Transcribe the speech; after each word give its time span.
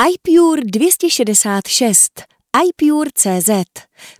iPure 0.00 0.62
266 0.64 2.22
iPure.cz 2.68 3.50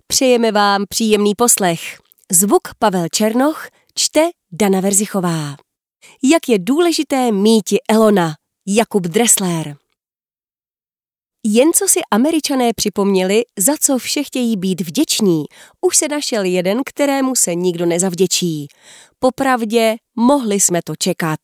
Přejeme 0.07 0.51
vám 0.51 0.85
příjemný 0.89 1.35
poslech. 1.35 1.97
Zvuk 2.31 2.61
Pavel 2.79 3.07
Černoch, 3.09 3.67
čte 3.95 4.29
Dana 4.51 4.81
Verzichová. 4.81 5.55
Jak 6.23 6.49
je 6.49 6.59
důležité 6.59 7.31
míti 7.31 7.77
Elona, 7.89 8.33
Jakub 8.67 9.03
Dressler. 9.03 9.75
Jen 11.45 11.73
co 11.73 11.87
si 11.87 11.99
američané 12.11 12.73
připomněli, 12.75 13.41
za 13.59 13.73
co 13.81 13.97
vše 13.97 14.23
chtějí 14.23 14.57
být 14.57 14.81
vděční, 14.81 15.45
už 15.81 15.97
se 15.97 16.07
našel 16.07 16.43
jeden, 16.43 16.81
kterému 16.85 17.35
se 17.35 17.55
nikdo 17.55 17.85
nezavděčí. 17.85 18.67
Popravdě, 19.19 19.95
mohli 20.15 20.59
jsme 20.59 20.79
to 20.85 20.95
čekat. 20.95 21.39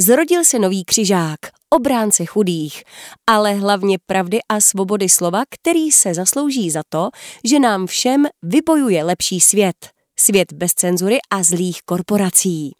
Zrodil 0.00 0.44
se 0.44 0.58
nový 0.58 0.84
křižák, 0.84 1.38
obránce 1.70 2.24
chudých, 2.24 2.82
ale 3.26 3.52
hlavně 3.52 3.98
pravdy 4.06 4.38
a 4.48 4.60
svobody 4.60 5.08
slova, 5.08 5.42
který 5.50 5.92
se 5.92 6.14
zaslouží 6.14 6.70
za 6.70 6.82
to, 6.88 7.08
že 7.44 7.58
nám 7.58 7.86
všem 7.86 8.26
vybojuje 8.42 9.04
lepší 9.04 9.40
svět. 9.40 9.76
Svět 10.18 10.52
bez 10.52 10.72
cenzury 10.74 11.18
a 11.30 11.42
zlých 11.42 11.82
korporací. 11.82 12.72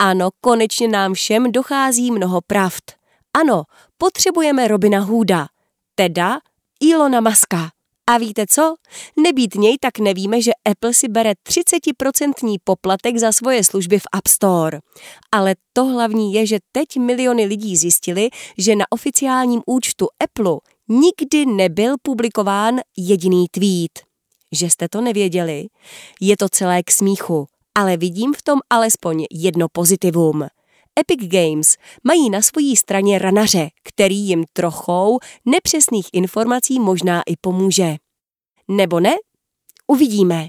Ano, 0.00 0.28
konečně 0.40 0.88
nám 0.88 1.14
všem 1.14 1.52
dochází 1.52 2.10
mnoho 2.10 2.40
pravd. 2.46 2.82
Ano, 3.36 3.62
potřebujeme 3.98 4.68
Robina 4.68 5.00
Hooda, 5.00 5.46
teda 5.94 6.38
Ilona 6.80 7.20
Maska. 7.20 7.75
A 8.10 8.18
víte 8.18 8.44
co? 8.48 8.74
Nebýt 9.16 9.54
něj, 9.54 9.78
tak 9.80 9.98
nevíme, 9.98 10.42
že 10.42 10.52
Apple 10.70 10.94
si 10.94 11.08
bere 11.08 11.32
30% 11.48 12.56
poplatek 12.64 13.16
za 13.16 13.32
svoje 13.32 13.64
služby 13.64 13.98
v 13.98 14.06
App 14.12 14.28
Store. 14.28 14.80
Ale 15.32 15.54
to 15.72 15.84
hlavní 15.84 16.34
je, 16.34 16.46
že 16.46 16.58
teď 16.72 16.96
miliony 16.96 17.44
lidí 17.44 17.76
zjistili, 17.76 18.28
že 18.58 18.76
na 18.76 18.84
oficiálním 18.90 19.62
účtu 19.66 20.06
Apple 20.24 20.56
nikdy 20.88 21.46
nebyl 21.46 21.94
publikován 22.02 22.80
jediný 22.96 23.46
tweet. 23.50 23.98
Že 24.52 24.70
jste 24.70 24.88
to 24.88 25.00
nevěděli? 25.00 25.66
Je 26.20 26.36
to 26.36 26.48
celé 26.48 26.82
k 26.82 26.90
smíchu, 26.90 27.46
ale 27.74 27.96
vidím 27.96 28.34
v 28.34 28.42
tom 28.42 28.58
alespoň 28.70 29.24
jedno 29.30 29.66
pozitivum. 29.72 30.46
Epic 31.00 31.28
Games 31.28 31.76
mají 32.04 32.30
na 32.30 32.42
svojí 32.42 32.76
straně 32.76 33.18
ranaře, 33.18 33.68
který 33.82 34.16
jim 34.16 34.44
trochou 34.52 35.18
nepřesných 35.44 36.06
informací 36.12 36.80
možná 36.80 37.22
i 37.26 37.36
pomůže. 37.40 37.96
Nebo 38.68 39.00
ne? 39.00 39.14
Uvidíme. 39.86 40.48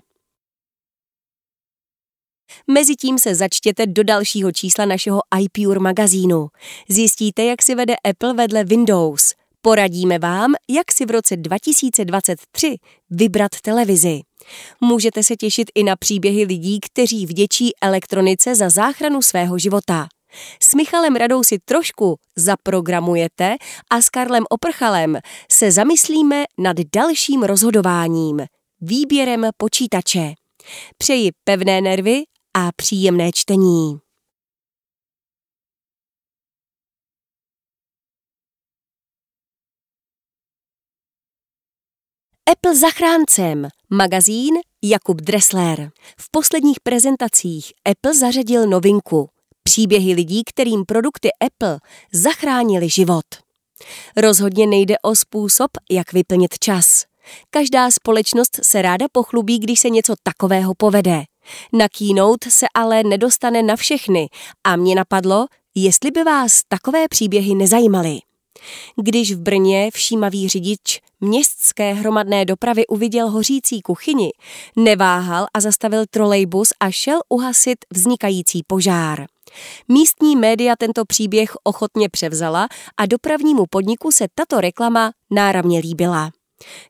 Mezitím 2.68 3.20
se 3.20 3.36
začtěte 3.36 3.86
do 3.86 4.04
dalšího 4.04 4.52
čísla 4.52 4.86
našeho 4.86 5.22
iPure 5.40 5.80
magazínu. 5.80 6.48
Zjistíte, 6.90 7.44
jak 7.44 7.62
si 7.62 7.76
vede 7.76 7.96
Apple 8.04 8.34
vedle 8.34 8.64
Windows. 8.64 9.34
Poradíme 9.62 10.20
vám, 10.20 10.54
jak 10.70 10.92
si 10.92 11.06
v 11.06 11.12
roce 11.12 11.38
2023 11.38 12.76
vybrat 13.10 13.52
televizi. 13.62 14.22
Můžete 14.82 15.24
se 15.24 15.36
těšit 15.36 15.72
i 15.76 15.84
na 15.84 15.96
příběhy 15.96 16.44
lidí, 16.44 16.80
kteří 16.80 17.26
vděčí 17.26 17.72
elektronice 17.82 18.56
za 18.56 18.70
záchranu 18.70 19.22
svého 19.22 19.60
života. 19.60 20.08
S 20.62 20.74
Michalem 20.74 21.16
Radou 21.16 21.44
si 21.44 21.60
trošku 21.60 22.20
zaprogramujete 22.36 23.56
a 23.90 24.02
s 24.02 24.10
Karlem 24.10 24.44
Oprchalem 24.50 25.18
se 25.52 25.72
zamyslíme 25.72 26.46
nad 26.58 26.78
dalším 26.96 27.44
rozhodováním, 27.44 28.42
výběrem 28.82 29.50
počítače. 29.58 30.34
Přeji 30.98 31.32
pevné 31.44 31.82
nervy 31.82 32.24
a 32.54 32.70
příjemné 32.76 33.32
čtení. 33.32 34.00
Apple 42.52 42.76
zachráncem, 42.76 43.68
magazín 43.90 44.56
Jakub 44.84 45.22
Dressler. 45.22 45.92
V 46.20 46.32
posledních 46.32 46.80
prezentacích 46.80 47.74
Apple 47.86 48.14
zařadil 48.14 48.68
novinku– 48.68 49.30
Příběhy 49.68 50.14
lidí, 50.14 50.42
kterým 50.46 50.86
produkty 50.86 51.30
Apple 51.46 51.80
zachránili 52.14 52.90
život. 52.90 53.26
Rozhodně 54.18 54.68
nejde 54.68 54.96
o 55.02 55.16
způsob, 55.16 55.72
jak 55.92 56.14
vyplnit 56.14 56.60
čas. 56.60 57.04
Každá 57.50 57.92
společnost 57.92 58.60
se 58.64 58.82
ráda 58.82 59.06
pochlubí, 59.12 59.60
když 59.60 59.80
se 59.80 59.90
něco 59.90 60.14
takového 60.24 60.74
povede. 60.78 61.24
Na 61.74 61.86
keynote 61.98 62.52
se 62.52 62.66
ale 62.74 63.04
nedostane 63.04 63.64
na 63.64 63.76
všechny 63.76 64.28
a 64.64 64.76
mě 64.76 64.96
napadlo, 64.96 65.46
jestli 65.76 66.12
by 66.12 66.24
vás 66.24 66.62
takové 66.68 67.08
příběhy 67.08 67.56
nezajímaly. 67.56 68.18
Když 69.04 69.34
v 69.34 69.40
Brně 69.40 69.90
všímavý 69.94 70.50
řidič 70.50 71.00
městské 71.22 71.94
hromadné 71.94 72.46
dopravy 72.46 72.88
uviděl 72.88 73.30
hořící 73.30 73.82
kuchyni, 73.82 74.30
neváhal 74.76 75.48
a 75.54 75.60
zastavil 75.60 76.06
trolejbus 76.10 76.70
a 76.80 76.92
šel 76.92 77.20
uhasit 77.30 77.78
vznikající 77.94 78.62
požár. 78.68 79.37
Místní 79.88 80.36
média 80.36 80.76
tento 80.80 81.06
příběh 81.06 81.52
ochotně 81.64 82.10
převzala 82.10 82.68
a 82.98 83.06
dopravnímu 83.06 83.66
podniku 83.70 84.12
se 84.12 84.28
tato 84.36 84.62
reklama 84.62 85.12
náramně 85.32 85.80
líbila. 85.80 86.32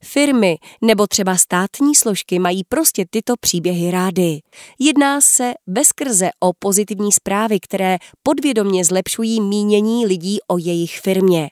Firmy 0.03 0.57
nebo 0.81 1.07
třeba 1.07 1.37
státní 1.37 1.95
složky 1.95 2.39
mají 2.39 2.63
prostě 2.69 3.05
tyto 3.09 3.33
příběhy 3.39 3.91
rády. 3.91 4.39
Jedná 4.79 5.21
se 5.21 5.53
bezkrze 5.67 6.29
o 6.39 6.51
pozitivní 6.59 7.11
zprávy, 7.11 7.59
které 7.59 7.97
podvědomně 8.23 8.85
zlepšují 8.85 9.41
mínění 9.41 10.05
lidí 10.05 10.37
o 10.47 10.57
jejich 10.57 10.99
firmě. 10.99 11.49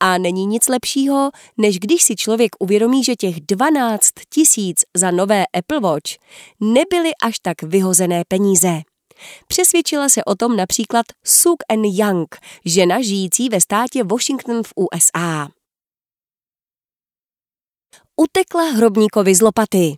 A 0.00 0.18
není 0.18 0.46
nic 0.46 0.68
lepšího, 0.68 1.30
než 1.56 1.78
když 1.78 2.02
si 2.02 2.16
člověk 2.16 2.50
uvědomí, 2.58 3.04
že 3.04 3.16
těch 3.16 3.40
12 3.40 4.10
tisíc 4.30 4.80
za 4.96 5.10
nové 5.10 5.44
Apple 5.58 5.80
Watch 5.80 6.10
nebyly 6.60 7.10
až 7.22 7.38
tak 7.38 7.62
vyhozené 7.62 8.22
peníze. 8.28 8.82
Přesvědčila 9.48 10.08
se 10.08 10.24
o 10.24 10.34
tom 10.34 10.56
například 10.56 11.06
Suk 11.26 11.56
N. 11.68 11.84
Young, 11.84 12.36
žena 12.64 13.02
žijící 13.02 13.48
ve 13.48 13.60
státě 13.60 14.04
Washington 14.04 14.62
v 14.62 14.72
USA. 14.76 15.48
Utekla 18.16 18.62
hrobníkovi 18.62 19.34
z 19.34 19.40
lopaty. 19.40 19.94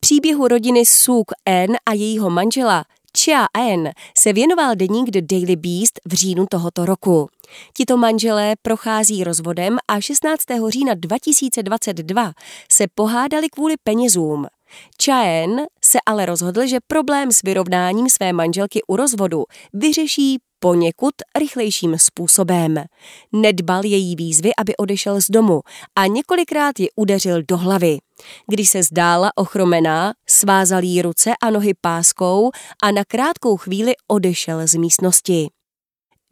Příběhu 0.00 0.48
rodiny 0.48 0.86
Suk 0.86 1.32
N 1.46 1.76
a 1.86 1.92
jejího 1.92 2.30
manžela 2.30 2.84
Chia 3.18 3.46
N 3.58 3.90
se 4.18 4.32
věnoval 4.32 4.74
deník 4.74 5.10
The 5.10 5.20
Daily 5.22 5.56
Beast 5.56 6.00
v 6.04 6.12
říjnu 6.12 6.46
tohoto 6.50 6.86
roku. 6.86 7.28
Tito 7.76 7.96
manželé 7.96 8.54
prochází 8.62 9.24
rozvodem 9.24 9.78
a 9.88 10.00
16. 10.00 10.42
října 10.68 10.94
2022 10.94 12.32
se 12.72 12.86
pohádali 12.94 13.48
kvůli 13.48 13.74
penězům. 13.84 14.46
Chaen 15.04 15.66
se 15.84 15.98
ale 16.06 16.26
rozhodl, 16.26 16.66
že 16.66 16.78
problém 16.86 17.32
s 17.32 17.42
vyrovnáním 17.42 18.10
své 18.10 18.32
manželky 18.32 18.80
u 18.88 18.96
rozvodu 18.96 19.44
vyřeší 19.72 20.38
poněkud 20.62 21.14
rychlejším 21.38 21.98
způsobem. 21.98 22.74
Nedbal 23.32 23.84
její 23.84 24.16
výzvy, 24.16 24.50
aby 24.58 24.76
odešel 24.76 25.20
z 25.20 25.26
domu 25.30 25.60
a 25.96 26.06
několikrát 26.06 26.80
ji 26.80 26.88
udeřil 26.96 27.42
do 27.42 27.56
hlavy. 27.56 27.98
Když 28.46 28.68
se 28.68 28.82
zdála 28.82 29.30
ochromená, 29.34 30.12
svázal 30.28 30.82
jí 30.84 31.02
ruce 31.02 31.32
a 31.42 31.50
nohy 31.50 31.72
páskou 31.80 32.50
a 32.82 32.90
na 32.90 33.04
krátkou 33.04 33.56
chvíli 33.56 33.92
odešel 34.08 34.66
z 34.66 34.74
místnosti. 34.74 35.48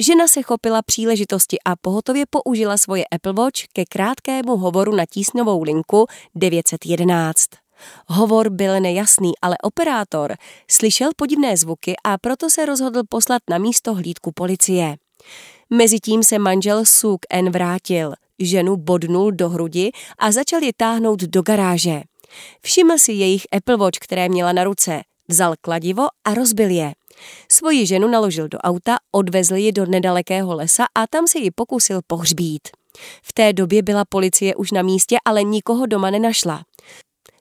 Žena 0.02 0.28
se 0.28 0.42
chopila 0.42 0.82
příležitosti 0.82 1.56
a 1.64 1.76
pohotově 1.80 2.24
použila 2.30 2.78
svoje 2.78 3.04
Apple 3.12 3.32
Watch 3.32 3.60
ke 3.72 3.84
krátkému 3.84 4.56
hovoru 4.56 4.94
na 4.94 5.04
tísňovou 5.10 5.62
linku 5.62 6.06
911. 6.34 7.46
Hovor 8.06 8.50
byl 8.50 8.80
nejasný, 8.80 9.32
ale 9.42 9.56
operátor 9.62 10.34
slyšel 10.70 11.10
podivné 11.16 11.56
zvuky 11.56 11.94
a 12.04 12.18
proto 12.18 12.50
se 12.50 12.66
rozhodl 12.66 13.02
poslat 13.08 13.42
na 13.50 13.58
místo 13.58 13.94
hlídku 13.94 14.32
policie. 14.32 14.96
Mezitím 15.70 16.22
se 16.22 16.38
manžel 16.38 16.84
Suk 16.84 17.20
N 17.30 17.50
vrátil, 17.50 18.12
ženu 18.38 18.76
bodnul 18.76 19.30
do 19.32 19.48
hrudi 19.48 19.90
a 20.18 20.32
začal 20.32 20.62
ji 20.62 20.72
táhnout 20.76 21.20
do 21.20 21.42
garáže. 21.42 22.02
Všiml 22.62 22.98
si 22.98 23.12
jejich 23.12 23.42
Apple 23.56 23.76
Watch, 23.76 23.98
které 23.98 24.28
měla 24.28 24.52
na 24.52 24.64
ruce, 24.64 25.00
vzal 25.28 25.54
kladivo 25.60 26.06
a 26.24 26.34
rozbil 26.34 26.70
je. 26.70 26.92
Svoji 27.48 27.86
ženu 27.86 28.08
naložil 28.08 28.48
do 28.48 28.58
auta, 28.58 28.96
odvezl 29.12 29.54
ji 29.54 29.72
do 29.72 29.86
nedalekého 29.86 30.54
lesa 30.54 30.84
a 30.94 31.06
tam 31.06 31.28
se 31.28 31.38
ji 31.38 31.50
pokusil 31.50 32.00
pohřbít. 32.06 32.68
V 33.22 33.32
té 33.32 33.52
době 33.52 33.82
byla 33.82 34.04
policie 34.04 34.54
už 34.54 34.70
na 34.70 34.82
místě, 34.82 35.16
ale 35.24 35.42
nikoho 35.42 35.86
doma 35.86 36.10
nenašla. 36.10 36.62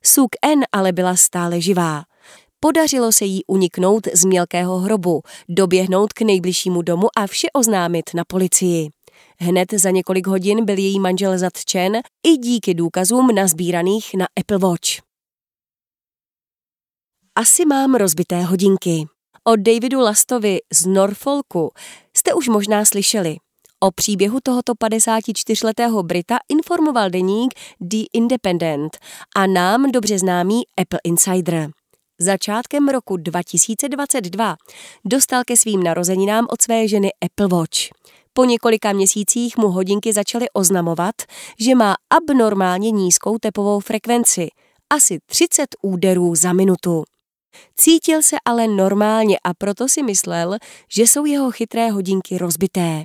Suk 0.06 0.30
N 0.42 0.64
ale 0.72 0.92
byla 0.92 1.16
stále 1.16 1.62
živá. 1.62 2.04
Podařilo 2.60 3.12
se 3.12 3.26
jí 3.26 3.46
uniknout 3.48 4.08
z 4.14 4.26
mělkého 4.26 4.78
hrobu, 4.78 5.22
doběhnout 5.50 6.14
k 6.14 6.22
nejbližšímu 6.22 6.82
domu 6.82 7.08
a 7.18 7.28
vše 7.28 7.48
oznámit 7.54 8.10
na 8.14 8.24
policii. 8.28 8.90
Hned 9.40 9.72
za 9.74 9.90
několik 9.90 10.28
hodin 10.28 10.66
byl 10.66 10.78
její 10.78 11.00
manžel 11.00 11.38
zatčen 11.38 11.98
i 12.28 12.38
díky 12.38 12.74
důkazům 12.74 13.28
nazbíraných 13.36 14.14
na 14.14 14.28
Apple 14.40 14.58
Watch. 14.58 14.90
Asi 17.36 17.66
mám 17.66 17.96
rozbité 17.96 18.42
hodinky. 18.42 19.06
O 19.44 19.56
Davidu 19.56 20.00
Lastovi 20.00 20.60
z 20.74 20.86
Norfolku 20.86 21.72
jste 22.18 22.34
už 22.34 22.48
možná 22.48 22.86
slyšeli. 22.86 23.38
O 23.80 23.92
příběhu 23.92 24.40
tohoto 24.44 24.74
54-letého 24.74 26.04
Brita 26.04 26.38
informoval 26.50 27.10
deník 27.10 27.54
The 27.82 27.98
Independent 28.14 28.98
a 29.36 29.48
nám 29.48 29.92
dobře 29.92 30.20
známý 30.20 30.62
Apple 30.82 31.00
Insider. 31.04 31.70
Začátkem 32.20 32.90
roku 32.90 33.18
2022 33.18 34.56
dostal 35.06 35.44
ke 35.48 35.58
svým 35.58 35.84
narozeninám 35.84 36.48
od 36.50 36.62
své 36.62 36.88
ženy 36.88 37.10
Apple 37.26 37.48
Watch. 37.48 37.78
Po 38.34 38.46
několika 38.46 38.94
měsících 38.94 39.58
mu 39.58 39.68
hodinky 39.68 40.14
začaly 40.14 40.46
oznamovat, 40.54 41.16
že 41.60 41.76
má 41.76 41.96
abnormálně 42.10 42.92
nízkou 42.92 43.38
tepovou 43.38 43.80
frekvenci, 43.80 44.48
asi 44.90 45.20
30 45.26 45.68
úderů 45.82 46.36
za 46.36 46.54
minutu. 46.54 47.04
Cítil 47.76 48.22
se 48.24 48.36
ale 48.46 48.68
normálně 48.68 49.38
a 49.44 49.54
proto 49.54 49.88
si 49.90 50.04
myslel, 50.04 50.58
že 50.90 51.04
jsou 51.04 51.26
jeho 51.26 51.52
chytré 51.52 51.92
hodinky 51.92 52.38
rozbité. 52.38 53.04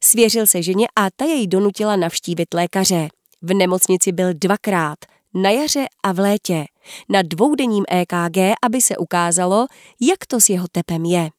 Svěřil 0.00 0.46
se 0.46 0.62
ženě 0.62 0.86
a 0.96 1.08
ta 1.16 1.24
jej 1.24 1.46
donutila 1.46 1.96
navštívit 1.96 2.54
lékaře. 2.54 3.08
V 3.42 3.54
nemocnici 3.54 4.12
byl 4.12 4.34
dvakrát, 4.34 4.98
na 5.34 5.50
jaře 5.50 5.86
a 6.02 6.12
v 6.12 6.18
létě, 6.18 6.64
na 7.08 7.22
dvoudenním 7.22 7.84
EKG, 7.88 8.38
aby 8.62 8.80
se 8.80 8.96
ukázalo, 8.96 9.66
jak 10.00 10.26
to 10.26 10.40
s 10.40 10.48
jeho 10.48 10.66
tepem 10.72 11.04
je. 11.04 11.30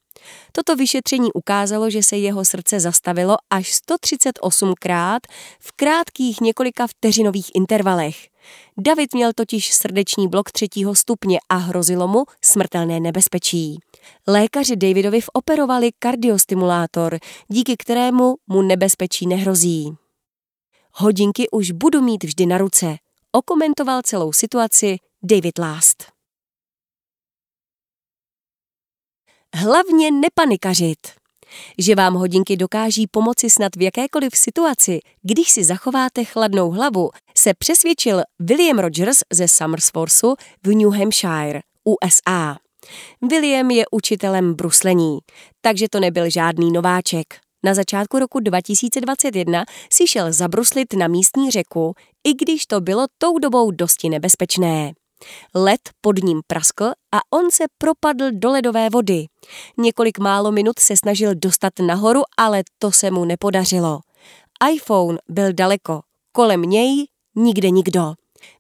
Toto 0.52 0.76
vyšetření 0.76 1.34
ukázalo, 1.34 1.90
že 1.90 2.04
se 2.04 2.18
jeho 2.18 2.46
srdce 2.46 2.80
zastavilo 2.80 3.36
až 3.50 3.74
138 3.74 4.74
krát 4.80 5.22
v 5.60 5.72
krátkých 5.72 6.42
několika 6.42 6.88
vteřinových 6.88 7.52
intervalech. 7.56 8.18
David 8.78 9.14
měl 9.14 9.32
totiž 9.36 9.74
srdeční 9.74 10.28
blok 10.28 10.52
třetího 10.52 10.96
stupně 10.96 11.40
a 11.50 11.56
hrozilo 11.56 12.08
mu 12.08 12.26
smrtelné 12.42 13.00
nebezpečí. 13.00 13.80
Lékaři 14.28 14.76
Davidovi 14.76 15.20
operovali 15.34 15.90
kardiostimulátor, 16.00 17.18
díky 17.48 17.78
kterému 17.78 18.36
mu 18.48 18.62
nebezpečí 18.62 19.28
nehrozí. 19.28 19.92
Hodinky 20.94 21.50
už 21.50 21.72
budu 21.72 22.02
mít 22.02 22.24
vždy 22.24 22.46
na 22.46 22.58
ruce, 22.58 22.96
okomentoval 23.32 24.02
celou 24.02 24.34
situaci 24.34 24.98
David 25.24 25.58
Last. 25.60 26.17
Hlavně 29.56 30.12
nepanikařit. 30.12 30.98
Že 31.78 31.96
vám 31.96 32.14
hodinky 32.14 32.58
dokáží 32.58 33.08
pomoci 33.08 33.50
snad 33.50 33.76
v 33.76 33.82
jakékoliv 33.82 34.38
situaci, 34.38 35.00
když 35.22 35.50
si 35.50 35.64
zachováte 35.64 36.24
chladnou 36.24 36.72
hlavu, 36.72 37.10
se 37.38 37.54
přesvědčil 37.54 38.22
William 38.40 38.80
Rogers 38.80 39.18
ze 39.34 39.48
Somersworthu 39.48 40.36
v 40.64 40.76
New 40.76 40.94
Hampshire, 40.94 41.62
USA. 41.84 42.58
William 43.30 43.72
je 43.72 43.86
učitelem 43.92 44.54
bruslení, 44.54 45.20
takže 45.62 45.86
to 45.92 46.00
nebyl 46.00 46.30
žádný 46.30 46.72
nováček. 46.72 47.26
Na 47.66 47.74
začátku 47.74 48.20
roku 48.20 48.40
2021 48.40 49.66
si 49.94 50.08
šel 50.08 50.34
zabruslit 50.34 50.94
na 50.94 51.08
místní 51.08 51.52
řeku, 51.52 51.94
i 52.28 52.34
když 52.34 52.66
to 52.66 52.82
bylo 52.82 53.06
tou 53.18 53.40
dobou 53.40 53.72
dosti 53.72 54.10
nebezpečné. 54.10 54.94
Led 55.56 55.82
pod 56.02 56.24
ním 56.24 56.42
praskl 56.48 56.86
a 56.86 57.20
on 57.32 57.52
se 57.52 57.64
propadl 57.78 58.32
do 58.32 58.52
ledové 58.52 58.90
vody. 58.90 59.26
Několik 59.78 60.20
málo 60.20 60.52
minut 60.52 60.80
se 60.80 60.98
snažil 60.98 61.36
dostat 61.36 61.74
nahoru, 61.80 62.22
ale 62.38 62.64
to 62.80 62.92
se 62.92 63.12
mu 63.12 63.26
nepodařilo. 63.26 64.00
iPhone 64.72 65.18
byl 65.30 65.54
daleko, 65.54 66.02
kolem 66.32 66.62
něj 66.62 67.08
nikde 67.36 67.70
nikdo. 67.70 68.14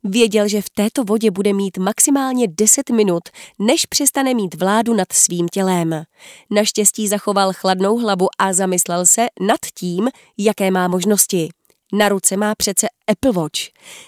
Věděl, 0.04 0.48
že 0.48 0.62
v 0.62 0.70
této 0.70 1.04
vodě 1.04 1.32
bude 1.32 1.54
mít 1.54 1.78
maximálně 1.78 2.48
10 2.48 2.90
minut, 2.90 3.24
než 3.60 3.86
přestane 3.86 4.34
mít 4.34 4.56
vládu 4.56 4.94
nad 4.94 5.14
svým 5.14 5.48
tělem. 5.48 6.04
Naštěstí 6.50 7.08
zachoval 7.08 7.54
chladnou 7.54 7.98
hlavu 7.98 8.28
a 8.40 8.54
zamyslel 8.54 9.06
se 9.06 9.28
nad 9.40 9.60
tím, 9.74 10.10
jaké 10.38 10.72
má 10.72 10.88
možnosti. 10.88 11.50
Na 11.94 12.10
ruce 12.10 12.38
má 12.38 12.56
přece 12.56 12.88
Apple 13.08 13.32
Watch. 13.32 13.60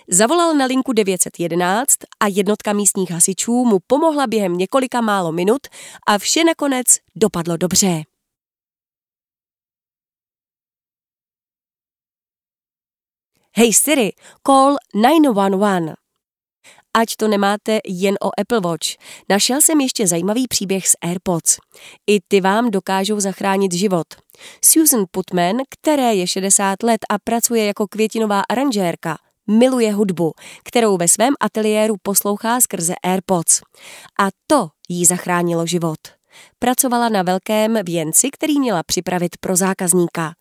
Zavolal 0.08 0.54
na 0.54 0.66
linku 0.66 0.94
911 0.94 1.98
a 2.20 2.28
jednotka 2.28 2.74
místních 2.74 3.12
hasičů 3.12 3.66
mu 3.66 3.80
pomohla 3.88 4.28
během 4.28 4.58
několika 4.58 5.02
málo 5.02 5.31
minut 5.31 5.68
a 6.08 6.18
vše 6.18 6.44
nakonec 6.44 6.86
dopadlo 7.16 7.58
dobře. 7.58 8.04
Hey 13.56 13.74
Siri, 13.74 14.12
call 14.48 14.76
911. 14.94 16.08
Ať 17.00 17.16
to 17.16 17.28
nemáte 17.28 17.80
jen 17.88 18.16
o 18.22 18.30
Apple 18.42 18.60
Watch, 18.60 18.88
našel 19.30 19.62
jsem 19.62 19.81
ještě 19.81 20.07
zajímavý 20.07 20.48
příběh 20.48 20.88
s 20.88 20.98
AirPods. 21.01 21.57
I 22.07 22.19
ty 22.28 22.42
vám 22.42 22.72
dokážou 22.72 23.19
zachránit 23.19 23.74
život. 23.74 24.07
Susan 24.66 25.06
Putman, 25.12 25.56
které 25.69 26.16
je 26.16 26.28
60 26.28 26.84
let 26.84 27.00
a 27.10 27.19
pracuje 27.24 27.66
jako 27.66 27.88
květinová 27.88 28.42
aranžérka, 28.50 29.18
miluje 29.48 29.94
hudbu, 29.94 30.34
kterou 30.63 30.98
ve 30.98 31.07
svém 31.07 31.34
ateliéru 31.40 31.96
poslouchá 32.01 32.62
skrze 32.62 32.94
AirPods. 33.04 33.62
A 34.19 34.28
to 34.48 34.69
jí 34.90 35.06
zachránilo 35.06 35.66
život. 35.66 36.00
Pracovala 36.60 37.10
na 37.10 37.24
velkém 37.24 37.78
věnci, 37.84 38.30
který 38.31 38.60
měla 38.60 38.84
připravit 38.84 39.38
pro 39.40 39.56
zákazníka. 39.56 40.34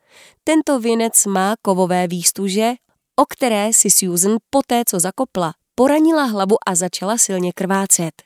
Tento 0.45 0.81
věnec 0.81 1.27
má 1.27 1.55
kovové 1.63 2.09
výstuže, 2.09 2.73
o 3.17 3.25
které 3.29 3.73
si 3.73 3.91
Susan 3.91 4.37
poté, 4.51 4.83
co 4.87 5.01
zakopla, 5.01 5.53
poranila 5.79 6.25
hlavu 6.25 6.57
a 6.67 6.75
začala 6.75 7.19
silně 7.19 7.53
krvácet. 7.53 8.23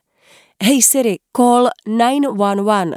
Hej 0.63 0.83
Siri, 0.83 1.17
call 1.37 1.69
911. 1.87 2.97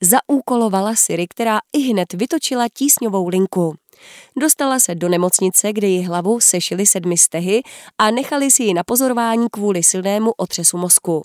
Zaúkolovala 0.00 0.94
Siri, 0.94 1.26
která 1.28 1.58
i 1.72 1.78
hned 1.78 2.12
vytočila 2.12 2.66
tísňovou 2.74 3.28
linku. 3.28 3.74
Dostala 4.40 4.80
se 4.80 4.94
do 4.94 5.08
nemocnice, 5.08 5.72
kde 5.72 5.86
ji 5.86 6.02
hlavu 6.02 6.40
sešili 6.40 6.86
sedmi 6.86 7.18
stehy 7.18 7.62
a 7.98 8.10
nechali 8.10 8.50
si 8.50 8.62
ji 8.62 8.74
na 8.74 8.84
pozorování 8.84 9.46
kvůli 9.52 9.82
silnému 9.82 10.32
otřesu 10.36 10.78
mozku. 10.78 11.22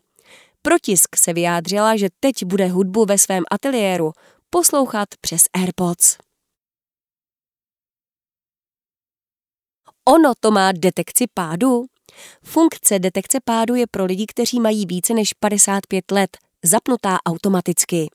Protisk 0.61 1.15
se 1.15 1.33
vyjádřila, 1.33 1.95
že 1.95 2.09
teď 2.19 2.45
bude 2.45 2.67
hudbu 2.67 3.05
ve 3.05 3.17
svém 3.17 3.43
ateliéru 3.51 4.11
poslouchat 4.49 5.09
přes 5.21 5.41
AirPods. 5.53 6.17
Ono 10.05 10.33
to 10.39 10.51
má 10.51 10.71
detekci 10.71 11.25
pádu? 11.33 11.92
Funkce 12.43 12.99
detekce 12.99 13.39
pádu 13.45 13.75
je 13.75 13.87
pro 13.87 14.05
lidi, 14.05 14.25
kteří 14.25 14.59
mají 14.59 14.85
více 14.85 15.13
než 15.13 15.33
55 15.33 16.11
let, 16.11 16.37
zapnutá 16.63 17.17
automaticky. 17.25 18.07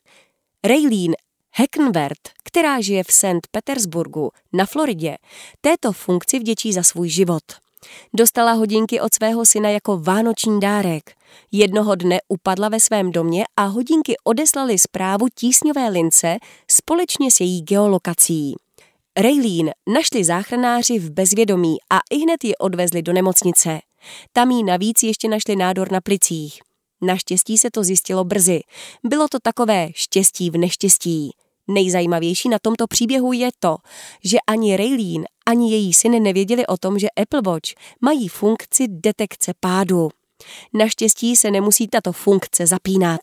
Raylene 0.64 1.14
Heckenwerth, 1.50 2.30
která 2.44 2.80
žije 2.80 3.04
v 3.04 3.12
St. 3.12 3.46
Petersburgu 3.50 4.30
na 4.52 4.66
Floridě, 4.66 5.16
této 5.60 5.92
funkci 5.92 6.38
vděčí 6.38 6.72
za 6.72 6.82
svůj 6.82 7.08
život. 7.08 7.42
Dostala 8.14 8.52
hodinky 8.52 9.00
od 9.00 9.14
svého 9.14 9.46
syna 9.46 9.70
jako 9.70 9.98
vánoční 9.98 10.60
dárek. 10.60 11.10
Jednoho 11.52 11.94
dne 11.94 12.18
upadla 12.28 12.68
ve 12.68 12.80
svém 12.80 13.12
domě 13.12 13.44
a 13.56 13.64
hodinky 13.64 14.16
odeslali 14.24 14.78
zprávu 14.78 15.26
tísňové 15.34 15.88
lince 15.88 16.38
společně 16.70 17.30
s 17.30 17.40
její 17.40 17.62
geolokací. 17.62 18.54
Raylene 19.16 19.72
našli 19.94 20.24
záchranáři 20.24 20.98
v 20.98 21.10
bezvědomí 21.10 21.76
a 21.90 21.98
ihned 22.10 22.44
ji 22.44 22.56
odvezli 22.56 23.02
do 23.02 23.12
nemocnice. 23.12 23.80
Tam 24.32 24.50
jí 24.50 24.64
navíc 24.64 25.02
ještě 25.02 25.28
našli 25.28 25.56
nádor 25.56 25.92
na 25.92 26.00
plicích. 26.00 26.58
Naštěstí 27.02 27.58
se 27.58 27.70
to 27.70 27.84
zjistilo 27.84 28.24
brzy. 28.24 28.60
Bylo 29.04 29.28
to 29.28 29.38
takové 29.42 29.88
štěstí 29.94 30.50
v 30.50 30.56
neštěstí. 30.56 31.30
Nejzajímavější 31.68 32.48
na 32.48 32.58
tomto 32.62 32.86
příběhu 32.86 33.32
je 33.32 33.50
to, 33.58 33.76
že 34.24 34.38
ani 34.46 34.76
Raylene, 34.76 35.24
ani 35.46 35.72
její 35.72 35.94
syn 35.94 36.22
nevěděli 36.22 36.66
o 36.66 36.76
tom, 36.76 36.98
že 36.98 37.10
Apple 37.10 37.40
Watch 37.46 37.70
mají 38.00 38.28
funkci 38.28 38.86
detekce 38.88 39.52
pádu. 39.60 40.08
Naštěstí 40.74 41.36
se 41.36 41.50
nemusí 41.50 41.88
tato 41.88 42.12
funkce 42.12 42.66
zapínat. 42.66 43.20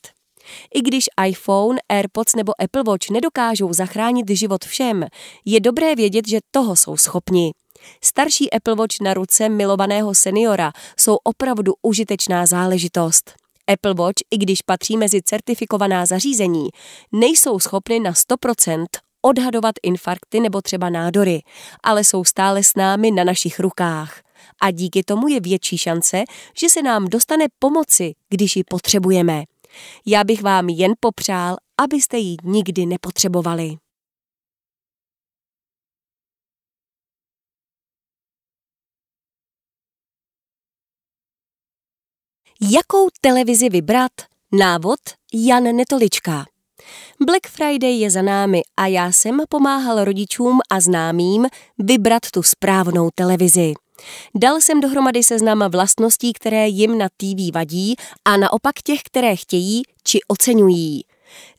I 0.74 0.82
když 0.82 1.06
iPhone, 1.28 1.80
AirPods 1.90 2.36
nebo 2.36 2.62
Apple 2.62 2.84
Watch 2.88 3.10
nedokážou 3.10 3.74
zachránit 3.74 4.30
život 4.30 4.66
všem, 4.66 5.06
je 5.46 5.60
dobré 5.60 5.96
vědět, 5.96 6.28
že 6.28 6.40
toho 6.52 6.76
jsou 6.76 6.98
schopni. 6.98 7.52
Starší 8.04 8.52
Apple 8.52 8.76
Watch 8.76 8.96
na 9.02 9.14
ruce 9.14 9.50
milovaného 9.50 10.16
seniora 10.16 10.72
jsou 11.00 11.16
opravdu 11.24 11.74
užitečná 11.82 12.46
záležitost. 12.46 13.34
Apple 13.68 13.94
Watch, 13.94 14.22
i 14.32 14.38
když 14.38 14.62
patří 14.62 14.98
mezi 14.98 15.22
certifikovaná 15.22 16.06
zařízení, 16.06 16.70
nejsou 17.12 17.60
schopny 17.60 18.00
na 18.00 18.12
100% 18.12 18.86
odhadovat 19.22 19.76
infarkty 19.84 20.40
nebo 20.40 20.62
třeba 20.62 20.90
nádory, 20.90 21.42
ale 21.84 22.04
jsou 22.04 22.24
stále 22.24 22.64
s 22.64 22.76
námi 22.76 23.12
na 23.12 23.24
našich 23.24 23.60
rukách. 23.60 24.22
A 24.62 24.72
díky 24.72 25.04
tomu 25.04 25.28
je 25.28 25.40
větší 25.40 25.78
šance, 25.78 26.24
že 26.60 26.70
se 26.70 26.82
nám 26.82 27.08
dostane 27.08 27.46
pomoci, 27.60 28.14
když 28.30 28.56
ji 28.56 28.64
potřebujeme. 28.64 29.44
Já 30.06 30.24
bych 30.24 30.42
vám 30.42 30.70
jen 30.70 30.94
popřál, 31.00 31.56
abyste 31.82 32.18
ji 32.18 32.36
nikdy 32.44 32.86
nepotřebovali. 32.86 33.76
Jakou 42.62 43.10
televizi 43.22 43.70
vybrat? 43.70 44.12
Návod 44.52 45.00
Jan 45.34 45.64
Netolička. 45.64 46.46
Black 47.26 47.48
Friday 47.48 48.00
je 48.00 48.12
za 48.12 48.22
námi 48.22 48.62
a 48.78 48.88
já 48.88 49.12
jsem 49.12 49.42
pomáhal 49.50 50.04
rodičům 50.04 50.60
a 50.70 50.80
známým 50.80 51.48
vybrat 51.80 52.22
tu 52.32 52.44
správnou 52.44 53.10
televizi. 53.16 53.74
Dal 54.36 54.62
jsem 54.62 54.82
dohromady 54.82 55.24
seznam 55.24 55.64
vlastností, 55.72 56.34
které 56.34 56.68
jim 56.68 56.98
na 56.98 57.08
TV 57.18 57.54
vadí 57.54 57.96
a 58.26 58.38
naopak 58.38 58.76
těch, 58.84 59.00
které 59.04 59.36
chtějí 59.36 59.84
či 60.04 60.20
oceňují. 60.28 61.02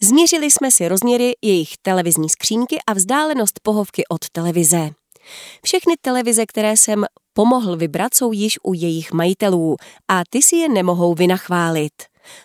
Změřili 0.01 0.51
jsme 0.51 0.71
si 0.71 0.89
rozměry 0.89 1.33
jejich 1.43 1.77
televizní 1.83 2.29
skřínky 2.29 2.79
a 2.87 2.93
vzdálenost 2.93 3.61
pohovky 3.63 4.03
od 4.09 4.29
televize. 4.33 4.91
Všechny 5.65 5.95
televize, 6.01 6.47
které 6.47 6.77
jsem 6.77 7.05
pomohl 7.37 7.77
vybrat, 7.77 8.15
jsou 8.15 8.33
již 8.33 8.59
u 8.63 8.75
jejich 8.75 9.13
majitelů 9.13 9.77
a 10.09 10.23
ty 10.31 10.43
si 10.43 10.57
je 10.57 10.69
nemohou 10.69 11.15
vynachválit. 11.15 11.93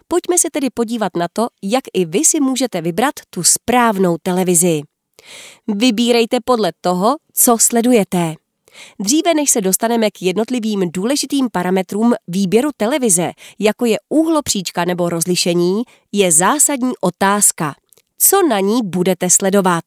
Pojďme 0.07 0.37
se 0.37 0.47
tedy 0.51 0.69
podívat 0.73 1.15
na 1.15 1.27
to, 1.33 1.47
jak 1.63 1.83
i 1.93 2.05
vy 2.05 2.25
si 2.25 2.39
můžete 2.39 2.81
vybrat 2.81 3.13
tu 3.29 3.43
správnou 3.43 4.17
televizi. 4.23 4.81
Vybírejte 5.67 6.37
podle 6.45 6.71
toho, 6.81 7.15
co 7.33 7.57
sledujete. 7.59 8.35
Dříve 8.99 9.33
než 9.33 9.51
se 9.51 9.61
dostaneme 9.61 10.11
k 10.11 10.21
jednotlivým 10.21 10.91
důležitým 10.91 11.49
parametrům 11.51 12.13
výběru 12.27 12.69
televize, 12.77 13.31
jako 13.59 13.85
je 13.85 13.97
úhlopříčka 14.09 14.85
nebo 14.85 15.09
rozlišení, 15.09 15.83
je 16.11 16.31
zásadní 16.31 16.91
otázka. 17.01 17.75
Co 18.17 18.47
na 18.47 18.59
ní 18.59 18.81
budete 18.83 19.29
sledovat? 19.29 19.83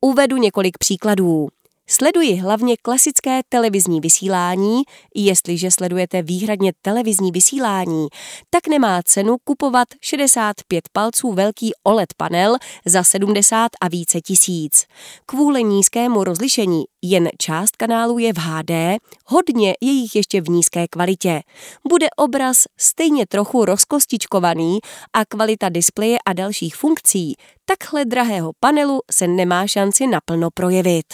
Uvedu 0.00 0.36
několik 0.36 0.78
příkladů. 0.78 1.48
Sleduji 1.92 2.34
hlavně 2.34 2.76
klasické 2.82 3.40
televizní 3.48 4.00
vysílání. 4.00 4.82
Jestliže 5.14 5.70
sledujete 5.70 6.22
výhradně 6.22 6.72
televizní 6.82 7.32
vysílání, 7.32 8.08
tak 8.50 8.66
nemá 8.68 9.02
cenu 9.02 9.36
kupovat 9.44 9.88
65 10.00 10.88
palců 10.92 11.32
velký 11.32 11.72
OLED 11.84 12.14
panel 12.16 12.56
za 12.86 13.04
70 13.04 13.70
a 13.80 13.88
více 13.88 14.20
tisíc. 14.20 14.84
Kvůli 15.26 15.64
nízkému 15.64 16.24
rozlišení 16.24 16.84
jen 17.02 17.28
část 17.38 17.76
kanálů 17.76 18.18
je 18.18 18.32
v 18.32 18.38
HD, 18.38 19.00
hodně 19.26 19.74
je 19.80 19.92
jich 19.92 20.16
ještě 20.16 20.40
v 20.40 20.48
nízké 20.48 20.88
kvalitě. 20.88 21.40
Bude 21.88 22.06
obraz 22.16 22.64
stejně 22.80 23.26
trochu 23.26 23.64
rozkostičkovaný 23.64 24.78
a 25.12 25.24
kvalita 25.24 25.68
displeje 25.68 26.18
a 26.26 26.32
dalších 26.32 26.76
funkcí 26.76 27.34
takhle 27.64 28.04
drahého 28.04 28.52
panelu 28.60 29.00
se 29.10 29.26
nemá 29.26 29.66
šanci 29.66 30.06
naplno 30.06 30.48
projevit. 30.54 31.06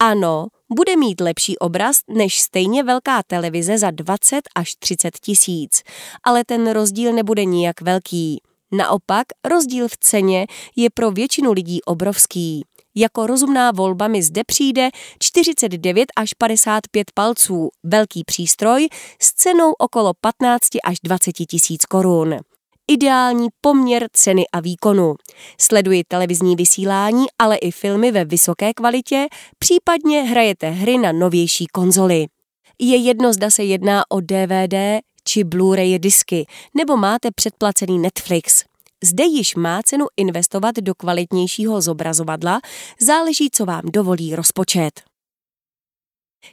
Ano, 0.00 0.46
bude 0.76 0.96
mít 0.96 1.20
lepší 1.20 1.58
obraz 1.58 1.96
než 2.08 2.40
stejně 2.40 2.82
velká 2.82 3.22
televize 3.22 3.78
za 3.78 3.90
20 3.90 4.42
až 4.54 4.74
30 4.78 5.18
tisíc, 5.20 5.82
ale 6.24 6.44
ten 6.44 6.70
rozdíl 6.70 7.12
nebude 7.12 7.44
nijak 7.44 7.80
velký. 7.80 8.42
Naopak, 8.72 9.26
rozdíl 9.44 9.88
v 9.88 9.96
ceně 9.96 10.46
je 10.76 10.90
pro 10.90 11.10
většinu 11.10 11.52
lidí 11.52 11.82
obrovský. 11.82 12.64
Jako 12.94 13.26
rozumná 13.26 13.70
volba 13.70 14.08
mi 14.08 14.22
zde 14.22 14.44
přijde 14.46 14.88
49 15.18 16.06
až 16.16 16.32
55 16.34 17.10
palců, 17.14 17.70
velký 17.84 18.24
přístroj 18.24 18.88
s 19.22 19.32
cenou 19.32 19.72
okolo 19.72 20.12
15 20.20 20.68
až 20.84 20.96
20 21.04 21.32
tisíc 21.32 21.84
korun 21.84 22.38
ideální 22.88 23.48
poměr 23.60 24.06
ceny 24.12 24.44
a 24.52 24.60
výkonu. 24.60 25.14
Sleduji 25.60 26.04
televizní 26.08 26.56
vysílání, 26.56 27.24
ale 27.38 27.56
i 27.56 27.70
filmy 27.70 28.12
ve 28.12 28.24
vysoké 28.24 28.74
kvalitě, 28.74 29.26
případně 29.58 30.22
hrajete 30.22 30.70
hry 30.70 30.98
na 30.98 31.12
novější 31.12 31.66
konzoli. 31.66 32.26
Je 32.78 32.96
jedno, 32.96 33.32
zda 33.32 33.50
se 33.50 33.64
jedná 33.64 34.10
o 34.10 34.20
DVD 34.20 35.02
či 35.24 35.44
Blu-ray 35.44 35.98
disky, 35.98 36.46
nebo 36.74 36.96
máte 36.96 37.28
předplacený 37.34 37.98
Netflix. 37.98 38.64
Zde 39.04 39.24
již 39.24 39.54
má 39.54 39.82
cenu 39.82 40.06
investovat 40.16 40.76
do 40.76 40.94
kvalitnějšího 40.94 41.80
zobrazovadla, 41.80 42.60
záleží, 43.00 43.48
co 43.52 43.64
vám 43.64 43.82
dovolí 43.84 44.36
rozpočet. 44.36 45.02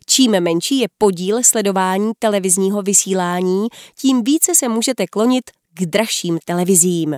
Čím 0.06 0.32
menší 0.32 0.80
je 0.80 0.88
podíl 0.98 1.44
sledování 1.44 2.12
televizního 2.20 2.82
vysílání, 2.82 3.68
tím 4.00 4.24
více 4.24 4.56
se 4.56 4.70
můžete 4.70 5.08
klonit 5.08 5.44
k 5.74 5.86
dražším 5.86 6.40
televizím. 6.46 7.16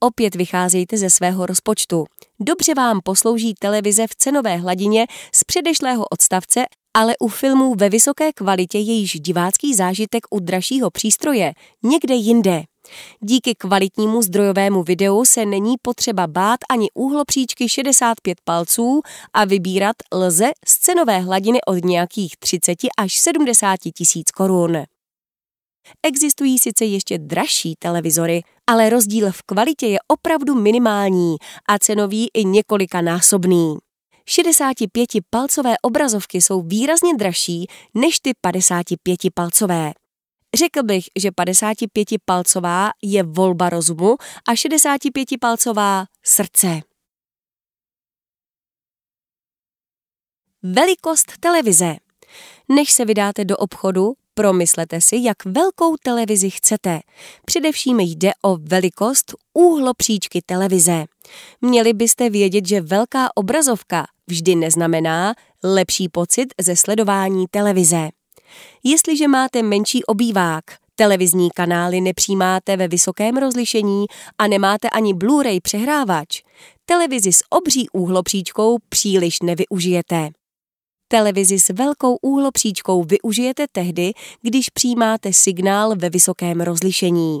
Opět 0.00 0.34
vycházejte 0.34 0.96
ze 0.96 1.10
svého 1.10 1.46
rozpočtu. 1.46 2.04
Dobře 2.40 2.74
vám 2.74 3.00
poslouží 3.04 3.54
televize 3.58 4.06
v 4.06 4.14
cenové 4.14 4.56
hladině 4.56 5.06
z 5.34 5.44
předešlého 5.44 6.04
odstavce, 6.10 6.64
ale 6.94 7.14
u 7.20 7.28
filmů 7.28 7.74
ve 7.74 7.88
vysoké 7.88 8.32
kvalitě 8.32 8.78
je 8.78 8.94
již 8.94 9.12
divácký 9.12 9.74
zážitek 9.74 10.22
u 10.30 10.40
dražšího 10.40 10.90
přístroje 10.90 11.52
někde 11.82 12.14
jinde. 12.14 12.62
Díky 13.20 13.54
kvalitnímu 13.54 14.22
zdrojovému 14.22 14.82
videu 14.82 15.24
se 15.24 15.46
není 15.46 15.74
potřeba 15.82 16.26
bát 16.26 16.60
ani 16.70 16.88
úhlopříčky 16.94 17.68
65 17.68 18.38
palců 18.44 19.00
a 19.32 19.44
vybírat 19.44 19.96
lze 20.14 20.50
z 20.66 20.78
cenové 20.78 21.18
hladiny 21.18 21.58
od 21.66 21.84
nějakých 21.84 22.36
30 22.36 22.78
až 22.98 23.18
70 23.18 23.76
tisíc 23.94 24.30
korun. 24.30 24.84
Existují 26.02 26.58
sice 26.58 26.84
ještě 26.84 27.18
dražší 27.18 27.74
televizory, 27.78 28.42
ale 28.66 28.90
rozdíl 28.90 29.32
v 29.32 29.42
kvalitě 29.42 29.86
je 29.86 29.98
opravdu 30.08 30.54
minimální 30.54 31.36
a 31.68 31.78
cenový 31.78 32.28
i 32.34 32.44
několikanásobný. 32.44 33.76
65-palcové 34.28 35.74
obrazovky 35.82 36.42
jsou 36.42 36.62
výrazně 36.62 37.14
dražší 37.16 37.66
než 37.94 38.20
ty 38.20 38.30
55-palcové. 38.46 39.92
Řekl 40.54 40.82
bych, 40.82 41.04
že 41.18 41.30
55-palcová 41.30 42.90
je 43.02 43.22
volba 43.22 43.70
rozumu 43.70 44.16
a 44.48 44.54
65-palcová 44.54 46.04
srdce. 46.22 46.80
Velikost 50.62 51.32
televize. 51.40 51.96
Než 52.68 52.92
se 52.92 53.04
vydáte 53.04 53.44
do 53.44 53.56
obchodu, 53.56 54.12
Promyslete 54.34 55.00
si, 55.00 55.16
jak 55.22 55.44
velkou 55.44 55.96
televizi 55.96 56.50
chcete. 56.50 57.00
Především 57.46 58.00
jde 58.00 58.30
o 58.42 58.56
velikost 58.56 59.34
úhlopříčky 59.54 60.40
televize. 60.46 61.04
Měli 61.60 61.92
byste 61.92 62.30
vědět, 62.30 62.66
že 62.66 62.80
velká 62.80 63.28
obrazovka 63.36 64.06
vždy 64.26 64.54
neznamená 64.54 65.34
lepší 65.64 66.08
pocit 66.08 66.46
ze 66.60 66.76
sledování 66.76 67.46
televize. 67.50 68.08
Jestliže 68.84 69.28
máte 69.28 69.62
menší 69.62 70.04
obývák, 70.04 70.64
televizní 70.94 71.50
kanály 71.50 72.00
nepřijímáte 72.00 72.76
ve 72.76 72.88
vysokém 72.88 73.36
rozlišení 73.36 74.06
a 74.38 74.46
nemáte 74.46 74.90
ani 74.90 75.14
Blu-ray 75.14 75.60
přehrávač, 75.62 76.42
televizi 76.84 77.32
s 77.32 77.42
obří 77.50 77.88
úhlopříčkou 77.92 78.78
příliš 78.88 79.40
nevyužijete. 79.42 80.30
Televizi 81.12 81.60
s 81.60 81.68
velkou 81.68 82.16
úhlopříčkou 82.16 83.04
využijete 83.04 83.66
tehdy, 83.72 84.12
když 84.42 84.70
přijímáte 84.70 85.32
signál 85.32 85.96
ve 85.96 86.10
vysokém 86.10 86.60
rozlišení. 86.60 87.38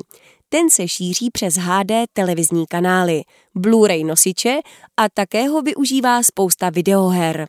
Ten 0.48 0.70
se 0.70 0.88
šíří 0.88 1.30
přes 1.30 1.54
HD 1.54 1.90
televizní 2.12 2.66
kanály, 2.66 3.22
Blu-ray 3.56 4.06
nosiče 4.06 4.60
a 4.96 5.08
také 5.08 5.48
ho 5.48 5.62
využívá 5.62 6.22
spousta 6.22 6.70
videoher. 6.70 7.46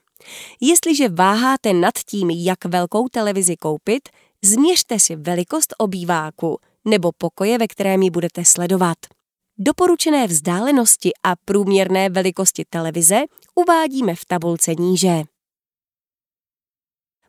Jestliže 0.62 1.10
váháte 1.10 1.74
nad 1.74 1.94
tím, 2.06 2.30
jak 2.30 2.65
velkou 2.65 3.08
televizi 3.08 3.56
koupit, 3.56 4.10
změřte 4.44 5.00
si 5.00 5.15
velikost 5.15 5.74
obýváku 5.77 6.58
nebo 6.86 7.12
pokoje, 7.18 7.58
ve 7.58 7.68
kterém 7.68 8.01
ji 8.01 8.10
budete 8.10 8.46
sledovat. 8.46 8.98
Doporučené 9.58 10.27
vzdálenosti 10.27 11.12
a 11.24 11.36
průměrné 11.46 12.10
velikosti 12.10 12.63
televize 12.70 13.24
uvádíme 13.56 14.15
v 14.15 14.25
tabulce 14.25 14.75
níže. 14.75 15.24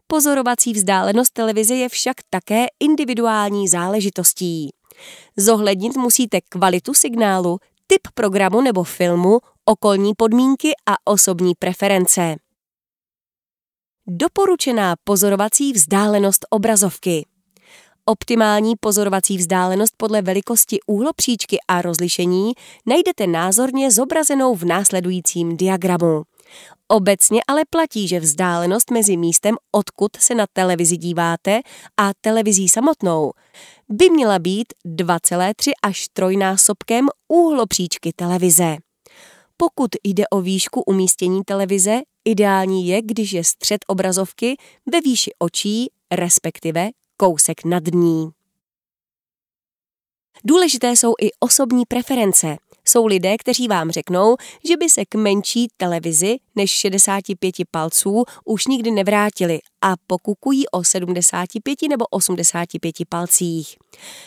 Pozorovací 0.07 0.73
vzdálenost 0.73 1.31
televize 1.33 1.75
je 1.75 1.89
však 1.89 2.17
také 2.31 2.67
individuální 2.81 3.69
záležitostí. 3.69 4.71
Zohlednit 5.37 5.97
musíte 5.97 6.41
kvalitu 6.49 6.95
signálu, 6.95 7.59
typ 7.87 8.01
programu 8.15 8.61
nebo 8.61 8.85
filmu, 8.85 9.39
okolní 9.65 10.13
podmínky 10.17 10.73
a 10.87 10.95
osobní 11.05 11.53
preference. 11.59 12.37
Doporučená 14.07 14.95
pozorovací 15.05 15.73
vzdálenost 15.73 16.47
obrazovky. 16.51 17.27
Optimální 18.05 18.75
pozorovací 18.81 19.39
vzdálenost 19.39 19.95
podle 19.97 20.23
velikosti 20.23 20.79
úhlopříčky 20.87 21.59
a 21.69 21.83
rozlišení 21.83 22.53
najdete 22.87 23.27
názorně 23.27 23.91
zobrazenou 23.91 24.55
v 24.55 24.65
následujícím 24.65 25.57
diagramu. 25.57 26.23
Obecně 26.89 27.41
ale 27.49 27.63
platí, 27.71 28.09
že 28.09 28.21
vzdálenost 28.21 28.91
mezi 28.91 29.17
místem, 29.17 29.57
odkud 29.73 30.17
se 30.17 30.35
na 30.35 30.47
televizi 30.53 30.97
díváte, 30.97 31.61
a 31.97 32.11
televizí 32.21 32.69
samotnou 32.69 33.33
by 33.89 34.11
měla 34.11 34.39
být 34.39 34.67
2,3 34.87 35.73
až 35.83 36.09
trojnásobkem 36.13 37.09
úhlopříčky 37.29 38.13
televize. 38.17 38.77
Pokud 39.57 39.91
jde 40.05 40.25
o 40.29 40.41
výšku 40.41 40.83
umístění 40.83 41.45
televize, 41.45 42.01
ideální 42.25 42.89
je, 42.89 43.03
když 43.03 43.33
je 43.33 43.45
střed 43.45 43.85
obrazovky 43.87 44.57
ve 44.93 45.01
výši 45.01 45.31
očí, 45.39 45.91
respektive 46.13 46.91
kousek 47.17 47.65
nad 47.65 47.83
ní. 47.87 48.31
Důležité 50.45 50.91
jsou 50.91 51.15
i 51.21 51.31
osobní 51.41 51.85
preference. 51.89 52.57
Jsou 52.89 53.07
lidé, 53.07 53.37
kteří 53.39 53.69
vám 53.69 53.91
řeknou, 53.91 54.37
že 54.69 54.77
by 54.77 54.89
se 54.89 55.05
k 55.05 55.15
menší 55.15 55.69
televizi 55.77 56.37
než 56.57 56.71
65 56.71 57.55
palců 57.71 58.25
už 58.45 58.67
nikdy 58.67 58.91
nevrátili 58.91 59.61
a 59.83 59.95
pokukují 60.07 60.69
o 60.69 60.85
75 60.85 61.79
nebo 61.89 62.05
85 62.07 62.95
palcích. 63.09 63.77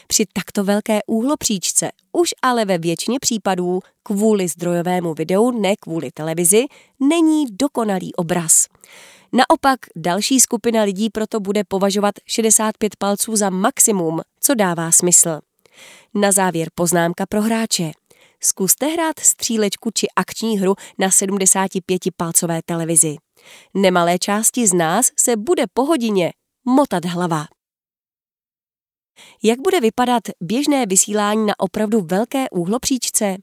Při 0.07 0.25
takto 0.33 0.63
velké 0.63 0.99
úhlopříčce 1.07 1.91
už 2.11 2.29
ale 2.41 2.65
ve 2.65 2.77
většině 2.77 3.19
případů 3.19 3.79
kvůli 4.03 4.47
zdrojovému 4.47 5.13
videu, 5.13 5.51
ne 5.51 5.75
kvůli 5.75 6.11
televizi, 6.11 6.65
není 6.99 7.45
dokonalý 7.51 8.15
obraz. 8.15 8.67
Naopak 9.33 9.79
další 9.95 10.39
skupina 10.39 10.83
lidí 10.83 11.09
proto 11.09 11.39
bude 11.39 11.63
považovat 11.63 12.15
65 12.25 12.95
palců 12.95 13.35
za 13.35 13.49
maximum, 13.49 14.21
co 14.39 14.53
dává 14.55 14.91
smysl. 14.91 15.39
Na 16.13 16.31
závěr 16.31 16.69
poznámka 16.75 17.25
pro 17.25 17.41
hráče. 17.41 17.91
Zkuste 18.43 18.85
hrát 18.85 19.19
střílečku 19.19 19.91
či 19.93 20.07
akční 20.15 20.59
hru 20.59 20.75
na 20.97 21.09
75-palcové 21.09 22.61
televizi. 22.65 23.15
Nemalé 23.73 24.19
části 24.19 24.67
z 24.67 24.73
nás 24.73 25.11
se 25.19 25.35
bude 25.35 25.63
po 25.73 25.85
hodině 25.85 26.33
motat 26.65 27.05
hlava. 27.05 27.45
Jak 29.43 29.59
bude 29.61 29.79
vypadat 29.79 30.23
běžné 30.41 30.85
vysílání 30.85 31.45
na 31.45 31.53
opravdu 31.59 32.01
velké 32.01 32.49
úhlopříčce? 32.49 33.37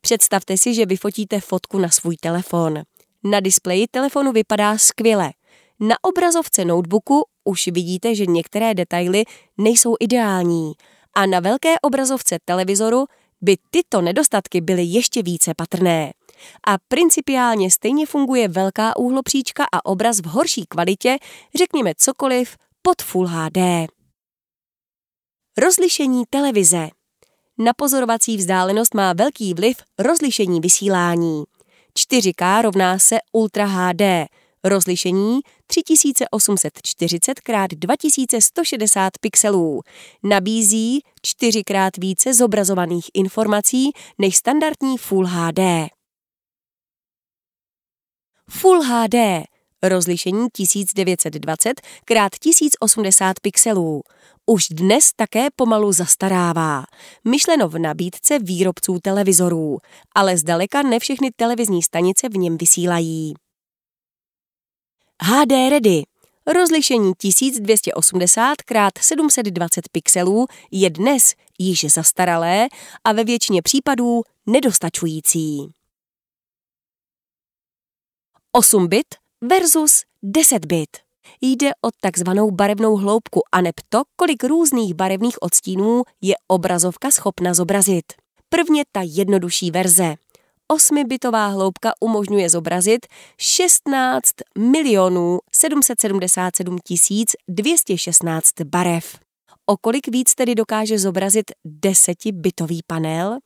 Představte 0.00 0.58
si, 0.58 0.74
že 0.74 0.86
vyfotíte 0.86 1.40
fotku 1.40 1.78
na 1.78 1.88
svůj 1.88 2.16
telefon. 2.16 2.82
Na 3.24 3.40
displeji 3.40 3.86
telefonu 3.90 4.32
vypadá 4.32 4.78
skvěle. 4.78 5.30
Na 5.80 5.96
obrazovce 6.02 6.64
notebooku 6.64 7.24
už 7.44 7.66
vidíte, 7.66 8.14
že 8.14 8.26
některé 8.26 8.74
detaily 8.74 9.24
nejsou 9.58 9.96
ideální 10.00 10.72
a 11.16 11.26
na 11.26 11.40
velké 11.40 11.80
obrazovce 11.80 12.38
televizoru 12.44 13.06
by 13.42 13.56
tyto 13.70 14.00
nedostatky 14.00 14.60
byly 14.60 14.82
ještě 14.82 15.22
více 15.22 15.54
patrné. 15.54 16.12
A 16.66 16.78
principiálně 16.88 17.70
stejně 17.70 18.06
funguje 18.06 18.48
velká 18.48 18.96
úhlopříčka 18.96 19.64
a 19.72 19.84
obraz 19.84 20.20
v 20.20 20.26
horší 20.26 20.64
kvalitě, 20.68 21.18
řekněme 21.54 21.92
cokoliv, 21.96 22.56
pod 22.82 23.02
Full 23.02 23.26
HD. 23.26 23.58
Rozlišení 25.58 26.24
televize. 26.30 26.88
Na 27.58 27.72
pozorovací 27.76 28.36
vzdálenost 28.36 28.94
má 28.94 29.12
velký 29.12 29.54
vliv 29.54 29.76
rozlišení 29.98 30.60
vysílání. 30.60 31.44
4K 31.98 32.62
rovná 32.62 32.98
se 32.98 33.18
Ultra 33.32 33.66
HD, 33.66 34.02
rozlišení 34.64 35.40
3840 35.66 37.38
x 37.48 37.76
2160 37.76 39.12
pixelů. 39.20 39.80
Nabízí 40.22 41.00
čtyřikrát 41.22 41.96
více 41.96 42.34
zobrazovaných 42.34 43.06
informací 43.14 43.90
než 44.18 44.36
standardní 44.36 44.98
Full 44.98 45.26
HD. 45.26 45.60
Full 48.50 48.82
HD 48.82 49.14
rozlišení 49.82 50.46
1920 50.52 51.80
x 52.10 52.38
1080 52.38 53.40
pixelů. 53.40 54.02
Už 54.46 54.66
dnes 54.70 55.10
také 55.16 55.46
pomalu 55.56 55.92
zastarává. 55.92 56.84
Myšleno 57.28 57.68
v 57.68 57.78
nabídce 57.78 58.38
výrobců 58.38 58.98
televizorů, 59.02 59.78
ale 60.14 60.36
zdaleka 60.36 60.82
ne 60.82 60.98
všechny 60.98 61.30
televizní 61.36 61.82
stanice 61.82 62.28
v 62.28 62.36
něm 62.38 62.56
vysílají. 62.58 63.34
HD 65.22 65.52
Ready 65.70 66.02
Rozlišení 66.46 67.12
1280 67.18 68.54
x 68.98 69.06
720 69.06 69.88
pixelů 69.92 70.46
je 70.70 70.90
dnes 70.90 71.34
již 71.58 71.84
zastaralé 71.84 72.68
a 73.04 73.12
ve 73.12 73.24
většině 73.24 73.62
případů 73.62 74.22
nedostačující. 74.46 75.72
8 78.52 78.88
bit 78.88 79.06
versus 79.40 80.02
10 80.22 80.64
bit. 80.64 80.88
Jde 81.40 81.70
o 81.70 81.88
takzvanou 82.00 82.50
barevnou 82.50 82.96
hloubku 82.96 83.40
a 83.52 83.60
neb 83.60 83.74
to, 83.88 84.02
kolik 84.16 84.44
různých 84.44 84.94
barevných 84.94 85.42
odstínů 85.42 86.02
je 86.20 86.34
obrazovka 86.48 87.10
schopna 87.10 87.54
zobrazit. 87.54 88.04
Prvně 88.48 88.84
ta 88.92 89.00
jednodušší 89.04 89.70
verze. 89.70 90.14
8-bitová 90.70 91.48
hloubka 91.48 91.92
umožňuje 92.00 92.50
zobrazit 92.50 93.06
16 93.40 94.24
milionů 94.58 95.38
777 95.52 96.78
216 97.48 98.60
barev. 98.64 99.18
O 99.66 99.76
kolik 99.76 100.08
víc 100.08 100.34
tedy 100.34 100.54
dokáže 100.54 100.98
zobrazit 100.98 101.50
10-bitový 101.66 102.80
panel? 102.86 103.38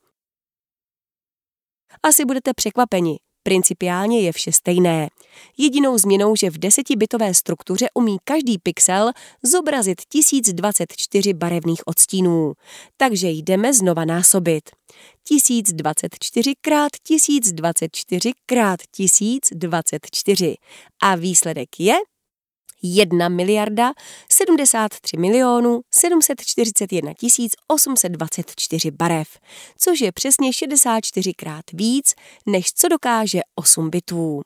Asi 2.03 2.25
budete 2.25 2.53
překvapeni, 2.53 3.17
Principiálně 3.47 4.21
je 4.21 4.31
vše 4.31 4.51
stejné. 4.51 5.09
Jedinou 5.57 5.97
změnou, 5.97 6.35
že 6.35 6.49
v 6.49 6.57
desetibitové 6.57 7.33
struktuře 7.33 7.87
umí 7.93 8.17
každý 8.23 8.57
pixel 8.57 9.11
zobrazit 9.43 10.01
1024 10.09 11.33
barevných 11.33 11.87
odstínů. 11.87 12.53
Takže 12.97 13.29
jdeme 13.29 13.73
znova 13.73 14.05
násobit. 14.05 14.69
1024 15.23 16.53
krát 16.61 16.91
1024 17.03 18.31
krát 18.45 18.79
1024. 18.91 20.55
A 21.01 21.15
výsledek 21.15 21.79
je 21.79 21.95
1 22.93 23.29
miliarda 23.29 23.93
73 24.29 25.17
milionů 25.17 25.81
741 25.93 27.13
824 27.67 28.91
barev, 28.91 29.27
což 29.77 30.01
je 30.01 30.11
přesně 30.11 30.53
64 30.53 31.33
krát 31.33 31.65
víc, 31.73 32.13
než 32.45 32.73
co 32.73 32.87
dokáže 32.87 33.39
8 33.55 33.89
bitů. 33.89 34.41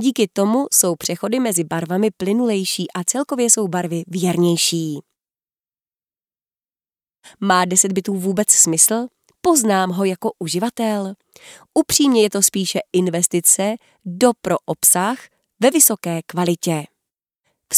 Díky 0.00 0.28
tomu 0.32 0.66
jsou 0.72 0.96
přechody 0.96 1.40
mezi 1.40 1.64
barvami 1.64 2.10
plynulejší 2.16 2.86
a 2.94 3.04
celkově 3.04 3.50
jsou 3.50 3.68
barvy 3.68 4.02
věrnější. 4.06 5.00
Má 7.40 7.64
10 7.64 7.92
bitů 7.92 8.14
vůbec 8.14 8.50
smysl? 8.50 9.06
Poznám 9.40 9.90
ho 9.90 10.04
jako 10.04 10.30
uživatel. 10.38 11.14
Upřímně 11.74 12.22
je 12.22 12.30
to 12.30 12.42
spíše 12.42 12.78
investice 12.92 13.74
do 14.04 14.30
pro 14.40 14.56
obsah 14.64 15.18
ve 15.60 15.70
vysoké 15.70 16.20
kvalitě. 16.26 16.84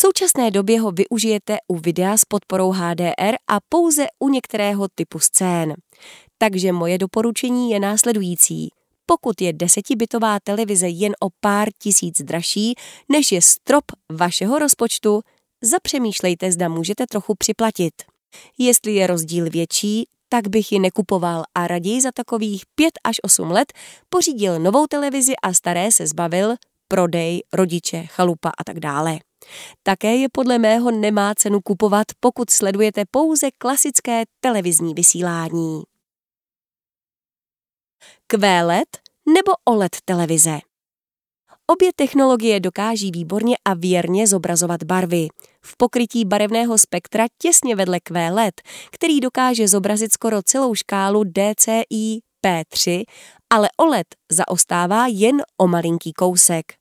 Současné 0.00 0.50
době 0.50 0.80
ho 0.80 0.92
využijete 0.92 1.56
u 1.68 1.76
videa 1.76 2.16
s 2.16 2.24
podporou 2.24 2.70
HDR 2.70 3.34
a 3.48 3.58
pouze 3.68 4.06
u 4.18 4.28
některého 4.28 4.86
typu 4.94 5.18
scén. 5.18 5.74
Takže 6.38 6.72
moje 6.72 6.98
doporučení 6.98 7.70
je 7.70 7.80
následující. 7.80 8.68
Pokud 9.06 9.40
je 9.40 9.52
desetibitová 9.52 10.38
televize 10.44 10.88
jen 10.88 11.12
o 11.20 11.28
pár 11.40 11.68
tisíc 11.78 12.22
dražší, 12.22 12.74
než 13.08 13.32
je 13.32 13.42
strop 13.42 13.84
vašeho 14.12 14.58
rozpočtu, 14.58 15.20
zapřemýšlejte, 15.62 16.52
zda 16.52 16.68
můžete 16.68 17.06
trochu 17.06 17.34
připlatit. 17.38 17.94
Jestli 18.58 18.94
je 18.94 19.06
rozdíl 19.06 19.50
větší, 19.50 20.04
tak 20.28 20.48
bych 20.48 20.72
ji 20.72 20.78
nekupoval 20.78 21.44
a 21.54 21.66
raději 21.66 22.00
za 22.00 22.10
takových 22.14 22.62
5 22.74 22.92
až 23.04 23.16
8 23.22 23.50
let 23.50 23.72
pořídil 24.08 24.60
novou 24.60 24.86
televizi 24.86 25.32
a 25.42 25.52
staré 25.52 25.92
se 25.92 26.06
zbavil, 26.06 26.54
prodej, 26.88 27.42
rodiče, 27.52 28.06
chalupa 28.06 28.48
a 28.58 28.64
tak 28.64 28.80
dále. 28.80 29.18
Také 29.82 30.16
je 30.16 30.28
podle 30.32 30.58
mého 30.58 30.90
nemá 30.90 31.34
cenu 31.34 31.60
kupovat, 31.60 32.06
pokud 32.20 32.50
sledujete 32.50 33.04
pouze 33.10 33.48
klasické 33.58 34.24
televizní 34.40 34.94
vysílání. 34.94 35.82
QLED 38.26 38.88
nebo 39.26 39.52
OLED 39.64 39.96
televize. 40.04 40.58
Obě 41.66 41.90
technologie 41.96 42.60
dokáží 42.60 43.10
výborně 43.10 43.56
a 43.64 43.74
věrně 43.74 44.26
zobrazovat 44.26 44.82
barvy. 44.82 45.28
V 45.64 45.76
pokrytí 45.76 46.24
barevného 46.24 46.78
spektra 46.78 47.24
těsně 47.38 47.76
vedle 47.76 48.00
QLED, 48.00 48.54
který 48.90 49.20
dokáže 49.20 49.68
zobrazit 49.68 50.12
skoro 50.12 50.42
celou 50.42 50.74
škálu 50.74 51.24
DCI 51.24 52.20
P3, 52.46 53.04
ale 53.50 53.68
OLED 53.76 54.06
zaostává 54.32 55.06
jen 55.06 55.42
o 55.56 55.66
malinký 55.66 56.12
kousek 56.12 56.77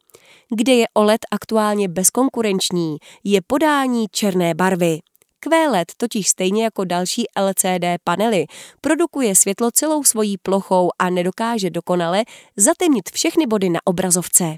kde 0.55 0.73
je 0.73 0.85
OLED 0.93 1.21
aktuálně 1.31 1.87
bezkonkurenční, 1.87 2.97
je 3.23 3.41
podání 3.47 4.05
černé 4.11 4.55
barvy. 4.55 4.99
QLED 5.39 5.91
totiž 5.97 6.27
stejně 6.27 6.63
jako 6.63 6.83
další 6.83 7.23
LCD 7.41 7.85
panely 8.03 8.45
produkuje 8.81 9.35
světlo 9.35 9.71
celou 9.71 10.03
svojí 10.03 10.37
plochou 10.37 10.89
a 10.99 11.09
nedokáže 11.09 11.69
dokonale 11.69 12.23
zatemnit 12.55 13.09
všechny 13.13 13.47
body 13.47 13.69
na 13.69 13.79
obrazovce. 13.85 14.55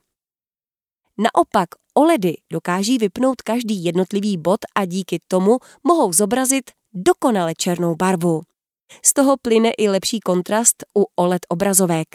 Naopak 1.18 1.70
OLEDy 1.94 2.38
dokáží 2.52 2.98
vypnout 2.98 3.42
každý 3.42 3.84
jednotlivý 3.84 4.38
bod 4.38 4.60
a 4.76 4.86
díky 4.86 5.20
tomu 5.28 5.58
mohou 5.84 6.14
zobrazit 6.14 6.72
dokonale 6.94 7.54
černou 7.58 7.96
barvu. 7.96 8.42
Z 9.06 9.14
toho 9.14 9.38
plyne 9.42 9.72
i 9.78 9.90
lepší 9.90 10.20
kontrast 10.20 10.84
u 10.98 11.06
OLED 11.16 11.46
obrazovek. 11.50 12.08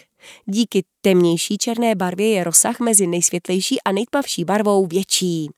Díky 0.44 0.84
temnější 1.00 1.58
černé 1.58 1.94
barvě 1.94 2.28
je 2.28 2.44
rozsah 2.44 2.80
mezi 2.80 3.06
nejsvětlejší 3.06 3.82
a 3.82 3.92
nejtmavší 3.92 4.44
barvou 4.44 4.87
větší. 4.87 5.48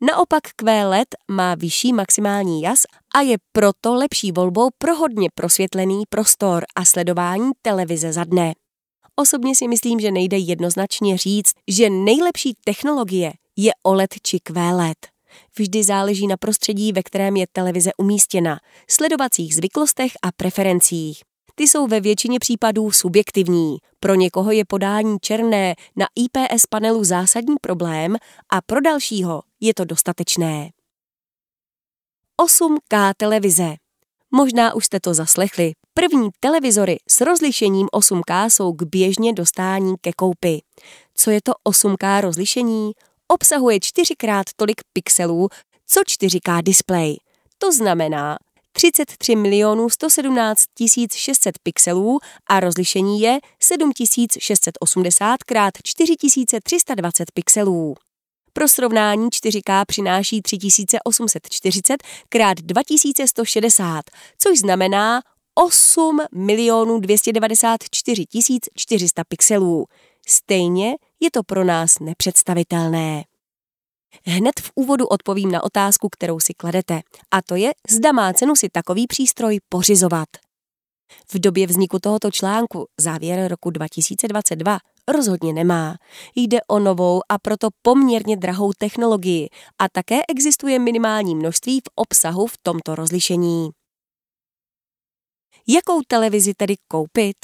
Naopak 0.00 0.42
QLED 0.56 1.08
má 1.30 1.54
vyšší 1.54 1.92
maximální 1.92 2.62
jas 2.62 2.82
a 3.14 3.20
je 3.20 3.36
proto 3.52 3.94
lepší 3.94 4.32
volbou 4.32 4.68
pro 4.78 4.94
hodně 4.94 5.28
prosvětlený 5.34 6.02
prostor 6.08 6.64
a 6.76 6.84
sledování 6.84 7.50
televize 7.62 8.12
za 8.12 8.24
dne. 8.24 8.52
Osobně 9.16 9.54
si 9.54 9.68
myslím, 9.68 10.00
že 10.00 10.10
nejde 10.10 10.36
jednoznačně 10.36 11.18
říct, 11.18 11.52
že 11.68 11.90
nejlepší 11.90 12.54
technologie 12.64 13.32
je 13.56 13.72
OLED 13.82 14.14
či 14.22 14.38
QLED. 14.40 14.98
Vždy 15.58 15.84
záleží 15.84 16.26
na 16.26 16.36
prostředí, 16.36 16.92
ve 16.92 17.02
kterém 17.02 17.36
je 17.36 17.46
televize 17.52 17.90
umístěna, 17.98 18.58
sledovacích 18.90 19.54
zvyklostech 19.54 20.12
a 20.22 20.32
preferencích. 20.36 21.22
Ty 21.54 21.68
jsou 21.68 21.86
ve 21.86 22.00
většině 22.00 22.38
případů 22.38 22.90
subjektivní. 22.90 23.76
Pro 24.00 24.14
někoho 24.14 24.50
je 24.50 24.64
podání 24.64 25.18
černé 25.20 25.74
na 25.96 26.06
IPS 26.16 26.66
panelu 26.66 27.04
zásadní 27.04 27.54
problém 27.60 28.16
a 28.52 28.60
pro 28.60 28.80
dalšího 28.80 29.42
je 29.60 29.74
to 29.74 29.84
dostatečné. 29.84 30.70
8K 32.42 33.12
televize. 33.16 33.74
Možná 34.30 34.74
už 34.74 34.84
jste 34.84 35.00
to 35.00 35.14
zaslechli. 35.14 35.72
První 35.94 36.28
televizory 36.40 36.96
s 37.08 37.20
rozlišením 37.20 37.86
8K 37.86 38.48
jsou 38.48 38.72
k 38.72 38.82
běžně 38.82 39.32
dostání 39.32 39.94
ke 40.00 40.12
koupi. 40.12 40.62
Co 41.14 41.30
je 41.30 41.40
to 41.42 41.52
8K 41.68 42.20
rozlišení? 42.20 42.92
Obsahuje 43.28 43.80
čtyřikrát 43.80 44.46
tolik 44.56 44.80
pixelů, 44.92 45.48
co 45.86 46.00
4K 46.00 46.62
display. 46.62 47.16
To 47.58 47.72
znamená 47.72 48.38
33 48.76 49.36
milionů 49.36 49.90
117 49.90 50.64
600 51.14 51.58
pixelů 51.62 52.18
a 52.46 52.60
rozlišení 52.60 53.20
je 53.20 53.38
7680 53.60 55.40
x 55.50 55.80
4320 55.82 57.30
pixelů. 57.34 57.94
Pro 58.52 58.68
srovnání 58.68 59.28
4K 59.28 59.84
přináší 59.86 60.42
3840 60.42 62.02
x 62.34 62.62
2160, 62.62 64.04
což 64.38 64.58
znamená 64.58 65.22
8 65.54 66.20
milionů 66.34 67.00
294 67.00 68.24
400 68.76 69.24
pixelů. 69.28 69.86
Stejně 70.26 70.96
je 71.20 71.30
to 71.30 71.42
pro 71.42 71.64
nás 71.64 71.98
nepředstavitelné. 72.00 73.24
Hned 74.24 74.60
v 74.60 74.70
úvodu 74.74 75.06
odpovím 75.06 75.52
na 75.52 75.64
otázku, 75.64 76.08
kterou 76.08 76.40
si 76.40 76.54
kladete, 76.54 77.00
a 77.30 77.42
to 77.42 77.56
je, 77.56 77.72
zda 77.90 78.12
má 78.12 78.32
cenu 78.32 78.56
si 78.56 78.68
takový 78.68 79.06
přístroj 79.06 79.60
pořizovat. 79.68 80.28
V 81.32 81.38
době 81.38 81.66
vzniku 81.66 81.98
tohoto 81.98 82.30
článku, 82.30 82.86
závěr 83.00 83.48
roku 83.50 83.70
2022, 83.70 84.78
rozhodně 85.08 85.52
nemá. 85.52 85.96
Jde 86.36 86.58
o 86.68 86.78
novou 86.78 87.20
a 87.28 87.38
proto 87.38 87.68
poměrně 87.82 88.36
drahou 88.36 88.72
technologii 88.78 89.48
a 89.78 89.88
také 89.92 90.20
existuje 90.28 90.78
minimální 90.78 91.34
množství 91.34 91.80
v 91.80 91.90
obsahu 91.94 92.46
v 92.46 92.58
tomto 92.62 92.94
rozlišení. 92.94 93.70
Jakou 95.68 96.00
televizi 96.06 96.54
tedy 96.54 96.74
koupit? 96.88 97.36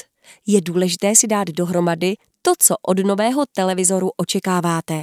Je 0.47 0.61
důležité 0.61 1.17
si 1.17 1.27
dát 1.27 1.49
dohromady 1.49 2.15
to, 2.43 2.53
co 2.59 2.75
od 2.83 2.99
nového 2.99 3.45
televizoru 3.53 4.11
očekáváte. 4.17 5.03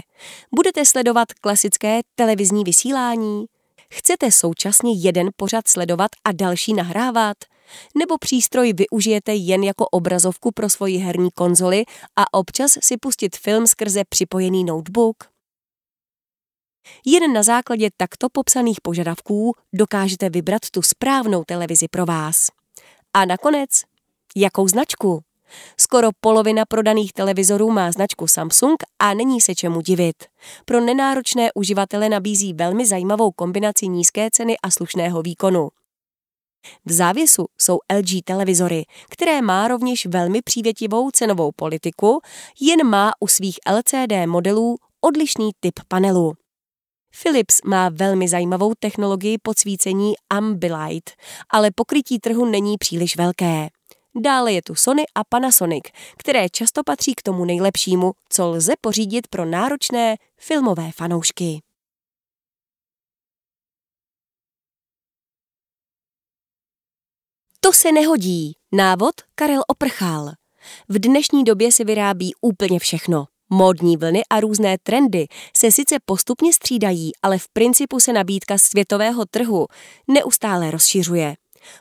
Budete 0.56 0.86
sledovat 0.86 1.34
klasické 1.34 2.02
televizní 2.16 2.64
vysílání? 2.64 3.46
Chcete 3.94 4.32
současně 4.32 4.94
jeden 4.94 5.30
pořad 5.36 5.68
sledovat 5.68 6.12
a 6.26 6.32
další 6.32 6.74
nahrávat? 6.74 7.38
Nebo 7.98 8.18
přístroj 8.18 8.74
využijete 8.74 9.34
jen 9.34 9.64
jako 9.64 9.88
obrazovku 9.88 10.52
pro 10.52 10.70
svoji 10.70 10.98
herní 10.98 11.30
konzoli 11.32 11.84
a 12.16 12.34
občas 12.34 12.72
si 12.82 12.98
pustit 12.98 13.38
film 13.38 13.68
skrze 13.68 14.04
připojený 14.10 14.64
notebook? 14.64 15.16
Jen 17.06 17.34
na 17.34 17.44
základě 17.44 17.90
takto 17.98 18.28
popsaných 18.32 18.82
požadavků 18.82 19.56
dokážete 19.74 20.30
vybrat 20.30 20.62
tu 20.72 20.82
správnou 20.82 21.44
televizi 21.44 21.88
pro 21.88 22.06
vás. 22.06 22.48
A 23.14 23.26
nakonec, 23.26 23.70
jakou 24.36 24.68
značku? 24.68 25.27
Skoro 25.80 26.10
polovina 26.20 26.66
prodaných 26.66 27.14
televizorů 27.14 27.72
má 27.72 27.92
značku 27.92 28.28
Samsung 28.28 28.84
a 29.00 29.14
není 29.14 29.42
se 29.42 29.56
čemu 29.56 29.82
divit. 29.82 30.16
Pro 30.66 30.82
nenáročné 30.82 31.50
uživatele 31.56 32.10
nabízí 32.10 32.54
velmi 32.54 32.86
zajímavou 32.86 33.32
kombinaci 33.32 33.88
nízké 33.88 34.30
ceny 34.32 34.58
a 34.64 34.72
slušného 34.72 35.22
výkonu. 35.22 35.70
V 36.86 36.92
závěsu 36.92 37.46
jsou 37.58 37.80
LG 37.98 38.24
televizory, 38.24 38.84
které 39.10 39.42
má 39.42 39.68
rovněž 39.68 40.06
velmi 40.06 40.42
přívětivou 40.42 41.12
cenovou 41.12 41.52
politiku, 41.56 42.22
jen 42.62 42.88
má 42.88 43.12
u 43.20 43.28
svých 43.28 43.60
LCD 43.72 44.14
modelů 44.26 44.78
odlišný 45.02 45.52
typ 45.60 45.80
panelu. 45.88 46.34
Philips 47.24 47.62
má 47.66 47.90
velmi 47.90 48.28
zajímavou 48.28 48.74
technologii 48.80 49.38
podsvícení 49.42 50.14
Ambilight, 50.30 51.12
ale 51.50 51.72
pokrytí 51.76 52.20
trhu 52.20 52.46
není 52.46 52.78
příliš 52.78 53.18
velké. 53.18 53.68
Dále 54.22 54.54
je 54.54 54.62
tu 54.62 54.76
Sony 54.76 55.04
a 55.16 55.24
Panasonic, 55.24 55.84
které 56.18 56.50
často 56.50 56.84
patří 56.84 57.16
k 57.16 57.22
tomu 57.22 57.46
nejlepšímu, 57.46 58.12
co 58.30 58.48
lze 58.48 58.74
pořídit 58.82 59.28
pro 59.28 59.46
náročné 59.46 60.16
filmové 60.40 60.92
fanoušky. 60.92 61.62
To 67.60 67.74
se 67.74 67.92
nehodí. 67.92 68.54
Návod 68.72 69.16
Karel 69.36 69.62
Oprchal. 69.68 70.32
V 70.90 71.00
dnešní 71.00 71.44
době 71.44 71.72
si 71.72 71.84
vyrábí 71.84 72.32
úplně 72.42 72.80
všechno. 72.80 73.26
Módní 73.50 73.98
vlny 73.98 74.22
a 74.30 74.40
různé 74.40 74.78
trendy 74.84 75.28
se 75.58 75.72
sice 75.72 75.96
postupně 76.06 76.54
střídají, 76.54 77.12
ale 77.22 77.38
v 77.38 77.50
principu 77.54 78.00
se 78.00 78.14
nabídka 78.14 78.58
světového 78.58 79.26
trhu 79.26 79.68
neustále 80.08 80.72
rozšiřuje. 80.72 81.36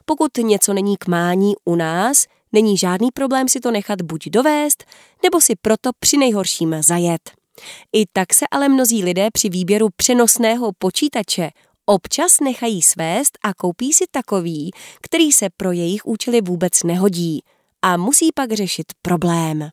Pokud 0.04 0.36
něco 0.38 0.72
není 0.72 0.96
k 0.96 1.06
mání 1.06 1.54
u 1.64 1.76
nás, 1.76 2.26
není 2.52 2.78
žádný 2.78 3.08
problém 3.14 3.48
si 3.48 3.60
to 3.60 3.70
nechat 3.70 4.02
buď 4.02 4.28
dovést, 4.28 4.84
nebo 5.22 5.40
si 5.40 5.54
proto 5.62 5.90
při 5.98 6.16
nejhorším 6.16 6.76
zajet. 6.80 7.30
I 7.92 8.04
tak 8.12 8.34
se 8.34 8.46
ale 8.50 8.68
mnozí 8.68 9.04
lidé 9.04 9.28
při 9.32 9.48
výběru 9.48 9.88
přenosného 9.96 10.72
počítače 10.78 11.50
občas 11.86 12.40
nechají 12.40 12.82
svést 12.82 13.38
a 13.44 13.54
koupí 13.54 13.92
si 13.92 14.04
takový, 14.10 14.70
který 15.00 15.32
se 15.32 15.48
pro 15.56 15.72
jejich 15.72 16.06
účely 16.06 16.40
vůbec 16.40 16.82
nehodí 16.82 17.40
a 17.82 17.96
musí 17.96 18.28
pak 18.34 18.52
řešit 18.52 18.86
problém. 19.02 19.68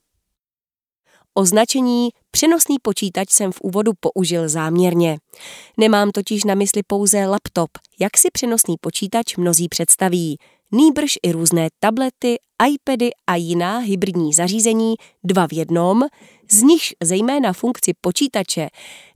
Označení 1.36 2.10
přenosný 2.32 2.76
počítač 2.82 3.32
jsem 3.32 3.52
v 3.52 3.62
úvodu 3.62 3.91
použil 4.00 4.50
záměrně. 4.50 5.17
Nemám 5.78 6.12
totiž 6.12 6.43
na 6.43 6.56
mysli 6.56 6.82
pouze 6.88 7.26
laptop, 7.26 7.69
jak 8.00 8.17
si 8.17 8.28
přenosný 8.34 8.76
počítač 8.82 9.38
mnozí 9.38 9.69
představí, 9.69 10.38
nýbrž 10.72 11.13
i 11.24 11.32
různé 11.32 11.67
tablety, 11.80 12.36
iPady 12.69 13.10
a 13.28 13.36
jiná 13.36 13.78
hybridní 13.78 14.34
zařízení 14.34 14.96
dva 15.24 15.48
v 15.48 15.54
jednom, 15.54 16.04
z 16.52 16.62
nichž 16.62 16.93
zejména 17.04 17.54
funkci 17.54 17.91
počítače 18.02 18.67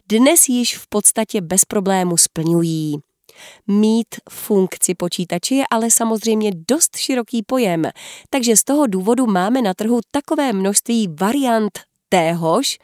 dnes 0.09 0.49
již 0.49 0.77
v 0.77 0.87
podstatě 0.89 1.41
bez 1.41 1.65
problému 1.65 2.17
splňují. 2.17 2.97
Mít 3.67 4.07
funkci 4.29 4.95
počítače 4.95 5.55
je 5.55 5.63
ale 5.71 5.91
samozřejmě 5.91 6.51
dost 6.71 6.97
široký 6.97 7.43
pojem, 7.43 7.83
takže 8.29 8.57
z 8.57 8.63
toho 8.63 8.87
důvodu 8.87 9.25
máme 9.25 9.61
na 9.61 9.73
trhu 9.73 9.99
takové 10.11 10.53
množství 10.53 11.07
variant 11.19 11.79
téhož 12.09 12.77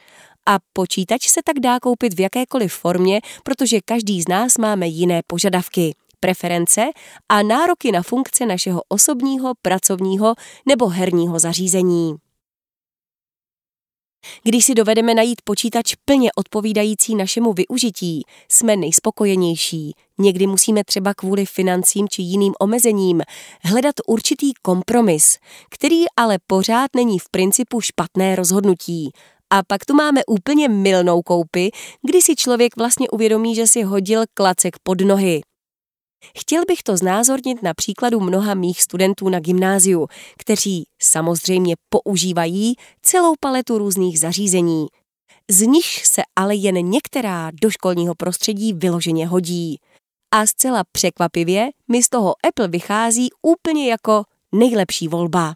a 0.46 0.58
počítač 0.72 1.28
se 1.28 1.40
tak 1.44 1.58
dá 1.60 1.80
koupit 1.80 2.14
v 2.14 2.20
jakékoliv 2.20 2.74
formě, 2.74 3.20
protože 3.44 3.80
každý 3.84 4.22
z 4.22 4.28
nás 4.28 4.58
máme 4.58 4.86
jiné 4.86 5.22
požadavky, 5.26 5.94
preference 6.20 6.82
a 7.28 7.42
nároky 7.42 7.92
na 7.92 8.02
funkce 8.02 8.46
našeho 8.46 8.82
osobního, 8.88 9.52
pracovního 9.62 10.34
nebo 10.66 10.88
herního 10.88 11.38
zařízení. 11.38 12.23
Když 14.42 14.64
si 14.64 14.74
dovedeme 14.74 15.14
najít 15.14 15.42
počítač 15.44 15.94
plně 16.04 16.30
odpovídající 16.36 17.14
našemu 17.14 17.52
využití, 17.52 18.22
jsme 18.48 18.76
nejspokojenější. 18.76 19.92
Někdy 20.18 20.46
musíme 20.46 20.84
třeba 20.84 21.14
kvůli 21.14 21.46
financím 21.46 22.08
či 22.08 22.22
jiným 22.22 22.52
omezením 22.60 23.22
hledat 23.64 23.94
určitý 24.06 24.52
kompromis, 24.62 25.38
který 25.70 26.04
ale 26.16 26.38
pořád 26.46 26.90
není 26.96 27.18
v 27.18 27.28
principu 27.30 27.80
špatné 27.80 28.36
rozhodnutí. 28.36 29.10
A 29.50 29.62
pak 29.66 29.84
tu 29.84 29.94
máme 29.94 30.20
úplně 30.26 30.68
milnou 30.68 31.22
koupy, 31.22 31.70
kdy 32.02 32.22
si 32.22 32.36
člověk 32.36 32.76
vlastně 32.76 33.10
uvědomí, 33.10 33.54
že 33.54 33.66
si 33.66 33.82
hodil 33.82 34.24
klacek 34.34 34.76
pod 34.82 35.00
nohy. 35.00 35.40
Chtěl 36.38 36.62
bych 36.68 36.82
to 36.82 36.96
znázornit 36.96 37.62
na 37.62 37.74
příkladu 37.74 38.20
mnoha 38.20 38.54
mých 38.54 38.82
studentů 38.82 39.28
na 39.28 39.40
gymnáziu, 39.40 40.06
kteří 40.38 40.84
samozřejmě 41.02 41.76
používají 41.88 42.74
celou 43.02 43.34
paletu 43.40 43.78
různých 43.78 44.20
zařízení. 44.20 44.86
Z 45.50 45.60
nich 45.60 46.06
se 46.06 46.22
ale 46.36 46.54
jen 46.54 46.74
některá 46.74 47.50
do 47.62 47.70
školního 47.70 48.14
prostředí 48.14 48.72
vyloženě 48.72 49.26
hodí. 49.26 49.78
A 50.34 50.46
zcela 50.46 50.84
překvapivě 50.92 51.68
mi 51.88 52.02
z 52.02 52.08
toho 52.08 52.34
Apple 52.48 52.68
vychází 52.68 53.28
úplně 53.42 53.90
jako 53.90 54.24
nejlepší 54.52 55.08
volba. 55.08 55.54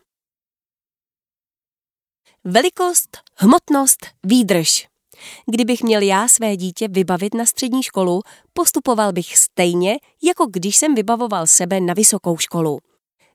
Velikost, 2.44 3.18
hmotnost, 3.35 4.07
výdrž. 4.24 4.88
Kdybych 5.46 5.83
měl 5.83 6.02
já 6.02 6.28
své 6.28 6.57
dítě 6.57 6.88
vybavit 6.88 7.35
na 7.35 7.46
střední 7.46 7.83
školu, 7.83 8.20
postupoval 8.52 9.12
bych 9.12 9.37
stejně, 9.37 9.96
jako 10.22 10.46
když 10.50 10.76
jsem 10.76 10.94
vybavoval 10.94 11.46
sebe 11.46 11.81
na 11.81 11.94
vysokou 11.94 12.37
školu. 12.37 12.78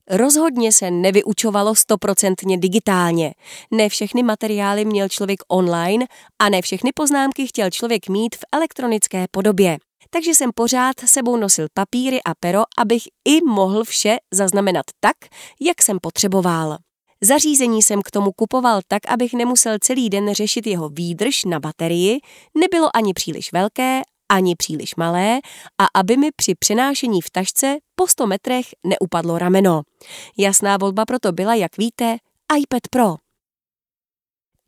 Rozhodně 0.09 0.71
se 0.71 0.91
nevyučovalo 0.91 1.75
stoprocentně 1.75 2.57
digitálně. 2.57 3.33
Ne 3.71 3.89
všechny 3.89 4.23
materiály 4.23 4.85
měl 4.85 5.09
člověk 5.09 5.39
online 5.47 6.05
a 6.39 6.49
ne 6.49 6.61
všechny 6.61 6.91
poznámky 6.95 7.47
chtěl 7.47 7.69
člověk 7.69 8.09
mít 8.09 8.35
v 8.35 8.45
elektronické 8.51 9.25
podobě. 9.31 9.77
Takže 10.09 10.31
jsem 10.31 10.49
pořád 10.55 10.95
sebou 11.05 11.37
nosil 11.37 11.67
papíry 11.73 12.19
a 12.25 12.31
pero, 12.39 12.63
abych 12.77 13.03
i 13.25 13.39
mohl 13.45 13.83
vše 13.83 14.17
zaznamenat 14.33 14.85
tak, 14.99 15.15
jak 15.61 15.81
jsem 15.81 15.97
potřeboval. 16.01 16.77
Zařízení 17.23 17.81
jsem 17.81 18.01
k 18.01 18.11
tomu 18.11 18.31
kupoval 18.31 18.81
tak, 18.87 19.01
abych 19.07 19.33
nemusel 19.33 19.77
celý 19.81 20.09
den 20.09 20.33
řešit 20.33 20.67
jeho 20.67 20.89
výdrž 20.89 21.45
na 21.45 21.59
baterii, 21.59 22.19
nebylo 22.57 22.95
ani 22.95 23.13
příliš 23.13 23.51
velké, 23.51 24.01
ani 24.29 24.55
příliš 24.55 24.95
malé 24.95 25.39
a 25.81 25.85
aby 25.99 26.17
mi 26.17 26.29
při 26.35 26.55
přenášení 26.55 27.21
v 27.21 27.29
tašce 27.29 27.77
po 27.95 28.07
100 28.07 28.27
metrech 28.27 28.65
neupadlo 28.87 29.37
rameno. 29.37 29.81
Jasná 30.37 30.77
volba 30.77 31.05
proto 31.05 31.31
byla, 31.31 31.55
jak 31.55 31.77
víte, 31.77 32.17
iPad 32.57 32.81
Pro. 32.91 33.15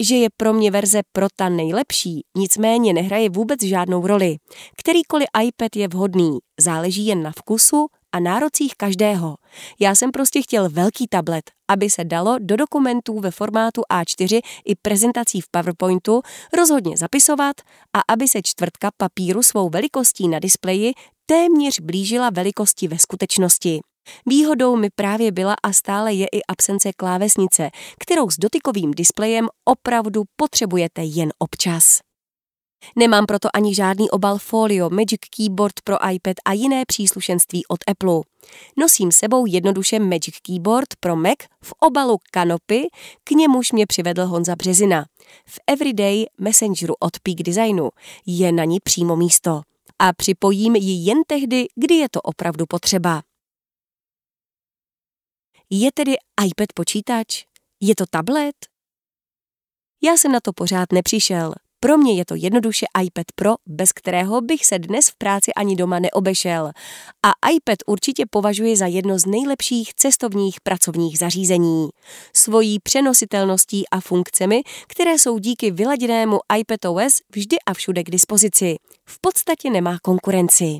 Že 0.03 0.15
je 0.15 0.29
pro 0.37 0.53
mě 0.53 0.71
verze 0.71 1.01
Pro 1.11 1.27
ta 1.35 1.49
nejlepší, 1.49 2.21
nicméně 2.37 2.93
nehraje 2.93 3.29
vůbec 3.29 3.63
žádnou 3.63 4.07
roli. 4.07 4.35
Kterýkoliv 4.77 5.27
iPad 5.43 5.75
je 5.75 5.87
vhodný, 5.87 6.37
záleží 6.59 7.05
jen 7.05 7.23
na 7.23 7.31
vkusu 7.31 7.87
a 8.15 8.19
nárocích 8.19 8.73
každého. 8.77 9.35
Já 9.79 9.95
jsem 9.95 10.11
prostě 10.11 10.41
chtěl 10.41 10.69
velký 10.69 11.07
tablet, 11.07 11.51
aby 11.67 11.89
se 11.89 12.03
dalo 12.03 12.35
do 12.39 12.55
dokumentů 12.55 13.19
ve 13.19 13.31
formátu 13.31 13.81
A4 13.93 14.41
i 14.65 14.75
prezentací 14.75 15.41
v 15.41 15.49
PowerPointu 15.51 16.21
rozhodně 16.57 16.97
zapisovat 16.97 17.55
a 17.93 18.13
aby 18.13 18.27
se 18.27 18.39
čtvrtka 18.43 18.89
papíru 18.97 19.43
svou 19.43 19.69
velikostí 19.69 20.27
na 20.27 20.39
displeji 20.39 20.93
téměř 21.25 21.79
blížila 21.79 22.29
velikosti 22.29 22.87
ve 22.87 22.99
skutečnosti. 22.99 23.79
Výhodou 24.25 24.75
mi 24.75 24.89
právě 24.95 25.31
byla 25.31 25.55
a 25.63 25.73
stále 25.73 26.13
je 26.13 26.27
i 26.27 26.41
absence 26.47 26.91
klávesnice, 26.97 27.69
kterou 27.99 28.29
s 28.29 28.37
dotykovým 28.37 28.91
displejem 28.91 29.47
opravdu 29.65 30.23
potřebujete 30.35 31.03
jen 31.03 31.29
občas. 31.39 31.99
Nemám 32.95 33.25
proto 33.25 33.49
ani 33.53 33.75
žádný 33.75 34.09
obal 34.09 34.37
folio, 34.37 34.89
Magic 34.89 35.21
Keyboard 35.37 35.73
pro 35.83 36.09
iPad 36.11 36.35
a 36.45 36.53
jiné 36.53 36.83
příslušenství 36.87 37.65
od 37.65 37.79
Apple. 37.87 38.21
Nosím 38.77 39.11
sebou 39.11 39.45
jednoduše 39.45 39.99
Magic 39.99 40.39
Keyboard 40.41 40.87
pro 40.99 41.15
Mac 41.15 41.37
v 41.63 41.73
obalu 41.79 42.17
kanopy, 42.31 42.87
k 43.23 43.31
němuž 43.31 43.71
mě 43.71 43.87
přivedl 43.87 44.25
Honza 44.25 44.55
Březina. 44.55 45.05
V 45.47 45.59
Everyday 45.67 46.25
Messengeru 46.37 46.93
od 46.99 47.19
Peak 47.19 47.37
Designu 47.37 47.89
je 48.25 48.51
na 48.51 48.63
ní 48.63 48.79
přímo 48.83 49.15
místo. 49.15 49.61
A 49.99 50.13
připojím 50.13 50.75
ji 50.75 51.07
jen 51.07 51.17
tehdy, 51.27 51.65
kdy 51.75 51.95
je 51.95 52.09
to 52.09 52.21
opravdu 52.21 52.65
potřeba. 52.65 53.21
Je 55.69 55.91
tedy 55.91 56.15
iPad 56.45 56.73
počítač? 56.73 57.45
Je 57.81 57.95
to 57.95 58.05
tablet? 58.09 58.55
Já 60.03 60.17
jsem 60.17 60.31
na 60.31 60.39
to 60.39 60.53
pořád 60.53 60.91
nepřišel. 60.91 61.53
Pro 61.85 61.97
mě 61.97 62.13
je 62.13 62.25
to 62.25 62.35
jednoduše 62.35 62.85
iPad 63.03 63.25
Pro, 63.35 63.53
bez 63.65 63.91
kterého 63.91 64.41
bych 64.41 64.65
se 64.65 64.79
dnes 64.79 65.09
v 65.09 65.15
práci 65.17 65.53
ani 65.53 65.75
doma 65.75 65.99
neobešel. 65.99 66.71
A 67.25 67.49
iPad 67.51 67.77
určitě 67.85 68.23
považuji 68.29 68.75
za 68.75 68.85
jedno 68.85 69.19
z 69.19 69.25
nejlepších 69.25 69.93
cestovních 69.93 70.61
pracovních 70.61 71.17
zařízení. 71.19 71.89
Svojí 72.33 72.79
přenositelností 72.79 73.89
a 73.89 74.01
funkcemi, 74.01 74.61
které 74.87 75.19
jsou 75.19 75.39
díky 75.39 75.71
vyladěnému 75.71 76.39
iPadOS 76.57 77.13
vždy 77.35 77.57
a 77.65 77.73
všude 77.73 78.03
k 78.03 78.11
dispozici. 78.11 78.75
V 79.09 79.21
podstatě 79.21 79.69
nemá 79.69 79.97
konkurenci. 80.03 80.79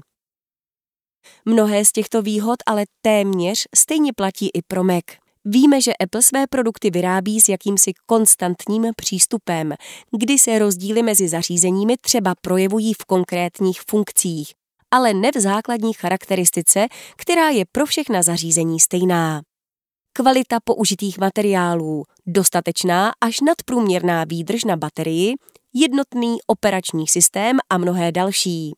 Mnohé 1.46 1.86
z 1.86 1.92
těchto 1.92 2.22
výhod 2.22 2.58
ale 2.66 2.84
téměř 3.02 3.68
stejně 3.76 4.14
platí 4.14 4.50
i 4.54 4.62
pro 4.68 4.84
Mac. 4.84 5.25
Víme, 5.46 5.82
že 5.82 5.94
Apple 5.94 6.22
své 6.22 6.48
produkty 6.48 6.92
vyrábí 6.92 7.42
s 7.42 7.50
jakýmsi 7.50 7.92
konstantním 8.06 8.86
přístupem, 8.96 9.74
kdy 10.18 10.40
se 10.40 10.60
rozdíly 10.60 11.04
mezi 11.04 11.28
zařízeními 11.28 11.96
třeba 12.02 12.34
projevují 12.42 12.94
v 12.94 13.06
konkrétních 13.06 13.82
funkcích, 13.90 14.54
ale 14.92 15.14
ne 15.14 15.32
v 15.36 15.40
základní 15.40 15.94
charakteristice, 15.94 16.88
která 17.16 17.50
je 17.50 17.66
pro 17.72 17.86
všechna 17.86 18.24
zařízení 18.24 18.80
stejná. 18.80 19.42
Kvalita 20.14 20.60
použitých 20.64 21.18
materiálů, 21.18 22.04
dostatečná 22.26 23.12
až 23.22 23.42
nadprůměrná 23.42 24.24
výdrž 24.24 24.64
na 24.64 24.78
baterii, 24.78 25.34
jednotný 25.74 26.38
operační 26.48 27.08
systém 27.08 27.58
a 27.70 27.78
mnohé 27.78 28.12
další. 28.12 28.74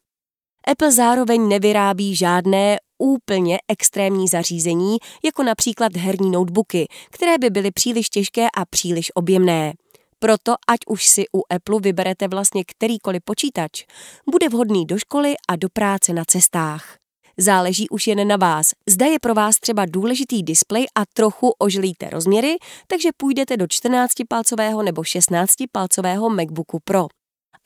Apple 0.67 0.91
zároveň 0.91 1.47
nevyrábí 1.47 2.15
žádné 2.15 2.77
úplně 2.97 3.57
extrémní 3.67 4.27
zařízení, 4.27 4.97
jako 5.25 5.43
například 5.43 5.95
herní 5.95 6.31
notebooky, 6.31 6.87
které 7.11 7.37
by 7.37 7.49
byly 7.49 7.71
příliš 7.71 8.09
těžké 8.09 8.47
a 8.57 8.65
příliš 8.65 9.11
objemné. 9.15 9.73
Proto, 10.19 10.55
ať 10.67 10.79
už 10.87 11.07
si 11.07 11.25
u 11.35 11.41
Apple 11.49 11.79
vyberete 11.79 12.27
vlastně 12.27 12.63
kterýkoliv 12.65 13.21
počítač, 13.25 13.83
bude 14.31 14.49
vhodný 14.49 14.85
do 14.85 14.97
školy 14.97 15.35
a 15.49 15.55
do 15.55 15.67
práce 15.73 16.13
na 16.13 16.23
cestách. 16.27 16.97
Záleží 17.37 17.89
už 17.89 18.07
jen 18.07 18.27
na 18.27 18.35
vás. 18.35 18.67
Zda 18.89 19.05
je 19.05 19.19
pro 19.19 19.33
vás 19.33 19.59
třeba 19.59 19.85
důležitý 19.85 20.43
displej 20.43 20.85
a 20.95 21.01
trochu 21.13 21.53
ožlíte 21.59 22.09
rozměry, 22.09 22.55
takže 22.87 23.09
půjdete 23.17 23.57
do 23.57 23.65
14-palcového 23.65 24.83
nebo 24.83 25.01
16-palcového 25.01 26.29
MacBooku 26.29 26.79
Pro. 26.83 27.07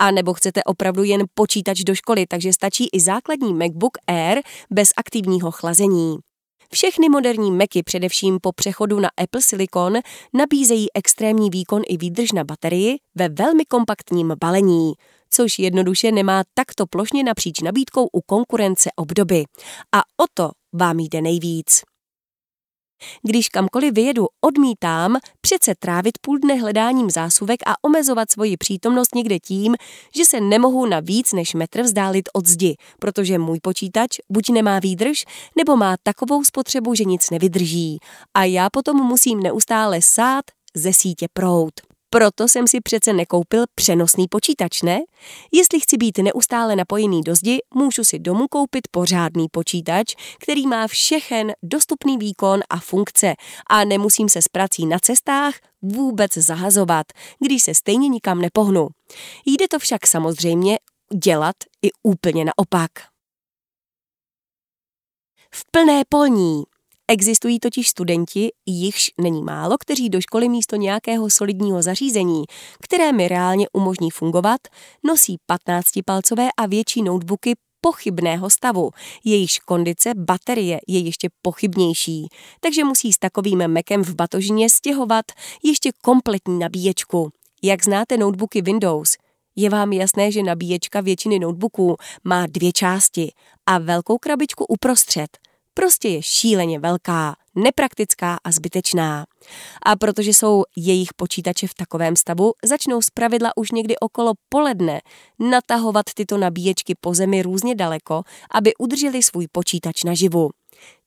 A 0.01 0.11
nebo 0.11 0.33
chcete 0.33 0.63
opravdu 0.63 1.03
jen 1.03 1.23
počítač 1.33 1.79
do 1.79 1.95
školy, 1.95 2.25
takže 2.27 2.53
stačí 2.53 2.87
i 2.93 2.99
základní 2.99 3.53
MacBook 3.53 3.97
Air 4.07 4.41
bez 4.71 4.89
aktivního 4.97 5.51
chlazení. 5.51 6.17
Všechny 6.73 7.09
moderní 7.09 7.51
Macy, 7.51 7.83
především 7.83 8.37
po 8.41 8.51
přechodu 8.51 8.99
na 8.99 9.09
Apple 9.17 9.41
Silicon, 9.41 9.93
nabízejí 10.33 10.87
extrémní 10.93 11.49
výkon 11.49 11.81
i 11.87 11.97
výdrž 11.97 12.31
na 12.31 12.43
baterii 12.43 12.97
ve 13.15 13.29
velmi 13.29 13.65
kompaktním 13.65 14.33
balení, 14.39 14.93
což 15.29 15.59
jednoduše 15.59 16.11
nemá 16.11 16.43
takto 16.53 16.85
plošně 16.85 17.23
napříč 17.23 17.59
nabídkou 17.61 18.07
u 18.13 18.21
konkurence 18.21 18.89
obdoby. 18.95 19.43
A 19.95 19.99
o 19.99 20.25
to 20.33 20.49
vám 20.73 20.99
jde 20.99 21.21
nejvíc. 21.21 21.81
Když 23.23 23.49
kamkoliv 23.49 23.93
vyjedu, 23.93 24.27
odmítám 24.41 25.17
přece 25.41 25.75
trávit 25.79 26.17
půl 26.21 26.37
dne 26.37 26.55
hledáním 26.55 27.09
zásuvek 27.09 27.59
a 27.65 27.73
omezovat 27.81 28.31
svoji 28.31 28.57
přítomnost 28.57 29.15
někde 29.15 29.39
tím, 29.39 29.75
že 30.15 30.25
se 30.25 30.39
nemohu 30.41 30.85
na 30.85 30.99
víc 30.99 31.33
než 31.33 31.53
metr 31.53 31.81
vzdálit 31.81 32.29
od 32.33 32.47
zdi, 32.47 32.75
protože 32.99 33.37
můj 33.37 33.59
počítač 33.59 34.17
buď 34.29 34.49
nemá 34.49 34.79
výdrž, 34.79 35.25
nebo 35.57 35.77
má 35.77 35.95
takovou 36.03 36.43
spotřebu, 36.43 36.95
že 36.95 37.03
nic 37.03 37.29
nevydrží. 37.29 37.99
A 38.33 38.43
já 38.43 38.69
potom 38.69 38.97
musím 38.97 39.39
neustále 39.39 40.01
sát 40.01 40.45
ze 40.75 40.93
sítě 40.93 41.27
prout. 41.33 41.90
Proto 42.13 42.47
jsem 42.47 42.67
si 42.67 42.81
přece 42.81 43.13
nekoupil 43.13 43.63
přenosný 43.75 44.27
počítač, 44.27 44.81
ne? 44.81 44.99
Jestli 45.51 45.79
chci 45.79 45.97
být 45.97 46.17
neustále 46.17 46.75
napojený 46.75 47.21
do 47.21 47.35
zdi, 47.35 47.59
můžu 47.73 48.03
si 48.03 48.19
domů 48.19 48.47
koupit 48.47 48.87
pořádný 48.91 49.47
počítač, 49.51 50.15
který 50.39 50.67
má 50.67 50.87
všechen 50.87 51.53
dostupný 51.63 52.17
výkon 52.17 52.59
a 52.69 52.79
funkce 52.79 53.33
a 53.69 53.83
nemusím 53.83 54.29
se 54.29 54.41
s 54.41 54.47
prací 54.47 54.85
na 54.85 54.99
cestách 54.99 55.53
vůbec 55.81 56.33
zahazovat, 56.33 57.05
když 57.39 57.63
se 57.63 57.73
stejně 57.73 58.07
nikam 58.07 58.41
nepohnu. 58.41 58.87
Jde 59.45 59.67
to 59.67 59.79
však 59.79 60.07
samozřejmě 60.07 60.79
dělat 61.23 61.55
i 61.81 61.89
úplně 62.03 62.45
naopak. 62.45 62.91
V 65.53 65.71
plné 65.71 66.01
polní 66.09 66.63
Existují 67.11 67.59
totiž 67.59 67.89
studenti, 67.89 68.49
jichž 68.65 69.11
není 69.17 69.43
málo, 69.43 69.75
kteří 69.79 70.09
do 70.09 70.21
školy 70.21 70.49
místo 70.49 70.75
nějakého 70.75 71.29
solidního 71.29 71.81
zařízení, 71.81 72.43
které 72.81 73.11
mi 73.11 73.27
reálně 73.27 73.67
umožní 73.73 74.11
fungovat, 74.11 74.61
nosí 75.03 75.37
15-palcové 75.51 76.49
a 76.57 76.65
větší 76.65 77.01
notebooky 77.01 77.53
pochybného 77.81 78.49
stavu. 78.49 78.89
Jejichž 79.23 79.59
kondice 79.59 80.11
baterie 80.15 80.79
je 80.87 80.99
ještě 80.99 81.29
pochybnější, 81.41 82.27
takže 82.59 82.83
musí 82.83 83.13
s 83.13 83.17
takovým 83.17 83.67
mekem 83.67 84.03
v 84.03 84.15
batožině 84.15 84.69
stěhovat 84.69 85.25
ještě 85.63 85.91
kompletní 86.01 86.59
nabíječku. 86.59 87.29
Jak 87.63 87.83
znáte 87.83 88.17
notebooky 88.17 88.61
Windows, 88.61 89.17
je 89.55 89.69
vám 89.69 89.93
jasné, 89.93 90.31
že 90.31 90.43
nabíječka 90.43 91.01
většiny 91.01 91.39
notebooků 91.39 91.95
má 92.23 92.47
dvě 92.47 92.71
části 92.71 93.31
a 93.65 93.77
velkou 93.77 94.17
krabičku 94.17 94.65
uprostřed– 94.65 95.37
prostě 95.73 96.09
je 96.09 96.23
šíleně 96.23 96.79
velká, 96.79 97.35
nepraktická 97.55 98.37
a 98.43 98.51
zbytečná. 98.51 99.25
A 99.85 99.95
protože 99.95 100.29
jsou 100.29 100.63
jejich 100.77 101.13
počítače 101.13 101.67
v 101.67 101.73
takovém 101.73 102.15
stavu, 102.15 102.53
začnou 102.65 103.01
zpravidla 103.01 103.57
už 103.57 103.71
někdy 103.71 103.95
okolo 103.99 104.33
poledne 104.49 105.01
natahovat 105.39 106.05
tyto 106.15 106.37
nabíječky 106.37 106.95
po 107.01 107.13
zemi 107.13 107.41
různě 107.41 107.75
daleko, 107.75 108.23
aby 108.51 108.71
udrželi 108.79 109.23
svůj 109.23 109.47
počítač 109.51 110.03
naživu. 110.03 110.49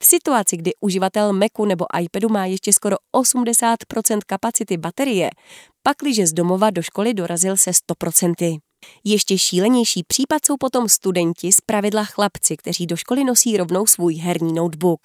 V 0.03 0.07
situaci, 0.07 0.57
kdy 0.57 0.71
uživatel 0.81 1.33
Macu 1.33 1.65
nebo 1.65 1.85
iPadu 2.01 2.29
má 2.29 2.47
ještě 2.47 2.73
skoro 2.73 2.97
80% 3.17 4.19
kapacity 4.27 4.77
baterie, 4.77 5.31
pakliže 5.83 6.27
z 6.27 6.33
domova 6.33 6.71
do 6.71 6.83
školy 6.83 7.15
dorazil 7.15 7.57
se 7.57 7.71
100%. 7.71 8.59
Ještě 9.05 9.39
šílenější 9.39 10.03
případ 10.03 10.45
jsou 10.47 10.57
potom 10.57 10.89
studenti, 10.89 11.53
z 11.53 11.61
pravidla 11.61 12.05
chlapci, 12.05 12.57
kteří 12.57 12.87
do 12.87 12.97
školy 12.97 13.25
nosí 13.25 13.57
rovnou 13.57 13.87
svůj 13.87 14.15
herní 14.15 14.53
notebook. 14.53 15.01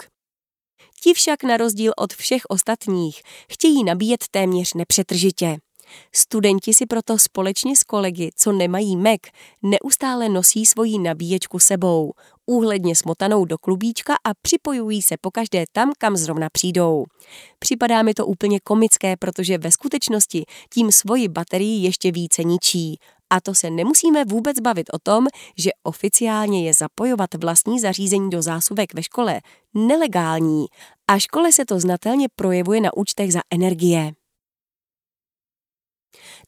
Ti 1.04 1.14
však 1.14 1.44
na 1.44 1.58
rozdíl 1.58 1.94
od 1.98 2.14
všech 2.14 2.42
ostatních 2.50 3.22
chtějí 3.52 3.84
nabíjet 3.84 4.24
téměř 4.32 4.74
nepřetržitě. 4.74 5.58
Studenti 6.16 6.74
si 6.74 6.86
proto 6.86 7.20
společně 7.20 7.76
s 7.76 7.84
kolegy, 7.84 8.30
co 8.36 8.52
nemají 8.52 8.98
Mac, 8.98 9.20
neustále 9.62 10.30
nosí 10.30 10.66
svoji 10.66 11.00
nabíječku 11.00 11.60
sebou, 11.60 12.14
úhledně 12.50 12.96
smotanou 12.96 13.46
do 13.46 13.58
klubíčka 13.58 14.14
a 14.14 14.30
připojují 14.42 15.02
se 15.02 15.16
pokaždé 15.22 15.66
tam, 15.72 15.92
kam 15.98 16.18
zrovna 16.18 16.48
přijdou. 16.52 17.06
Připadá 17.60 18.02
mi 18.02 18.14
to 18.14 18.26
úplně 18.26 18.60
komické, 18.60 19.18
protože 19.18 19.58
ve 19.58 19.72
skutečnosti 19.72 20.46
tím 20.74 20.92
svoji 20.92 21.28
baterii 21.28 21.84
ještě 21.84 22.12
více 22.12 22.44
ničí. 22.44 23.00
A 23.30 23.42
to 23.42 23.56
se 23.56 23.70
nemusíme 23.70 24.26
vůbec 24.26 24.60
bavit 24.60 24.88
o 24.94 25.00
tom, 25.04 25.28
že 25.58 25.70
oficiálně 25.84 26.66
je 26.66 26.74
zapojovat 26.74 27.30
vlastní 27.34 27.80
zařízení 27.80 28.30
do 28.30 28.42
zásuvek 28.42 28.94
ve 28.94 29.04
škole 29.04 29.42
nelegální 29.74 30.66
a 31.08 31.20
škole 31.20 31.52
se 31.52 31.66
to 31.66 31.80
znatelně 31.80 32.28
projevuje 32.36 32.82
na 32.82 32.98
účtech 32.98 33.34
za 33.34 33.40
energie. 33.54 34.19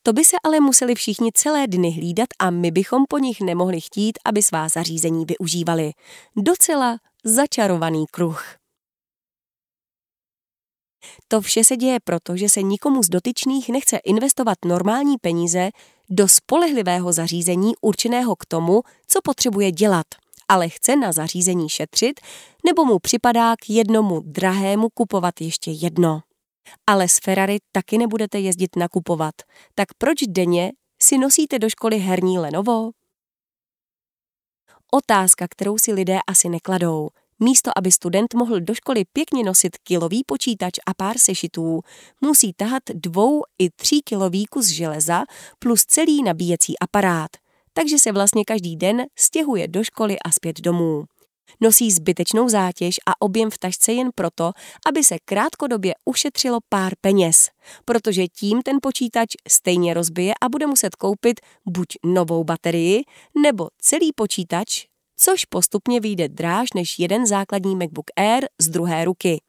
To 0.03 0.13
by 0.13 0.25
se 0.25 0.37
ale 0.43 0.59
museli 0.59 0.95
všichni 0.95 1.31
celé 1.33 1.67
dny 1.67 1.91
hlídat 1.91 2.29
a 2.39 2.49
my 2.49 2.71
bychom 2.71 3.05
po 3.09 3.17
nich 3.17 3.41
nemohli 3.41 3.81
chtít, 3.81 4.19
aby 4.25 4.43
svá 4.43 4.69
zařízení 4.69 5.25
využívali. 5.25 5.91
Docela 6.35 6.97
začarovaný 7.23 8.05
kruh. 8.11 8.43
To 11.27 11.41
vše 11.41 11.63
se 11.63 11.77
děje 11.77 11.99
proto, 12.03 12.37
že 12.37 12.49
se 12.49 12.61
nikomu 12.61 13.03
z 13.03 13.09
dotyčných 13.09 13.69
nechce 13.69 13.97
investovat 13.97 14.57
normální 14.65 15.17
peníze 15.17 15.69
do 16.09 16.27
spolehlivého 16.27 17.13
zařízení 17.13 17.73
určeného 17.81 18.35
k 18.35 18.45
tomu, 18.45 18.81
co 19.07 19.19
potřebuje 19.23 19.71
dělat, 19.71 20.05
ale 20.47 20.69
chce 20.69 20.95
na 20.95 21.11
zařízení 21.11 21.69
šetřit, 21.69 22.19
nebo 22.65 22.85
mu 22.85 22.99
připadá 22.99 23.55
k 23.55 23.69
jednomu 23.69 24.21
drahému 24.25 24.89
kupovat 24.93 25.41
ještě 25.41 25.71
jedno. 25.71 26.21
Ale 26.87 27.07
s 27.07 27.19
Ferrari 27.23 27.57
taky 27.71 27.97
nebudete 27.97 28.39
jezdit 28.39 28.75
nakupovat, 28.75 29.35
tak 29.75 29.93
proč 29.97 30.19
denně 30.27 30.71
si 31.01 31.17
nosíte 31.17 31.59
do 31.59 31.69
školy 31.69 31.99
herní 31.99 32.39
Lenovo? 32.39 32.91
Otázka, 34.91 35.47
kterou 35.47 35.77
si 35.77 35.93
lidé 35.93 36.19
asi 36.27 36.49
nekladou. 36.49 37.09
Místo, 37.39 37.71
aby 37.77 37.91
student 37.91 38.33
mohl 38.33 38.59
do 38.59 38.75
školy 38.75 39.03
pěkně 39.13 39.43
nosit 39.43 39.77
kilový 39.77 40.23
počítač 40.23 40.73
a 40.85 40.93
pár 40.93 41.17
sešitů, 41.17 41.81
musí 42.21 42.53
tahat 42.53 42.83
dvou 42.93 43.41
i 43.59 43.69
tří 43.69 44.01
kilový 44.01 44.45
kus 44.45 44.67
železa 44.67 45.23
plus 45.59 45.85
celý 45.85 46.23
nabíjecí 46.23 46.79
aparát. 46.79 47.31
Takže 47.73 47.99
se 47.99 48.11
vlastně 48.11 48.45
každý 48.45 48.75
den 48.75 49.05
stěhuje 49.19 49.67
do 49.67 49.83
školy 49.83 50.19
a 50.19 50.31
zpět 50.31 50.61
domů. 50.61 51.05
Nosí 51.59 51.91
zbytečnou 51.91 52.49
zátěž 52.49 52.95
a 53.07 53.21
objem 53.21 53.49
v 53.49 53.57
tašce 53.57 53.93
jen 53.93 54.09
proto, 54.15 54.51
aby 54.87 55.03
se 55.03 55.15
krátkodobě 55.25 55.93
ušetřilo 56.05 56.59
pár 56.69 56.93
peněz, 57.01 57.49
protože 57.85 58.27
tím 58.27 58.61
ten 58.61 58.77
počítač 58.81 59.27
stejně 59.49 59.93
rozbije 59.93 60.33
a 60.41 60.49
bude 60.49 60.67
muset 60.67 60.95
koupit 60.95 61.39
buď 61.65 61.87
novou 62.05 62.43
baterii, 62.43 63.03
nebo 63.43 63.67
celý 63.81 64.13
počítač, 64.15 64.85
což 65.17 65.45
postupně 65.45 65.99
vyjde 65.99 66.29
dráž 66.29 66.73
než 66.75 66.99
jeden 66.99 67.25
základní 67.25 67.75
MacBook 67.75 68.05
Air 68.15 68.45
z 68.61 68.67
druhé 68.67 69.05
ruky. 69.05 69.41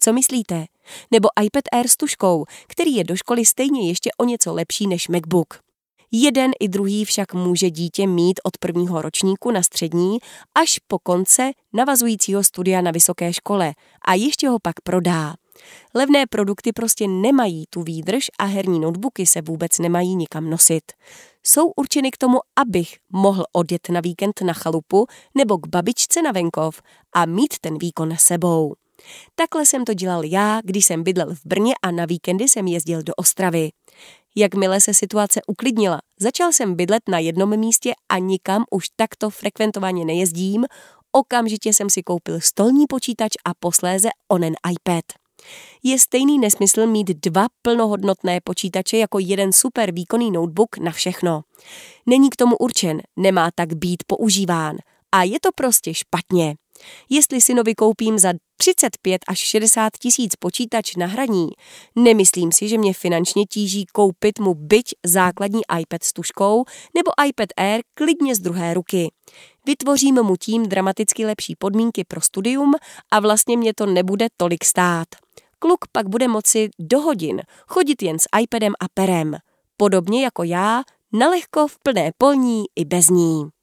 Co 0.00 0.12
myslíte? 0.12 0.64
Nebo 1.10 1.28
iPad 1.44 1.64
Air 1.72 1.88
s 1.88 1.96
tuškou, 1.96 2.44
který 2.68 2.94
je 2.94 3.04
do 3.04 3.16
školy 3.16 3.44
stejně 3.44 3.88
ještě 3.88 4.10
o 4.18 4.24
něco 4.24 4.54
lepší 4.54 4.86
než 4.86 5.08
MacBook. 5.08 5.67
Jeden 6.12 6.50
i 6.60 6.68
druhý 6.68 7.04
však 7.04 7.34
může 7.34 7.70
dítě 7.70 8.06
mít 8.06 8.40
od 8.44 8.58
prvního 8.58 9.02
ročníku 9.02 9.50
na 9.50 9.62
střední 9.62 10.18
až 10.54 10.78
po 10.86 10.98
konce 10.98 11.50
navazujícího 11.72 12.44
studia 12.44 12.80
na 12.80 12.90
vysoké 12.90 13.32
škole 13.32 13.74
a 14.06 14.14
ještě 14.14 14.48
ho 14.48 14.58
pak 14.62 14.80
prodá. 14.80 15.34
Levné 15.94 16.26
produkty 16.26 16.72
prostě 16.72 17.08
nemají 17.08 17.64
tu 17.70 17.82
výdrž 17.82 18.26
a 18.38 18.44
herní 18.44 18.80
notebooky 18.80 19.26
se 19.26 19.40
vůbec 19.42 19.78
nemají 19.78 20.16
nikam 20.16 20.50
nosit. 20.50 20.92
Jsou 21.46 21.68
určeny 21.76 22.10
k 22.10 22.16
tomu, 22.16 22.38
abych 22.56 22.96
mohl 23.12 23.44
odjet 23.52 23.88
na 23.88 24.00
víkend 24.00 24.40
na 24.40 24.52
chalupu 24.52 25.06
nebo 25.34 25.58
k 25.58 25.66
babičce 25.66 26.22
na 26.22 26.32
venkov 26.32 26.82
a 27.12 27.26
mít 27.26 27.58
ten 27.60 27.78
výkon 27.78 28.14
sebou. 28.16 28.74
Takhle 29.34 29.66
jsem 29.66 29.84
to 29.84 29.94
dělal 29.94 30.24
já, 30.24 30.60
když 30.64 30.86
jsem 30.86 31.02
bydlel 31.02 31.34
v 31.34 31.40
Brně 31.44 31.74
a 31.82 31.90
na 31.90 32.06
víkendy 32.06 32.48
jsem 32.48 32.66
jezdil 32.66 33.02
do 33.02 33.12
Ostravy. 33.14 33.70
Jakmile 34.36 34.80
se 34.80 34.94
situace 34.94 35.40
uklidnila, 35.46 36.00
začal 36.20 36.52
jsem 36.52 36.74
bydlet 36.74 37.02
na 37.08 37.18
jednom 37.18 37.56
místě 37.56 37.92
a 38.08 38.18
nikam 38.18 38.64
už 38.70 38.86
takto 38.96 39.30
frekventovaně 39.30 40.04
nejezdím, 40.04 40.64
okamžitě 41.12 41.74
jsem 41.74 41.90
si 41.90 42.02
koupil 42.02 42.40
stolní 42.40 42.86
počítač 42.86 43.32
a 43.44 43.54
posléze 43.54 44.08
onen 44.28 44.54
iPad. 44.72 45.04
Je 45.82 45.98
stejný 45.98 46.38
nesmysl 46.38 46.86
mít 46.86 47.08
dva 47.08 47.46
plnohodnotné 47.62 48.40
počítače 48.44 48.98
jako 48.98 49.18
jeden 49.18 49.52
super 49.52 49.92
výkonný 49.92 50.30
notebook 50.30 50.78
na 50.78 50.92
všechno. 50.92 51.42
Není 52.06 52.30
k 52.30 52.36
tomu 52.36 52.56
určen, 52.56 53.00
nemá 53.16 53.50
tak 53.54 53.74
být 53.74 54.02
používán. 54.06 54.76
A 55.12 55.22
je 55.22 55.40
to 55.40 55.48
prostě 55.54 55.94
špatně. 55.94 56.54
Jestli 57.10 57.40
synovi 57.40 57.74
koupím 57.74 58.18
za 58.18 58.32
35 58.56 59.20
až 59.28 59.38
60 59.38 59.92
tisíc 60.02 60.36
počítač 60.36 60.96
na 60.96 61.06
hraní, 61.06 61.48
nemyslím 61.96 62.52
si, 62.52 62.68
že 62.68 62.78
mě 62.78 62.94
finančně 62.94 63.44
tíží 63.46 63.86
koupit 63.86 64.38
mu 64.38 64.54
byť 64.54 64.94
základní 65.06 65.60
iPad 65.80 66.02
s 66.04 66.12
tuškou 66.12 66.64
nebo 66.96 67.10
iPad 67.26 67.48
Air 67.56 67.80
klidně 67.94 68.34
z 68.34 68.38
druhé 68.38 68.74
ruky. 68.74 69.10
Vytvořím 69.66 70.22
mu 70.22 70.36
tím 70.36 70.66
dramaticky 70.66 71.26
lepší 71.26 71.56
podmínky 71.58 72.04
pro 72.04 72.20
studium 72.20 72.74
a 73.10 73.20
vlastně 73.20 73.56
mě 73.56 73.74
to 73.74 73.86
nebude 73.86 74.26
tolik 74.36 74.64
stát. 74.64 75.08
Kluk 75.58 75.78
pak 75.92 76.08
bude 76.08 76.28
moci 76.28 76.68
do 76.78 77.00
hodin 77.00 77.42
chodit 77.66 78.02
jen 78.02 78.18
s 78.18 78.40
iPadem 78.40 78.72
a 78.80 78.84
perem, 78.94 79.36
podobně 79.76 80.24
jako 80.24 80.42
já, 80.42 80.82
nalehko 81.12 81.68
v 81.68 81.78
plné 81.78 82.10
polní 82.18 82.64
i 82.76 82.84
bez 82.84 83.08
ní. 83.08 83.57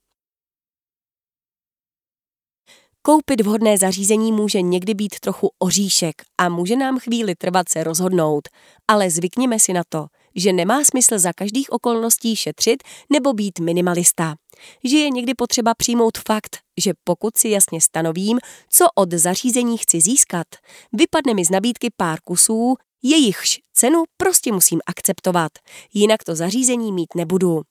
Koupit 3.07 3.41
vhodné 3.41 3.77
zařízení 3.77 4.31
může 4.31 4.61
někdy 4.61 4.93
být 4.93 5.19
trochu 5.19 5.51
oříšek 5.59 6.15
a 6.37 6.49
může 6.49 6.75
nám 6.75 6.99
chvíli 6.99 7.35
trvat 7.35 7.69
se 7.69 7.83
rozhodnout, 7.83 8.49
ale 8.87 9.09
zvykněme 9.09 9.59
si 9.59 9.73
na 9.73 9.83
to, 9.89 10.07
že 10.35 10.53
nemá 10.53 10.83
smysl 10.83 11.19
za 11.19 11.33
každých 11.33 11.71
okolností 11.71 12.35
šetřit 12.35 12.83
nebo 13.09 13.33
být 13.33 13.59
minimalista. 13.59 14.35
Že 14.83 14.97
je 14.97 15.09
někdy 15.09 15.33
potřeba 15.33 15.73
přijmout 15.73 16.17
fakt, 16.27 16.57
že 16.77 16.93
pokud 17.03 17.37
si 17.37 17.49
jasně 17.49 17.81
stanovím, 17.81 18.39
co 18.69 18.85
od 18.95 19.13
zařízení 19.13 19.77
chci 19.77 20.01
získat, 20.01 20.47
vypadne 20.93 21.33
mi 21.33 21.45
z 21.45 21.49
nabídky 21.49 21.89
pár 21.97 22.19
kusů, 22.23 22.75
jejichž 23.03 23.59
cenu 23.73 24.03
prostě 24.17 24.51
musím 24.51 24.79
akceptovat, 24.85 25.51
jinak 25.93 26.23
to 26.23 26.35
zařízení 26.35 26.91
mít 26.91 27.15
nebudu. 27.15 27.61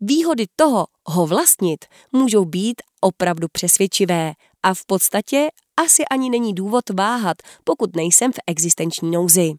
Výhody 0.00 0.46
toho 0.56 0.86
ho 1.06 1.26
vlastnit 1.26 1.84
můžou 2.12 2.44
být 2.44 2.82
opravdu 3.00 3.46
přesvědčivé 3.52 4.32
a 4.68 4.74
v 4.74 4.84
podstatě 4.86 5.48
asi 5.80 6.04
ani 6.10 6.30
není 6.30 6.54
důvod 6.54 6.90
váhat, 6.90 7.36
pokud 7.64 7.96
nejsem 7.96 8.32
v 8.32 8.36
existenční 8.46 9.10
nouzi. 9.10 9.52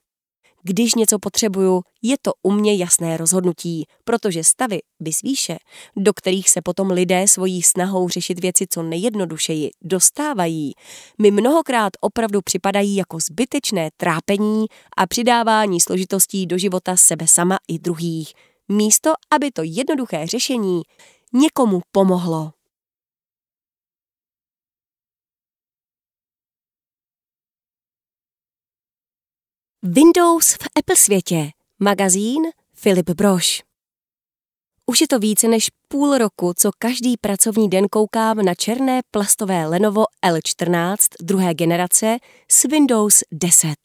Když 0.63 0.95
něco 0.95 1.19
potřebuju, 1.19 1.81
je 2.01 2.15
to 2.21 2.31
u 2.43 2.51
mě 2.51 2.75
jasné 2.75 3.17
rozhodnutí, 3.17 3.85
protože 4.03 4.43
stavy 4.43 4.79
vysvíše, 4.99 5.57
do 5.95 6.13
kterých 6.13 6.49
se 6.49 6.61
potom 6.61 6.91
lidé 6.91 7.27
svojí 7.27 7.61
snahou 7.61 8.09
řešit 8.09 8.39
věci 8.39 8.65
co 8.69 8.83
nejjednodušeji 8.83 9.69
dostávají, 9.83 10.73
mi 11.21 11.31
mnohokrát 11.31 11.93
opravdu 12.01 12.41
připadají 12.41 12.95
jako 12.95 13.17
zbytečné 13.19 13.89
trápení 13.97 14.65
a 14.97 15.07
přidávání 15.07 15.81
složitostí 15.81 16.45
do 16.45 16.57
života 16.57 16.97
sebe 16.97 17.27
sama 17.27 17.57
i 17.67 17.79
druhých, 17.79 18.33
místo 18.67 19.13
aby 19.35 19.51
to 19.51 19.61
jednoduché 19.65 20.27
řešení 20.27 20.81
někomu 21.33 21.81
pomohlo. 21.91 22.58
Windows 29.83 30.53
v 30.53 30.67
Apple 30.79 30.95
světě. 30.95 31.49
Magazín 31.79 32.41
Filip 32.73 33.09
Broš. 33.09 33.63
Už 34.85 35.01
je 35.01 35.07
to 35.07 35.19
více 35.19 35.47
než 35.47 35.67
půl 35.87 36.17
roku, 36.17 36.53
co 36.57 36.71
každý 36.79 37.17
pracovní 37.17 37.69
den 37.69 37.87
koukám 37.87 38.37
na 38.37 38.55
černé 38.55 39.01
plastové 39.11 39.67
Lenovo 39.67 40.03
L14 40.25 40.95
druhé 41.21 41.53
generace 41.53 42.17
s 42.51 42.63
Windows 42.63 43.23
10. 43.31 43.75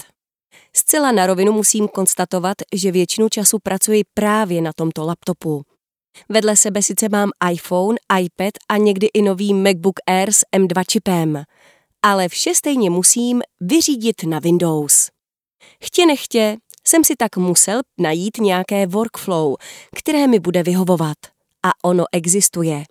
Zcela 0.76 1.12
na 1.12 1.26
rovinu 1.26 1.52
musím 1.52 1.88
konstatovat, 1.88 2.56
že 2.74 2.92
většinu 2.92 3.28
času 3.28 3.58
pracuji 3.62 4.02
právě 4.14 4.60
na 4.60 4.72
tomto 4.76 5.06
laptopu. 5.06 5.62
Vedle 6.28 6.56
sebe 6.56 6.82
sice 6.82 7.08
mám 7.08 7.30
iPhone, 7.52 7.98
iPad 8.20 8.54
a 8.68 8.76
někdy 8.76 9.06
i 9.14 9.22
nový 9.22 9.54
MacBook 9.54 10.00
Air 10.06 10.32
s 10.32 10.40
M2 10.56 10.84
čipem, 10.86 11.42
ale 12.02 12.28
vše 12.28 12.54
stejně 12.54 12.90
musím 12.90 13.42
vyřídit 13.60 14.24
na 14.24 14.38
Windows. 14.38 15.13
Chtě 15.84 16.06
nechtě 16.06 16.56
jsem 16.86 17.04
si 17.04 17.16
tak 17.16 17.36
musel 17.36 17.80
najít 17.98 18.38
nějaké 18.38 18.86
workflow, 18.86 19.54
které 19.96 20.26
mi 20.26 20.38
bude 20.38 20.62
vyhovovat. 20.62 21.16
a 21.66 21.70
ono 21.82 22.04
existuje. 22.12 22.84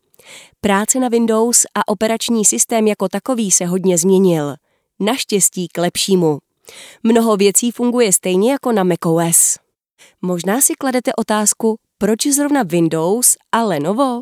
Práce 0.61 0.99
na 0.99 1.09
Windows 1.09 1.65
a 1.75 1.87
operační 1.87 2.45
systém 2.45 2.87
jako 2.87 3.09
takový 3.09 3.51
se 3.51 3.65
hodně 3.65 3.97
změnil. 3.97 4.55
Naštěstí 4.99 5.67
k 5.67 5.77
lepšímu. 5.77 6.39
Mnoho 7.03 7.37
věcí 7.37 7.71
funguje 7.71 8.13
stejně 8.13 8.51
jako 8.51 8.71
na 8.71 8.83
macOS. 8.83 9.57
Možná 10.21 10.61
si 10.61 10.73
kladete 10.73 11.13
otázku, 11.13 11.79
proč 11.97 12.27
zrovna 12.27 12.63
Windows 12.63 13.35
a 13.51 13.63
Lenovo? 13.63 14.21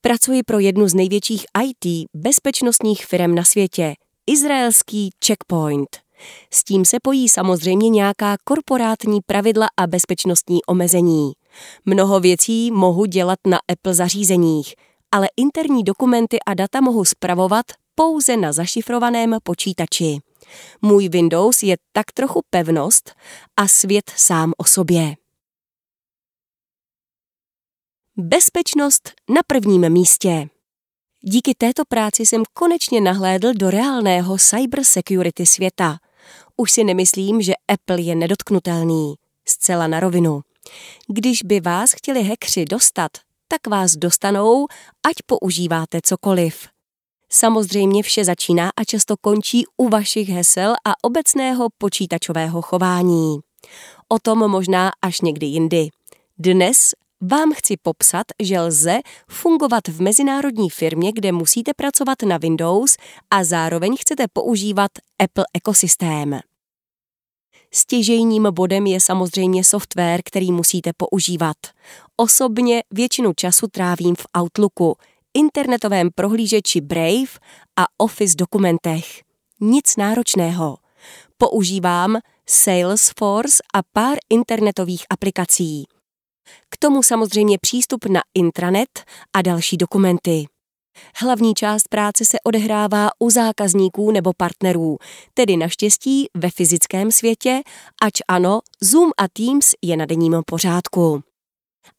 Pracuji 0.00 0.42
pro 0.42 0.58
jednu 0.58 0.88
z 0.88 0.94
největších 0.94 1.44
IT 1.64 2.08
bezpečnostních 2.14 3.06
firm 3.06 3.34
na 3.34 3.44
světě, 3.44 3.94
izraelský 4.26 5.10
Checkpoint. 5.26 6.05
S 6.50 6.64
tím 6.64 6.84
se 6.84 6.96
pojí 7.02 7.28
samozřejmě 7.28 7.88
nějaká 7.88 8.36
korporátní 8.44 9.20
pravidla 9.26 9.68
a 9.76 9.86
bezpečnostní 9.86 10.64
omezení. 10.64 11.32
Mnoho 11.84 12.20
věcí 12.20 12.70
mohu 12.70 13.04
dělat 13.04 13.38
na 13.46 13.58
Apple 13.72 13.94
zařízeních, 13.94 14.74
ale 15.12 15.28
interní 15.36 15.82
dokumenty 15.82 16.38
a 16.46 16.54
data 16.54 16.80
mohu 16.80 17.04
spravovat 17.04 17.66
pouze 17.94 18.36
na 18.36 18.52
zašifrovaném 18.52 19.36
počítači. 19.42 20.18
Můj 20.82 21.08
Windows 21.08 21.62
je 21.62 21.76
tak 21.92 22.12
trochu 22.12 22.40
pevnost 22.50 23.14
a 23.56 23.68
svět 23.68 24.10
sám 24.16 24.52
o 24.56 24.64
sobě. 24.64 25.14
Bezpečnost 28.16 29.12
na 29.28 29.40
prvním 29.46 29.90
místě. 29.90 30.48
Díky 31.20 31.54
této 31.54 31.82
práci 31.88 32.26
jsem 32.26 32.42
konečně 32.52 33.00
nahlédl 33.00 33.52
do 33.54 33.70
reálného 33.70 34.38
cybersecurity 34.38 35.46
světa. 35.46 35.98
Už 36.56 36.72
si 36.72 36.84
nemyslím, 36.84 37.42
že 37.42 37.52
Apple 37.68 38.00
je 38.00 38.14
nedotknutelný. 38.14 39.14
Zcela 39.48 39.86
na 39.86 40.00
rovinu. 40.00 40.40
Když 41.08 41.42
by 41.42 41.60
vás 41.60 41.92
chtěli 41.92 42.22
hekři 42.22 42.64
dostat, 42.64 43.10
tak 43.48 43.66
vás 43.66 43.92
dostanou, 43.92 44.66
ať 45.06 45.14
používáte 45.26 46.00
cokoliv. 46.04 46.68
Samozřejmě 47.30 48.02
vše 48.02 48.24
začíná 48.24 48.70
a 48.76 48.84
často 48.84 49.16
končí 49.16 49.64
u 49.76 49.88
vašich 49.88 50.28
hesel 50.28 50.74
a 50.84 50.92
obecného 51.02 51.68
počítačového 51.78 52.62
chování. 52.62 53.38
O 54.08 54.18
tom 54.18 54.38
možná 54.50 54.90
až 55.02 55.20
někdy 55.20 55.46
jindy. 55.46 55.88
Dnes 56.38 56.94
vám 57.20 57.52
chci 57.52 57.76
popsat, 57.82 58.26
že 58.42 58.60
lze 58.60 58.98
fungovat 59.30 59.88
v 59.88 60.00
mezinárodní 60.00 60.70
firmě, 60.70 61.12
kde 61.12 61.32
musíte 61.32 61.74
pracovat 61.74 62.22
na 62.22 62.38
Windows 62.38 62.96
a 63.30 63.44
zároveň 63.44 63.96
chcete 64.00 64.24
používat 64.32 64.90
Apple 65.18 65.44
ekosystém. 65.54 66.40
Stěžejním 67.74 68.48
bodem 68.50 68.86
je 68.86 69.00
samozřejmě 69.00 69.64
software, 69.64 70.20
který 70.24 70.52
musíte 70.52 70.90
používat. 70.96 71.56
Osobně 72.16 72.82
většinu 72.90 73.32
času 73.36 73.66
trávím 73.66 74.14
v 74.14 74.26
Outlooku, 74.38 74.96
internetovém 75.34 76.08
prohlížeči 76.14 76.80
Brave 76.80 77.38
a 77.76 77.84
Office 77.98 78.36
dokumentech. 78.36 79.22
Nic 79.60 79.96
náročného. 79.96 80.76
Používám 81.38 82.18
Salesforce 82.48 83.62
a 83.74 83.82
pár 83.92 84.18
internetových 84.30 85.04
aplikací. 85.10 85.95
K 86.70 86.76
tomu 86.76 87.02
samozřejmě 87.02 87.58
přístup 87.60 88.04
na 88.04 88.20
intranet 88.34 88.88
a 89.36 89.42
další 89.42 89.76
dokumenty. 89.76 90.46
Hlavní 91.16 91.54
část 91.54 91.88
práce 91.88 92.24
se 92.24 92.38
odehrává 92.44 93.08
u 93.18 93.30
zákazníků 93.30 94.10
nebo 94.10 94.32
partnerů, 94.36 94.96
tedy 95.34 95.56
naštěstí 95.56 96.26
ve 96.36 96.50
fyzickém 96.50 97.12
světě, 97.12 97.60
ač 98.02 98.12
ano, 98.28 98.60
Zoom 98.82 99.10
a 99.18 99.28
Teams 99.32 99.72
je 99.82 99.96
na 99.96 100.06
denním 100.06 100.42
pořádku. 100.46 101.22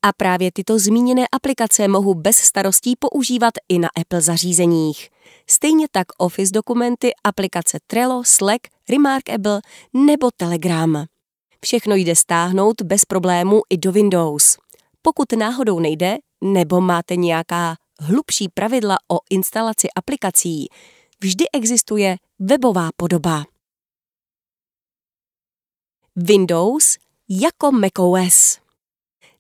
A 0.05 0.13
právě 0.17 0.51
tyto 0.51 0.79
zmíněné 0.79 1.25
aplikace 1.31 1.87
mohu 1.87 2.13
bez 2.13 2.37
starostí 2.37 2.93
používat 2.99 3.53
i 3.69 3.79
na 3.79 3.89
Apple 4.01 4.21
zařízeních. 4.21 5.09
Stejně 5.49 5.87
tak 5.91 6.07
Office 6.17 6.51
dokumenty, 6.53 7.11
aplikace 7.23 7.77
Trello, 7.87 8.23
Slack, 8.25 8.61
Remarkable 8.89 9.61
nebo 9.93 10.29
Telegram. 10.37 11.05
Všechno 11.65 11.95
jde 11.95 12.15
stáhnout 12.15 12.81
bez 12.81 13.05
problémů 13.05 13.61
i 13.69 13.77
do 13.77 13.91
Windows. 13.91 14.57
Pokud 15.01 15.31
náhodou 15.31 15.79
nejde, 15.79 16.17
nebo 16.43 16.81
máte 16.81 17.15
nějaká 17.15 17.75
hlubší 17.99 18.49
pravidla 18.49 18.97
o 19.11 19.19
instalaci 19.29 19.87
aplikací, 19.95 20.67
vždy 21.21 21.45
existuje 21.53 22.17
webová 22.39 22.89
podoba. 22.97 23.43
Windows 26.15 26.97
jako 27.29 27.71
macOS. 27.71 28.59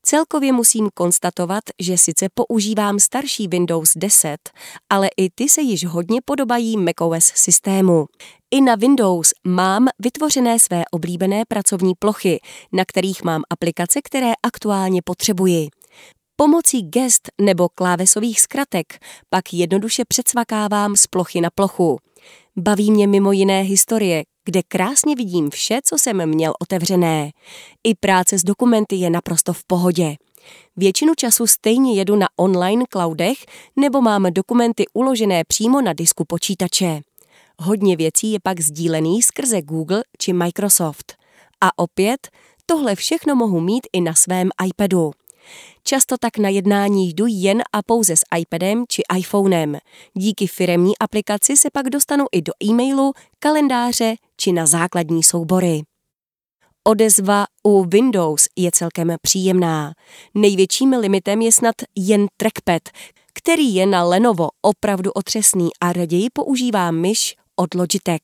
Celkově 0.03 0.53
musím 0.53 0.89
konstatovat, 0.93 1.63
že 1.79 1.97
sice 1.97 2.27
používám 2.33 2.99
starší 2.99 3.47
Windows 3.47 3.93
10, 3.95 4.37
ale 4.89 5.09
i 5.17 5.29
ty 5.29 5.49
se 5.49 5.61
již 5.61 5.85
hodně 5.85 6.21
podobají 6.25 6.77
macOS 6.77 7.25
systému. 7.35 8.05
I 8.51 8.61
na 8.61 8.75
Windows 8.75 9.29
mám 9.47 9.87
vytvořené 9.99 10.59
své 10.59 10.83
oblíbené 10.91 11.43
pracovní 11.47 11.93
plochy, 11.99 12.39
na 12.73 12.85
kterých 12.85 13.23
mám 13.23 13.41
aplikace, 13.49 13.99
které 14.03 14.31
aktuálně 14.43 15.01
potřebuji. 15.01 15.67
Pomocí 16.35 16.81
gest 16.81 17.29
nebo 17.41 17.69
klávesových 17.69 18.41
zkratek 18.41 18.99
pak 19.29 19.53
jednoduše 19.53 20.03
předsvakávám 20.07 20.95
z 20.95 21.07
plochy 21.07 21.41
na 21.41 21.49
plochu. 21.55 21.97
Baví 22.57 22.91
mě 22.91 23.07
mimo 23.07 23.31
jiné 23.31 23.61
historie, 23.61 24.23
kde 24.45 24.61
krásně 24.67 25.15
vidím 25.15 25.49
vše, 25.49 25.79
co 25.83 25.97
jsem 25.97 26.25
měl 26.29 26.53
otevřené. 26.61 27.31
I 27.83 27.95
práce 27.95 28.37
s 28.37 28.43
dokumenty 28.43 28.95
je 28.95 29.09
naprosto 29.09 29.53
v 29.53 29.63
pohodě. 29.67 30.15
Většinu 30.77 31.13
času 31.15 31.47
stejně 31.47 31.93
jedu 31.93 32.15
na 32.15 32.27
online 32.37 32.83
cloudech 32.89 33.37
nebo 33.75 34.01
mám 34.01 34.23
dokumenty 34.23 34.85
uložené 34.93 35.43
přímo 35.47 35.81
na 35.81 35.93
disku 35.93 36.25
počítače. 36.27 37.01
Hodně 37.61 37.95
věcí 37.95 38.31
je 38.31 38.39
pak 38.43 38.59
sdílených 38.59 39.25
skrze 39.25 39.61
Google 39.61 40.03
či 40.17 40.33
Microsoft. 40.33 41.13
A 41.61 41.79
opět, 41.79 42.27
tohle 42.65 42.95
všechno 42.95 43.35
mohu 43.35 43.59
mít 43.59 43.87
i 43.93 44.01
na 44.01 44.13
svém 44.13 44.49
iPadu. 44.67 45.11
Často 45.83 46.15
tak 46.19 46.37
na 46.37 46.49
jednání 46.49 47.09
jdu 47.09 47.25
jen 47.27 47.61
a 47.73 47.83
pouze 47.83 48.17
s 48.17 48.21
iPadem 48.39 48.83
či 48.89 49.01
iPhonem. 49.17 49.77
Díky 50.13 50.47
firemní 50.47 50.97
aplikaci 50.99 51.57
se 51.57 51.69
pak 51.73 51.89
dostanu 51.89 52.25
i 52.31 52.41
do 52.41 52.53
e-mailu, 52.63 53.13
kalendáře 53.39 54.15
či 54.37 54.51
na 54.51 54.65
základní 54.65 55.23
soubory. 55.23 55.81
Odezva 56.87 57.45
u 57.63 57.83
Windows 57.83 58.47
je 58.55 58.71
celkem 58.73 59.15
příjemná. 59.21 59.93
Největším 60.35 60.93
limitem 60.93 61.41
je 61.41 61.51
snad 61.51 61.75
jen 61.95 62.27
trackpad, 62.37 62.81
který 63.33 63.75
je 63.75 63.85
na 63.85 64.03
Lenovo 64.03 64.49
opravdu 64.61 65.11
otřesný 65.11 65.69
a 65.81 65.93
raději 65.93 66.27
používám 66.33 66.95
myš 66.95 67.35
od 67.59 67.73
Logitech. 67.73 68.21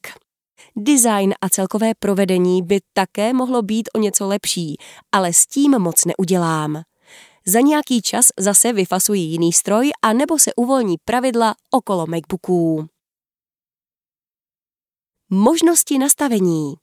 Design 0.76 1.34
a 1.42 1.50
celkové 1.50 1.92
provedení 2.00 2.62
by 2.62 2.80
také 2.94 3.34
mohlo 3.34 3.62
být 3.62 3.90
o 3.96 4.00
něco 4.00 4.28
lepší, 4.28 4.78
ale 5.12 5.34
s 5.34 5.48
tím 5.48 5.80
moc 5.80 6.06
neudělám. 6.06 6.82
Za 7.46 7.60
nějaký 7.60 8.02
čas 8.02 8.26
zase 8.40 8.74
vyfasuji 8.74 9.22
jiný 9.22 9.54
stroj 9.54 9.92
a 10.02 10.14
nebo 10.14 10.40
se 10.40 10.52
uvolní 10.56 10.96
pravidla 11.06 11.56
okolo 11.72 12.08
MacBooků. 12.08 12.88
Možnosti 15.30 15.98
nastavení. 15.98 16.74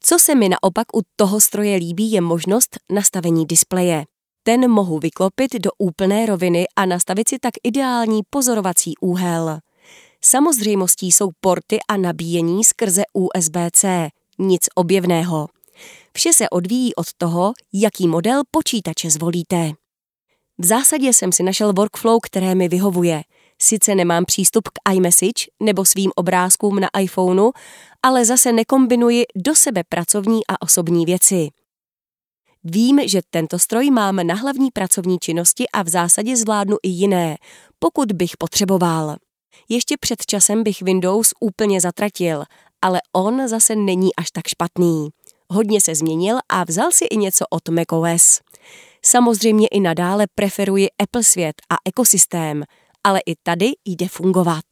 Co 0.00 0.18
se 0.18 0.34
mi 0.34 0.48
naopak 0.48 0.96
u 0.96 1.00
toho 1.16 1.40
stroje 1.40 1.76
líbí, 1.76 2.12
je 2.12 2.20
možnost 2.20 2.78
nastavení 2.92 3.46
displeje. 3.46 4.04
Ten 4.42 4.70
mohu 4.70 4.98
vyklopit 4.98 5.54
do 5.54 5.70
úplné 5.78 6.26
roviny 6.26 6.66
a 6.76 6.86
nastavit 6.86 7.28
si 7.28 7.38
tak 7.38 7.54
ideální 7.62 8.20
pozorovací 8.30 8.94
úhel. 9.00 9.58
Samozřejmostí 10.24 11.12
jsou 11.12 11.30
porty 11.40 11.78
a 11.88 11.96
nabíjení 11.96 12.64
skrze 12.64 13.02
USB-C. 13.12 14.08
Nic 14.38 14.68
objevného. 14.74 15.46
Vše 16.12 16.32
se 16.32 16.50
odvíjí 16.50 16.94
od 16.94 17.06
toho, 17.18 17.52
jaký 17.72 18.08
model 18.08 18.42
počítače 18.50 19.10
zvolíte. 19.10 19.72
V 20.58 20.64
zásadě 20.64 21.08
jsem 21.08 21.32
si 21.32 21.42
našel 21.42 21.72
workflow, 21.72 22.18
které 22.22 22.54
mi 22.54 22.68
vyhovuje. 22.68 23.22
Sice 23.62 23.94
nemám 23.94 24.24
přístup 24.24 24.68
k 24.68 24.92
iMessage 24.94 25.46
nebo 25.62 25.84
svým 25.84 26.10
obrázkům 26.16 26.80
na 26.80 26.88
iPhoneu, 27.00 27.50
ale 28.02 28.24
zase 28.24 28.52
nekombinuji 28.52 29.24
do 29.36 29.54
sebe 29.54 29.82
pracovní 29.88 30.40
a 30.48 30.62
osobní 30.62 31.04
věci. 31.04 31.48
Vím, 32.64 33.00
že 33.08 33.20
tento 33.30 33.58
stroj 33.58 33.90
mám 33.90 34.26
na 34.26 34.34
hlavní 34.34 34.70
pracovní 34.70 35.18
činnosti 35.18 35.64
a 35.72 35.82
v 35.82 35.88
zásadě 35.88 36.36
zvládnu 36.36 36.76
i 36.82 36.88
jiné, 36.88 37.36
pokud 37.78 38.12
bych 38.12 38.36
potřeboval. 38.36 39.16
Ještě 39.68 39.96
před 40.00 40.26
časem 40.26 40.62
bych 40.62 40.82
Windows 40.82 41.32
úplně 41.40 41.80
zatratil, 41.80 42.44
ale 42.82 43.00
on 43.12 43.48
zase 43.48 43.76
není 43.76 44.16
až 44.16 44.30
tak 44.30 44.46
špatný. 44.46 45.08
Hodně 45.50 45.80
se 45.80 45.94
změnil 45.94 46.38
a 46.48 46.64
vzal 46.64 46.92
si 46.92 47.04
i 47.04 47.16
něco 47.16 47.44
od 47.50 47.68
macOS. 47.68 48.40
Samozřejmě 49.04 49.68
i 49.68 49.80
nadále 49.80 50.26
preferuji 50.34 50.88
Apple 50.98 51.24
svět 51.24 51.54
a 51.70 51.74
ekosystém, 51.84 52.64
ale 53.04 53.20
i 53.26 53.34
tady 53.42 53.72
jde 53.84 54.08
fungovat. 54.08 54.64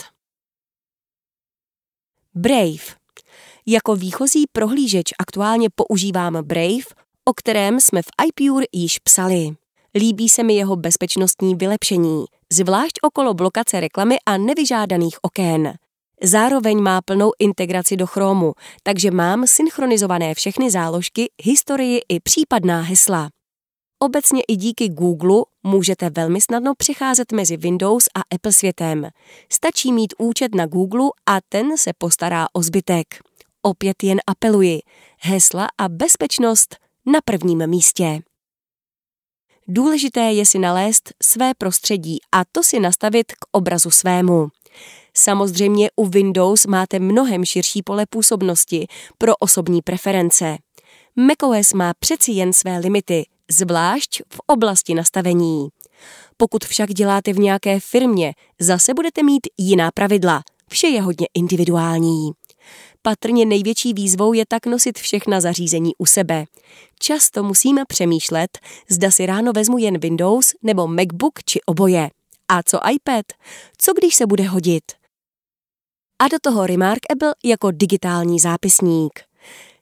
Brave. 2.34 2.98
Jako 3.66 3.96
výchozí 3.96 4.44
prohlížeč 4.52 5.10
aktuálně 5.18 5.68
používám 5.74 6.34
Brave, 6.42 6.84
o 7.24 7.32
kterém 7.34 7.80
jsme 7.80 8.02
v 8.02 8.08
iPure 8.26 8.66
již 8.72 8.98
psali. 8.98 9.50
Líbí 9.94 10.28
se 10.28 10.42
mi 10.42 10.54
jeho 10.54 10.76
bezpečnostní 10.76 11.54
vylepšení, 11.54 12.24
zvlášť 12.52 13.00
okolo 13.02 13.34
blokace 13.34 13.80
reklamy 13.80 14.16
a 14.26 14.36
nevyžádaných 14.36 15.18
okén. 15.22 15.74
Zároveň 16.22 16.82
má 16.82 17.00
plnou 17.02 17.30
integraci 17.38 17.96
do 17.96 18.06
Chromu, 18.06 18.52
takže 18.82 19.10
mám 19.10 19.46
synchronizované 19.46 20.34
všechny 20.34 20.70
záložky, 20.70 21.30
historii 21.42 22.00
i 22.08 22.20
případná 22.20 22.80
hesla. 22.80 23.28
Obecně 23.98 24.42
i 24.48 24.56
díky 24.56 24.88
Google 24.88 25.44
můžete 25.62 26.10
velmi 26.10 26.40
snadno 26.40 26.74
přecházet 26.74 27.32
mezi 27.32 27.56
Windows 27.56 28.04
a 28.14 28.20
Apple 28.34 28.52
světem. 28.52 29.06
Stačí 29.52 29.92
mít 29.92 30.14
účet 30.18 30.54
na 30.54 30.66
Google 30.66 31.08
a 31.26 31.38
ten 31.48 31.76
se 31.78 31.90
postará 31.98 32.46
o 32.52 32.62
zbytek. 32.62 33.06
Opět 33.62 34.02
jen 34.02 34.18
apeluji. 34.26 34.78
Hesla 35.20 35.66
a 35.78 35.88
bezpečnost 35.88 36.76
na 37.06 37.18
prvním 37.24 37.66
místě. 37.66 38.20
Důležité 39.68 40.20
je 40.20 40.46
si 40.46 40.58
nalézt 40.58 41.12
své 41.22 41.54
prostředí 41.54 42.18
a 42.32 42.42
to 42.52 42.62
si 42.62 42.80
nastavit 42.80 43.32
k 43.32 43.46
obrazu 43.52 43.90
svému. 43.90 44.48
Samozřejmě 45.16 45.90
u 45.96 46.06
Windows 46.06 46.66
máte 46.66 46.98
mnohem 46.98 47.44
širší 47.44 47.82
pole 47.82 48.06
působnosti 48.10 48.86
pro 49.18 49.36
osobní 49.36 49.82
preference. 49.82 50.56
macOS 51.16 51.72
má 51.72 51.92
přeci 51.98 52.32
jen 52.32 52.52
své 52.52 52.78
limity, 52.78 53.26
zvlášť 53.50 54.22
v 54.28 54.40
oblasti 54.46 54.94
nastavení. 54.94 55.68
Pokud 56.36 56.64
však 56.64 56.90
děláte 56.90 57.32
v 57.32 57.38
nějaké 57.38 57.80
firmě, 57.80 58.32
zase 58.60 58.94
budete 58.94 59.22
mít 59.22 59.46
jiná 59.58 59.90
pravidla. 59.94 60.42
Vše 60.70 60.86
je 60.86 61.02
hodně 61.02 61.26
individuální. 61.34 62.30
Patrně 63.08 63.46
největší 63.46 63.94
výzvou 63.94 64.32
je 64.32 64.44
tak 64.48 64.66
nosit 64.66 64.98
všechna 64.98 65.40
zařízení 65.40 65.92
u 65.98 66.06
sebe. 66.06 66.44
Často 66.98 67.42
musíme 67.42 67.82
přemýšlet, 67.88 68.58
zda 68.88 69.10
si 69.10 69.26
ráno 69.26 69.52
vezmu 69.52 69.78
jen 69.78 69.98
Windows 69.98 70.52
nebo 70.62 70.86
MacBook 70.86 71.44
či 71.44 71.60
oboje. 71.66 72.10
A 72.48 72.62
co 72.62 72.78
iPad? 72.92 73.26
Co 73.78 73.92
když 73.92 74.14
se 74.14 74.26
bude 74.26 74.44
hodit? 74.44 74.84
A 76.18 76.28
do 76.28 76.36
toho 76.42 76.66
Remarkable 76.66 77.34
jako 77.44 77.70
digitální 77.70 78.40
zápisník. 78.40 79.20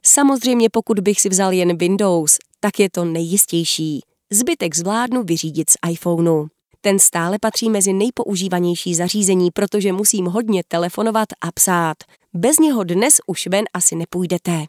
Samozřejmě 0.03 0.69
pokud 0.69 0.99
bych 0.99 1.21
si 1.21 1.29
vzal 1.29 1.53
jen 1.53 1.77
Windows, 1.77 2.37
tak 2.59 2.79
je 2.79 2.89
to 2.89 3.05
nejistější. 3.05 4.01
Zbytek 4.31 4.75
zvládnu 4.75 5.23
vyřídit 5.23 5.69
z 5.69 5.77
iPhoneu. 5.89 6.47
Ten 6.81 6.99
stále 6.99 7.39
patří 7.39 7.69
mezi 7.69 7.93
nejpoužívanější 7.93 8.95
zařízení, 8.95 9.51
protože 9.51 9.93
musím 9.93 10.25
hodně 10.25 10.63
telefonovat 10.67 11.27
a 11.41 11.51
psát. 11.51 11.97
Bez 12.33 12.59
něho 12.59 12.83
dnes 12.83 13.15
už 13.27 13.47
ven 13.47 13.65
asi 13.73 13.95
nepůjdete. 13.95 14.65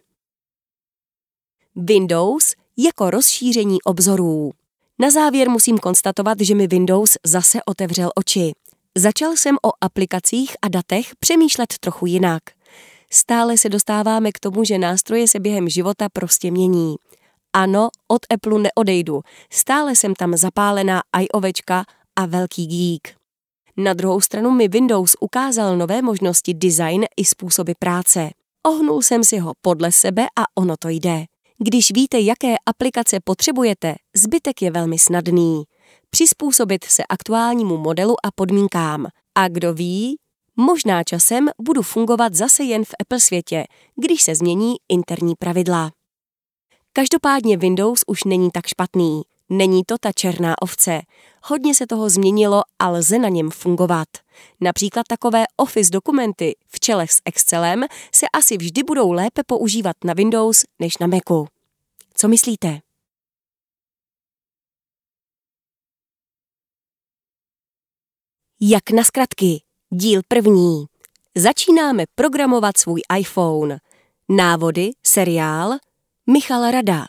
Windows 1.77 2.55
jako 2.77 3.11
rozšíření 3.11 3.83
obzorů. 3.83 4.53
Na 4.99 5.11
závěr 5.11 5.51
musím 5.51 5.79
konstatovat, 5.79 6.41
že 6.41 6.55
mi 6.55 6.67
Windows 6.67 7.17
zase 7.27 7.59
otevřel 7.65 8.11
oči. 8.15 8.53
Začal 8.95 9.37
jsem 9.37 9.57
o 9.65 9.71
aplikacích 9.81 10.57
a 10.63 10.69
datech 10.69 11.17
přemýšlet 11.17 11.79
trochu 11.81 12.07
jinak. 12.07 12.43
Stále 13.11 13.59
se 13.59 13.69
dostáváme 13.69 14.33
k 14.33 14.41
tomu, 14.41 14.65
že 14.65 14.79
nástroje 14.79 15.29
se 15.29 15.41
během 15.41 15.69
života 15.69 16.09
prostě 16.13 16.51
mění. 16.51 16.97
Ano, 17.53 17.89
od 18.09 18.23
Apple 18.35 18.59
neodejdu. 18.59 19.21
Stále 19.53 19.97
jsem 19.97 20.15
tam 20.15 20.37
zapálená 20.37 21.03
iOVčka 21.21 21.85
a 22.19 22.27
velký 22.27 22.67
geek. 22.67 23.17
Na 23.77 23.95
druhou 23.95 24.21
stranu 24.21 24.51
mi 24.51 24.69
Windows 24.69 25.17
ukázal 25.21 25.77
nové 25.77 26.03
možnosti 26.03 26.55
design 26.55 27.05
i 27.17 27.25
způsoby 27.25 27.73
práce. 27.79 28.31
Ohnul 28.67 29.03
jsem 29.03 29.25
si 29.25 29.39
ho 29.39 29.53
podle 29.61 29.93
sebe 29.93 30.27
a 30.39 30.43
ono 30.55 30.75
to 30.79 30.89
jde. 30.89 31.25
Když 31.59 31.91
víte, 31.95 32.21
jaké 32.21 32.55
aplikace 32.67 33.19
potřebujete, 33.25 33.95
zbytek 34.17 34.63
je 34.63 34.71
velmi 34.71 34.99
snadný. 34.99 35.63
Přizpůsobit 36.11 36.85
se 36.85 37.03
aktuálnímu 37.09 37.77
modelu 37.77 38.15
a 38.27 38.29
podmínkám. 38.35 39.07
A 39.35 39.49
kdo 39.49 39.75
ví, 39.75 40.17
možná 40.57 41.05
časem 41.05 41.49
budu 41.63 41.83
fungovat 41.83 42.35
zase 42.35 42.65
jen 42.65 42.85
v 42.85 42.95
Apple 43.01 43.21
světě, 43.21 43.65
když 43.97 44.23
se 44.23 44.35
změní 44.35 44.77
interní 44.89 45.35
pravidla. 45.39 45.91
Každopádně 46.93 47.57
Windows 47.57 48.01
už 48.07 48.25
není 48.25 48.51
tak 48.51 48.67
špatný. 48.67 49.23
Není 49.51 49.83
to 49.87 49.99
ta 50.01 50.13
černá 50.13 50.63
ovce. 50.63 51.01
Hodně 51.43 51.75
se 51.75 51.87
toho 51.87 52.11
změnilo 52.11 52.63
a 52.79 52.89
lze 52.89 53.19
na 53.19 53.29
něm 53.29 53.51
fungovat. 53.51 54.09
Například 54.61 55.07
takové 55.09 55.45
Office 55.57 55.91
dokumenty 55.91 56.57
v 56.69 56.81
čele 56.81 57.07
s 57.07 57.21
Excelem 57.25 57.85
se 58.15 58.27
asi 58.33 58.57
vždy 58.57 58.83
budou 58.83 59.13
lépe 59.13 59.43
používat 59.47 59.97
na 60.05 60.15
Windows 60.15 60.65
než 60.79 60.99
na 60.99 61.07
Macu. 61.07 61.47
Co 62.15 62.29
myslíte? 62.29 62.81
Jak 68.61 68.91
na 68.91 69.05
zkratky. 69.05 69.63
Díl 69.91 70.21
první. 70.29 70.87
Začínáme 71.35 72.05
programovat 72.15 72.79
svůj 72.79 73.01
iPhone. 73.19 73.79
Návody, 74.29 74.91
seriál, 75.07 75.79
Michal 76.27 76.71
Rada. 76.71 77.07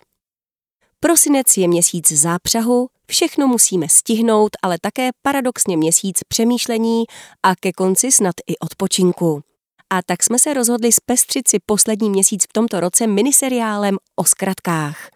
Prosinec 1.02 1.58
je 1.58 1.68
měsíc 1.68 2.12
zápřahu, 2.12 2.88
všechno 3.08 3.48
musíme 3.48 3.90
stihnout, 3.90 4.50
ale 4.62 4.78
také 4.82 5.10
paradoxně 5.22 5.78
měsíc 5.78 6.20
přemýšlení 6.28 7.04
a 7.44 7.56
ke 7.56 7.72
konci 7.72 8.12
snad 8.12 8.36
i 8.48 8.58
odpočinku. 8.58 9.42
A 9.90 10.00
tak 10.06 10.24
jsme 10.24 10.40
se 10.40 10.54
rozhodli 10.54 10.92
zpestřit 10.92 11.48
si 11.48 11.58
poslední 11.66 12.10
měsíc 12.10 12.44
v 12.44 12.54
tomto 12.54 12.80
roce 12.80 13.08
miniseriálem 13.08 13.98
o 14.16 14.24
zkratkách. 14.24 15.10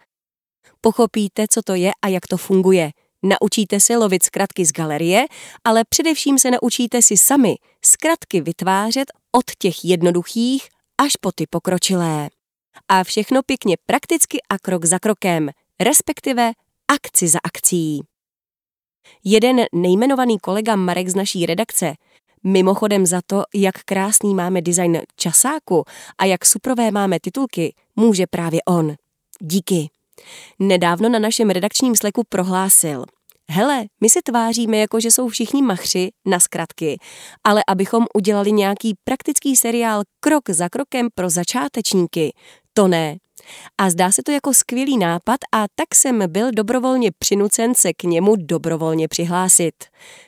Pochopíte, 0.80 1.46
co 1.50 1.62
to 1.62 1.74
je 1.74 1.92
a 2.02 2.08
jak 2.08 2.26
to 2.26 2.36
funguje. 2.36 2.90
Naučíte 3.22 3.80
se 3.80 3.96
lovit 3.96 4.22
zkratky 4.22 4.64
z 4.66 4.72
galerie, 4.72 5.26
ale 5.64 5.82
především 5.88 6.38
se 6.38 6.50
naučíte 6.50 7.02
si 7.02 7.16
sami 7.16 7.56
zkratky 7.84 8.40
vytvářet 8.40 9.12
od 9.32 9.44
těch 9.58 9.84
jednoduchých 9.84 10.68
až 10.98 11.16
po 11.16 11.32
ty 11.32 11.46
pokročilé. 11.50 12.30
A 12.88 13.04
všechno 13.04 13.42
pěkně 13.42 13.76
prakticky 13.86 14.38
a 14.48 14.58
krok 14.58 14.84
za 14.84 14.98
krokem, 14.98 15.50
respektive 15.80 16.52
akci 16.88 17.28
za 17.28 17.38
akcí. 17.44 18.00
Jeden 19.24 19.64
nejmenovaný 19.72 20.38
kolega 20.38 20.76
Marek 20.76 21.08
z 21.08 21.14
naší 21.14 21.46
redakce, 21.46 21.94
mimochodem 22.44 23.06
za 23.06 23.20
to, 23.26 23.42
jak 23.54 23.82
krásný 23.84 24.34
máme 24.34 24.62
design 24.62 25.00
časáku 25.16 25.84
a 26.18 26.24
jak 26.24 26.46
suprové 26.46 26.90
máme 26.90 27.18
titulky, 27.20 27.74
může 27.96 28.26
právě 28.26 28.60
on. 28.68 28.94
Díky. 29.40 29.90
Nedávno 30.58 31.08
na 31.08 31.18
našem 31.18 31.50
redakčním 31.50 31.96
sleku 31.96 32.22
prohlásil. 32.28 33.04
Hele, 33.50 33.84
my 34.00 34.10
se 34.10 34.20
tváříme 34.24 34.76
jako, 34.76 35.00
že 35.00 35.10
jsou 35.10 35.28
všichni 35.28 35.62
machři 35.62 36.10
na 36.26 36.40
zkratky, 36.40 36.98
ale 37.44 37.62
abychom 37.68 38.06
udělali 38.14 38.52
nějaký 38.52 38.94
praktický 39.04 39.56
seriál 39.56 40.02
krok 40.20 40.50
za 40.50 40.68
krokem 40.68 41.08
pro 41.14 41.30
začátečníky, 41.30 42.32
to 42.72 42.88
ne. 42.88 43.16
A 43.78 43.90
zdá 43.90 44.12
se 44.12 44.22
to 44.22 44.32
jako 44.32 44.54
skvělý 44.54 44.98
nápad 44.98 45.40
a 45.52 45.64
tak 45.74 45.94
jsem 45.94 46.32
byl 46.32 46.50
dobrovolně 46.52 47.10
přinucen 47.18 47.74
se 47.74 47.92
k 47.92 48.02
němu 48.02 48.36
dobrovolně 48.36 49.08
přihlásit. 49.08 49.74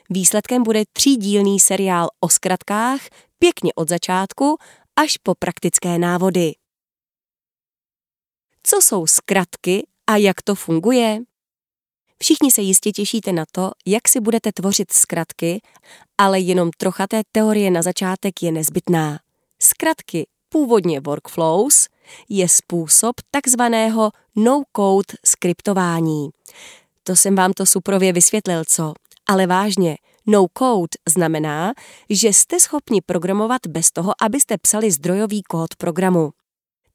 Výsledkem 0.09 0.63
bude 0.63 0.83
třídílný 0.93 1.59
seriál 1.59 2.07
o 2.19 2.29
zkratkách, 2.29 3.01
pěkně 3.39 3.73
od 3.75 3.89
začátku 3.89 4.57
až 4.95 5.17
po 5.17 5.35
praktické 5.39 5.99
návody. 5.99 6.53
Co 8.63 8.81
jsou 8.81 9.07
zkratky 9.07 9.87
a 10.07 10.17
jak 10.17 10.41
to 10.41 10.55
funguje? 10.55 11.19
Všichni 12.19 12.51
se 12.51 12.61
jistě 12.61 12.91
těšíte 12.91 13.33
na 13.33 13.45
to, 13.51 13.71
jak 13.85 14.07
si 14.07 14.19
budete 14.19 14.51
tvořit 14.51 14.91
zkratky, 14.91 15.61
ale 16.17 16.39
jenom 16.39 16.71
trocha 16.77 17.07
té 17.07 17.21
teorie 17.31 17.71
na 17.71 17.81
začátek 17.81 18.43
je 18.43 18.51
nezbytná. 18.51 19.19
Zkratky, 19.61 20.27
původně 20.49 20.99
workflows, 20.99 21.87
je 22.29 22.49
způsob 22.49 23.15
takzvaného 23.31 24.11
no-code 24.35 25.17
skriptování. 25.25 26.29
To 27.03 27.15
jsem 27.15 27.35
vám 27.35 27.53
to 27.53 27.65
suprově 27.65 28.13
vysvětlil, 28.13 28.63
co? 28.67 28.93
Ale 29.29 29.47
vážně, 29.47 29.97
no-code 30.25 30.97
znamená, 31.09 31.73
že 32.09 32.27
jste 32.27 32.59
schopni 32.59 33.01
programovat 33.01 33.61
bez 33.67 33.91
toho, 33.91 34.13
abyste 34.21 34.57
psali 34.57 34.91
zdrojový 34.91 35.43
kód 35.43 35.75
programu. 35.77 36.31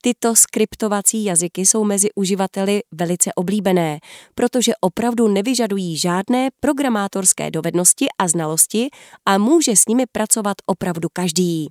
Tyto 0.05 0.37
skriptovací 0.37 1.25
jazyky 1.25 1.67
jsou 1.67 1.85
mezi 1.85 2.09
uživateli 2.15 2.83
velice 2.93 3.31
oblíbené, 3.35 3.99
protože 4.35 4.73
opravdu 4.81 5.29
nevyžadují 5.29 5.97
žádné 5.97 6.49
programátorské 6.61 7.51
dovednosti 7.51 8.07
a 8.19 8.29
znalosti 8.29 8.89
a 9.27 9.39
může 9.39 9.77
s 9.77 9.87
nimi 9.87 10.05
pracovat 10.13 10.57
opravdu 10.67 11.09
každý. 11.13 11.69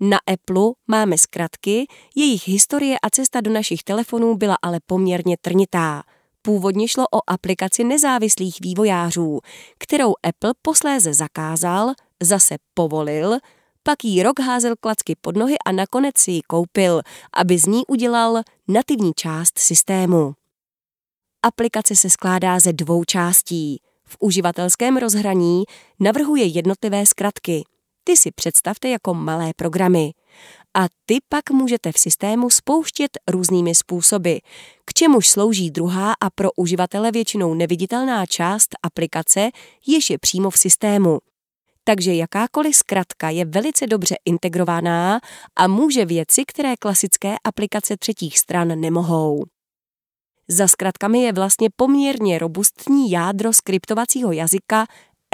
Na 0.00 0.18
Apple 0.26 0.72
máme 0.86 1.18
zkratky, 1.18 1.86
jejich 2.16 2.48
historie 2.48 2.96
a 3.02 3.10
cesta 3.10 3.40
do 3.40 3.50
našich 3.50 3.82
telefonů 3.82 4.36
byla 4.36 4.56
ale 4.62 4.80
poměrně 4.86 5.36
trnitá. 5.40 6.02
Původně 6.42 6.88
šlo 6.88 7.04
o 7.12 7.20
aplikaci 7.26 7.84
nezávislých 7.84 8.56
vývojářů, 8.60 9.40
kterou 9.78 10.14
Apple 10.22 10.54
posléze 10.62 11.14
zakázal, 11.14 11.92
zase 12.22 12.56
povolil, 12.74 13.38
pak 13.82 14.04
jí 14.04 14.22
rok 14.22 14.40
házel 14.40 14.74
klacky 14.80 15.16
pod 15.20 15.36
nohy 15.36 15.56
a 15.66 15.72
nakonec 15.72 16.18
si 16.18 16.30
ji 16.30 16.42
koupil, 16.42 17.02
aby 17.32 17.58
z 17.58 17.66
ní 17.66 17.82
udělal 17.88 18.42
nativní 18.68 19.12
část 19.16 19.58
systému. 19.58 20.34
Aplikace 21.42 21.96
se 21.96 22.10
skládá 22.10 22.60
ze 22.60 22.72
dvou 22.72 23.04
částí. 23.04 23.80
V 24.04 24.16
uživatelském 24.20 24.96
rozhraní 24.96 25.64
navrhuje 26.00 26.44
jednotlivé 26.44 27.06
zkratky. 27.06 27.64
Ty 28.08 28.16
si 28.16 28.30
představte 28.30 28.88
jako 28.88 29.14
malé 29.14 29.50
programy. 29.56 30.10
A 30.76 30.86
ty 31.06 31.18
pak 31.28 31.50
můžete 31.50 31.92
v 31.92 31.98
systému 31.98 32.50
spouštět 32.50 33.10
různými 33.30 33.74
způsoby, 33.74 34.36
k 34.84 34.92
čemuž 34.94 35.28
slouží 35.28 35.70
druhá 35.70 36.12
a 36.20 36.30
pro 36.30 36.52
uživatele 36.52 37.10
většinou 37.10 37.54
neviditelná 37.54 38.26
část 38.26 38.68
aplikace, 38.82 39.50
jež 39.86 40.10
je 40.10 40.18
přímo 40.18 40.50
v 40.50 40.58
systému. 40.58 41.18
Takže 41.84 42.14
jakákoliv 42.14 42.76
zkratka 42.76 43.30
je 43.30 43.44
velice 43.44 43.86
dobře 43.86 44.16
integrovaná 44.24 45.20
a 45.56 45.66
může 45.66 46.04
věci, 46.04 46.44
které 46.46 46.76
klasické 46.76 47.34
aplikace 47.44 47.96
třetích 47.96 48.38
stran 48.38 48.80
nemohou. 48.80 49.44
Za 50.48 50.68
zkratkami 50.68 51.22
je 51.22 51.32
vlastně 51.32 51.68
poměrně 51.76 52.38
robustní 52.38 53.10
jádro 53.10 53.52
skriptovacího 53.52 54.32
jazyka 54.32 54.86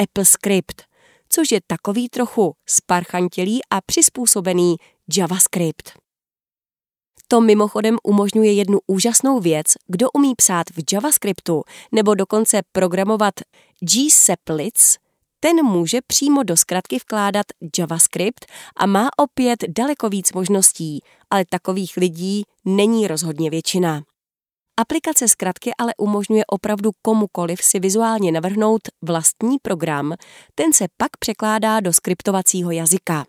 AppleScript, 0.03 0.93
což 1.35 1.53
je 1.53 1.61
takový 1.66 2.09
trochu 2.09 2.55
sparchantělý 2.66 3.61
a 3.70 3.80
přizpůsobený 3.87 4.76
JavaScript. 5.16 5.93
To 7.28 7.41
mimochodem 7.41 7.99
umožňuje 8.03 8.53
jednu 8.53 8.78
úžasnou 8.87 9.41
věc, 9.41 9.66
kdo 9.87 10.11
umí 10.11 10.35
psát 10.35 10.70
v 10.70 10.93
JavaScriptu 10.93 11.62
nebo 11.93 12.14
dokonce 12.14 12.61
programovat 12.72 13.35
gseplets, 13.80 14.97
ten 15.41 15.57
může 15.64 15.99
přímo 16.07 16.43
do 16.43 16.57
zkratky 16.57 16.99
vkládat 16.99 17.47
JavaScript 17.78 18.47
a 18.76 18.87
má 18.87 19.09
opět 19.16 19.59
daleko 19.68 20.09
víc 20.09 20.32
možností, 20.32 21.01
ale 21.30 21.45
takových 21.51 21.97
lidí 21.97 22.43
není 22.64 23.07
rozhodně 23.07 23.51
většina. 23.51 24.03
Aplikace 24.77 25.29
zkratky 25.29 25.70
ale 25.79 25.93
umožňuje 25.99 26.45
opravdu 26.47 26.91
komukoliv 27.03 27.62
si 27.62 27.81
vizuálně 27.81 28.33
navrhnout 28.33 28.83
vlastní 29.03 29.57
program, 29.62 30.14
ten 30.55 30.72
se 30.72 30.87
pak 30.97 31.16
překládá 31.18 31.81
do 31.81 31.93
skriptovacího 31.93 32.70
jazyka. 32.70 33.25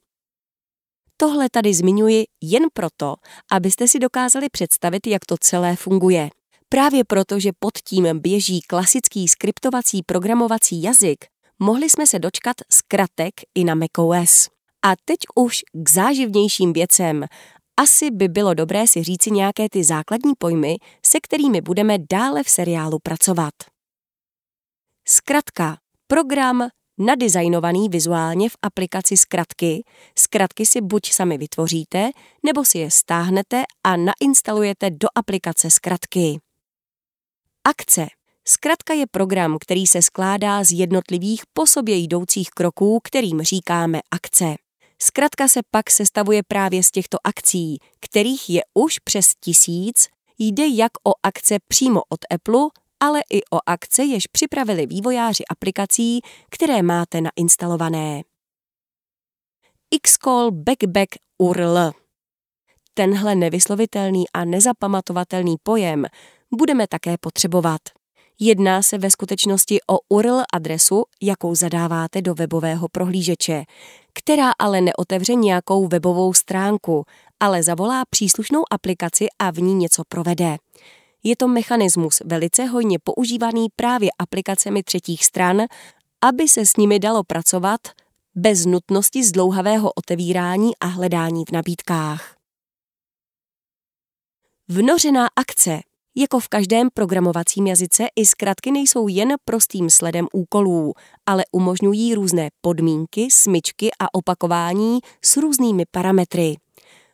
Tohle 1.17 1.49
tady 1.51 1.73
zmiňuji 1.73 2.25
jen 2.41 2.63
proto, 2.73 3.15
abyste 3.51 3.87
si 3.87 3.99
dokázali 3.99 4.49
představit, 4.49 5.07
jak 5.07 5.25
to 5.25 5.35
celé 5.39 5.75
funguje. 5.75 6.29
Právě 6.69 7.03
proto, 7.03 7.39
že 7.39 7.51
pod 7.59 7.77
tím 7.77 8.19
běží 8.19 8.61
klasický 8.61 9.27
skriptovací 9.27 10.03
programovací 10.03 10.81
jazyk, 10.83 11.25
mohli 11.59 11.89
jsme 11.89 12.07
se 12.07 12.19
dočkat 12.19 12.55
zkratek 12.71 13.33
i 13.55 13.63
na 13.63 13.75
macOS. 13.75 14.49
A 14.85 14.93
teď 15.05 15.17
už 15.35 15.61
k 15.73 15.89
záživnějším 15.89 16.73
věcem. 16.73 17.25
Asi 17.77 18.11
by 18.11 18.27
bylo 18.27 18.53
dobré 18.53 18.87
si 18.87 19.03
říci 19.03 19.31
nějaké 19.31 19.69
ty 19.71 19.83
základní 19.83 20.33
pojmy, 20.37 20.75
se 21.05 21.19
kterými 21.19 21.61
budeme 21.61 21.97
dále 22.11 22.43
v 22.43 22.49
seriálu 22.49 22.99
pracovat. 23.03 23.53
Zkratka. 25.07 25.77
Program 26.07 26.67
nadizajnovaný 26.97 27.89
vizuálně 27.89 28.49
v 28.49 28.55
aplikaci 28.61 29.17
zkratky. 29.17 29.83
Zkratky 30.17 30.65
si 30.65 30.81
buď 30.81 31.11
sami 31.11 31.37
vytvoříte, 31.37 32.09
nebo 32.45 32.65
si 32.65 32.77
je 32.77 32.91
stáhnete 32.91 33.63
a 33.83 33.95
nainstalujete 33.97 34.89
do 34.89 35.07
aplikace 35.15 35.71
zkratky. 35.71 36.39
Akce. 37.63 38.07
Zkratka 38.47 38.93
je 38.93 39.05
program, 39.11 39.57
který 39.59 39.87
se 39.87 40.01
skládá 40.01 40.63
z 40.63 40.71
jednotlivých 40.71 41.43
po 41.53 41.67
sobě 41.67 41.95
jdoucích 41.95 42.49
kroků, 42.49 42.99
kterým 43.03 43.41
říkáme 43.41 43.99
akce. 44.11 44.55
Zkratka 45.05 45.47
se 45.47 45.59
pak 45.71 45.91
sestavuje 45.91 46.41
právě 46.47 46.83
z 46.83 46.91
těchto 46.91 47.17
akcí, 47.23 47.77
kterých 47.99 48.49
je 48.49 48.61
už 48.73 48.99
přes 48.99 49.31
tisíc, 49.39 50.07
jde 50.39 50.67
jak 50.67 50.91
o 51.07 51.11
akce 51.23 51.57
přímo 51.67 52.01
od 52.09 52.19
Apple, 52.33 52.61
ale 52.99 53.21
i 53.33 53.41
o 53.43 53.59
akce, 53.65 54.03
jež 54.03 54.27
připravili 54.27 54.85
vývojáři 54.85 55.43
aplikací, 55.49 56.19
které 56.49 56.81
máte 56.81 57.21
nainstalované. 57.21 58.21
Xcall 60.01 60.51
Backback 60.51 61.09
URL 61.37 61.91
Tenhle 62.93 63.35
nevyslovitelný 63.35 64.23
a 64.33 64.45
nezapamatovatelný 64.45 65.55
pojem 65.63 66.05
budeme 66.53 66.87
také 66.87 67.17
potřebovat. 67.17 67.81
Jedná 68.39 68.81
se 68.81 68.97
ve 68.97 69.11
skutečnosti 69.11 69.79
o 69.89 69.99
URL 70.09 70.43
adresu, 70.53 71.03
jakou 71.21 71.55
zadáváte 71.55 72.21
do 72.21 72.33
webového 72.33 72.87
prohlížeče, 72.89 73.63
která 74.13 74.51
ale 74.59 74.81
neotevře 74.81 75.35
nějakou 75.35 75.87
webovou 75.87 76.33
stránku, 76.33 77.05
ale 77.39 77.63
zavolá 77.63 78.03
příslušnou 78.09 78.63
aplikaci 78.71 79.27
a 79.39 79.51
v 79.51 79.57
ní 79.57 79.73
něco 79.73 80.03
provede. 80.07 80.57
Je 81.23 81.35
to 81.35 81.47
mechanismus 81.47 82.21
velice 82.25 82.65
hojně 82.65 82.97
používaný 83.03 83.67
právě 83.75 84.09
aplikacemi 84.19 84.83
třetích 84.83 85.25
stran, 85.25 85.61
aby 86.21 86.47
se 86.47 86.65
s 86.65 86.77
nimi 86.77 86.99
dalo 86.99 87.23
pracovat 87.23 87.81
bez 88.35 88.65
nutnosti 88.65 89.23
zdlouhavého 89.23 89.91
otevírání 89.91 90.71
a 90.81 90.85
hledání 90.85 91.45
v 91.45 91.51
nabídkách. 91.51 92.35
Vnořená 94.67 95.27
akce 95.35 95.79
jako 96.15 96.39
v 96.39 96.47
každém 96.47 96.89
programovacím 96.93 97.67
jazyce 97.67 98.07
i 98.15 98.25
zkratky 98.25 98.71
nejsou 98.71 99.07
jen 99.07 99.33
prostým 99.45 99.89
sledem 99.89 100.27
úkolů, 100.33 100.93
ale 101.25 101.43
umožňují 101.51 102.15
různé 102.15 102.49
podmínky, 102.61 103.27
smyčky 103.31 103.89
a 103.99 104.13
opakování 104.13 104.99
s 105.21 105.37
různými 105.37 105.83
parametry. 105.91 106.55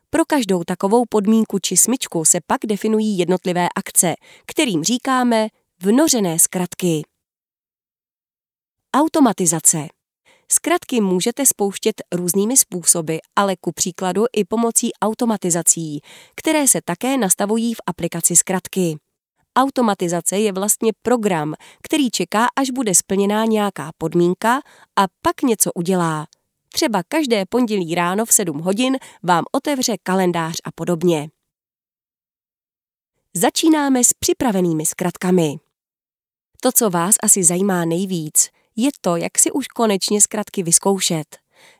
Pro 0.09 0.25
každou 0.25 0.63
takovou 0.63 1.03
podmínku 1.09 1.59
či 1.59 1.77
smyčku 1.77 2.25
se 2.25 2.39
pak 2.47 2.59
definují 2.67 3.17
jednotlivé 3.17 3.67
akce, 3.75 4.13
kterým 4.45 4.83
říkáme 4.83 5.47
vnořené 5.81 6.39
zkratky. 6.39 7.01
Automatizace 8.95 9.87
Zkratky 10.53 11.01
můžete 11.01 11.45
spouštět 11.45 12.01
různými 12.13 12.57
způsoby, 12.57 13.17
ale 13.35 13.55
ku 13.55 13.71
příkladu 13.71 14.25
i 14.33 14.45
pomocí 14.45 14.91
automatizací, 15.01 16.01
které 16.35 16.67
se 16.67 16.81
také 16.85 17.17
nastavují 17.17 17.73
v 17.73 17.81
aplikaci 17.87 18.35
zkratky. 18.35 18.97
Automatizace 19.55 20.39
je 20.39 20.51
vlastně 20.51 20.91
program, 21.01 21.53
který 21.83 22.09
čeká, 22.09 22.47
až 22.55 22.69
bude 22.69 22.95
splněná 22.95 23.45
nějaká 23.45 23.91
podmínka 23.97 24.61
a 24.95 25.05
pak 25.21 25.41
něco 25.41 25.71
udělá. 25.75 26.27
Třeba 26.73 27.03
každé 27.07 27.45
pondělí 27.49 27.95
ráno 27.95 28.25
v 28.25 28.33
7 28.33 28.59
hodin 28.59 28.97
vám 29.23 29.43
otevře 29.51 29.95
kalendář 30.03 30.55
a 30.63 30.71
podobně. 30.75 31.29
Začínáme 33.35 34.03
s 34.03 34.13
připravenými 34.13 34.85
zkratkami. 34.85 35.55
To, 36.61 36.71
co 36.71 36.89
vás 36.89 37.15
asi 37.23 37.43
zajímá 37.43 37.85
nejvíc, 37.85 38.49
je 38.75 38.89
to, 39.01 39.15
jak 39.15 39.39
si 39.39 39.51
už 39.51 39.67
konečně 39.67 40.21
zkratky 40.21 40.63
vyzkoušet. 40.63 41.37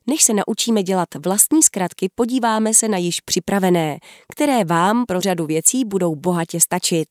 Než 0.07 0.23
se 0.23 0.33
naučíme 0.33 0.83
dělat 0.83 1.07
vlastní 1.25 1.63
zkratky, 1.63 2.09
podíváme 2.15 2.73
se 2.73 2.87
na 2.87 2.97
již 2.97 3.19
připravené, 3.19 3.99
které 4.31 4.63
vám 4.63 5.05
pro 5.05 5.21
řadu 5.21 5.45
věcí 5.45 5.85
budou 5.85 6.15
bohatě 6.15 6.61
stačit. 6.61 7.07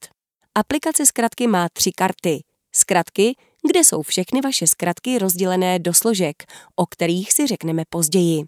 Aplikace 0.54 1.06
zkratky 1.06 1.46
má 1.46 1.68
tři 1.72 1.92
karty. 1.92 2.44
Zkratky, 2.72 3.36
kde 3.70 3.80
jsou 3.80 4.02
všechny 4.02 4.40
vaše 4.40 4.66
zkratky 4.66 5.18
rozdělené 5.18 5.78
do 5.78 5.94
složek, 5.94 6.44
o 6.76 6.86
kterých 6.86 7.32
si 7.32 7.46
řekneme 7.46 7.82
později. 7.88 8.44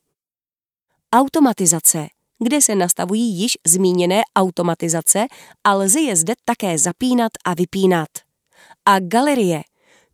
Automatizace, 1.14 2.07
kde 2.39 2.62
se 2.62 2.74
nastavují 2.74 3.35
již 3.35 3.53
zmíněné 3.66 4.22
automatizace 4.37 5.26
a 5.64 5.74
lze 5.74 6.01
je 6.01 6.16
zde 6.16 6.35
také 6.45 6.78
zapínat 6.78 7.33
a 7.45 7.55
vypínat. 7.55 8.09
A 8.87 9.01
galerie, 9.01 9.62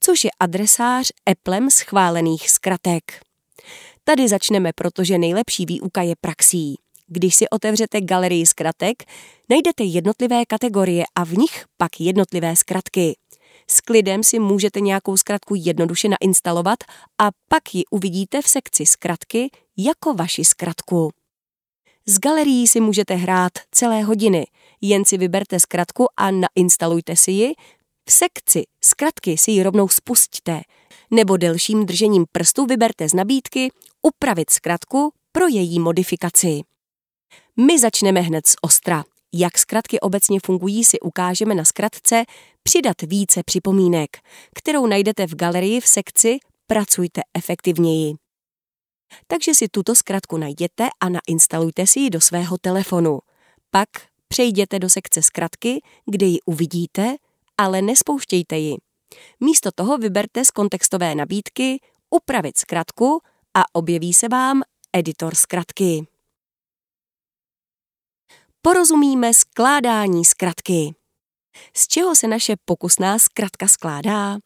což 0.00 0.24
je 0.24 0.30
adresář 0.40 1.12
Applem 1.26 1.70
schválených 1.70 2.50
zkratek. 2.50 3.02
Tady 4.04 4.28
začneme, 4.28 4.72
protože 4.74 5.18
nejlepší 5.18 5.66
výuka 5.66 6.02
je 6.02 6.14
praxí. 6.20 6.76
Když 7.06 7.34
si 7.34 7.48
otevřete 7.48 8.00
galerii 8.00 8.46
zkratek, 8.46 9.02
najdete 9.50 9.84
jednotlivé 9.84 10.46
kategorie 10.46 11.04
a 11.14 11.24
v 11.24 11.32
nich 11.32 11.64
pak 11.76 12.00
jednotlivé 12.00 12.56
zkratky. 12.56 13.16
S 13.70 13.80
klidem 13.80 14.24
si 14.24 14.38
můžete 14.38 14.80
nějakou 14.80 15.16
zkratku 15.16 15.54
jednoduše 15.56 16.08
nainstalovat 16.08 16.78
a 17.18 17.30
pak 17.48 17.74
ji 17.74 17.84
uvidíte 17.90 18.42
v 18.42 18.48
sekci 18.48 18.86
zkratky 18.86 19.50
jako 19.76 20.14
vaši 20.14 20.44
zkratku. 20.44 21.10
Z 22.06 22.18
galerií 22.18 22.66
si 22.66 22.80
můžete 22.80 23.14
hrát 23.14 23.52
celé 23.72 24.02
hodiny, 24.02 24.46
jen 24.80 25.04
si 25.04 25.18
vyberte 25.18 25.60
zkratku 25.60 26.06
a 26.16 26.30
nainstalujte 26.30 27.16
si 27.16 27.30
ji, 27.30 27.52
v 28.08 28.12
sekci 28.12 28.62
zkratky 28.84 29.38
si 29.38 29.50
ji 29.50 29.62
rovnou 29.62 29.88
spustíte, 29.88 30.60
nebo 31.10 31.36
delším 31.36 31.86
držením 31.86 32.24
prstu 32.32 32.66
vyberte 32.66 33.08
z 33.08 33.14
nabídky 33.14 33.70
upravit 34.02 34.50
zkratku 34.50 35.12
pro 35.32 35.48
její 35.48 35.78
modifikaci. 35.78 36.60
My 37.56 37.78
začneme 37.78 38.20
hned 38.20 38.46
z 38.46 38.56
ostra. 38.62 39.04
Jak 39.34 39.58
zkratky 39.58 40.00
obecně 40.00 40.40
fungují, 40.46 40.84
si 40.84 41.00
ukážeme 41.00 41.54
na 41.54 41.64
zkratce 41.64 42.24
Přidat 42.62 43.02
více 43.02 43.42
připomínek, 43.42 44.10
kterou 44.54 44.86
najdete 44.86 45.26
v 45.26 45.34
galerii 45.34 45.80
v 45.80 45.86
sekci 45.86 46.38
Pracujte 46.66 47.20
efektivněji. 47.34 48.14
Takže 49.26 49.54
si 49.54 49.68
tuto 49.68 49.94
zkratku 49.94 50.36
najděte 50.36 50.88
a 51.00 51.08
nainstalujte 51.08 51.86
si 51.86 52.00
ji 52.00 52.10
do 52.10 52.20
svého 52.20 52.58
telefonu. 52.58 53.18
Pak 53.70 53.88
přejděte 54.28 54.78
do 54.78 54.90
sekce 54.90 55.22
zkratky, 55.22 55.80
kde 56.06 56.26
ji 56.26 56.38
uvidíte 56.46 57.16
ale 57.58 57.82
nespouštějte 57.82 58.56
ji. 58.56 58.76
Místo 59.40 59.70
toho 59.74 59.98
vyberte 59.98 60.44
z 60.44 60.50
kontextové 60.50 61.14
nabídky 61.14 61.80
upravit 62.10 62.58
zkratku 62.58 63.20
a 63.54 63.62
objeví 63.72 64.14
se 64.14 64.28
vám 64.28 64.62
editor 64.92 65.34
zkratky. 65.34 66.06
Porozumíme 68.62 69.34
skládání 69.34 70.24
zkratky. 70.24 70.94
Z 71.76 71.88
čeho 71.88 72.16
se 72.16 72.26
naše 72.28 72.54
pokusná 72.64 73.18
zkratka 73.18 73.68
skládá? 73.68 74.38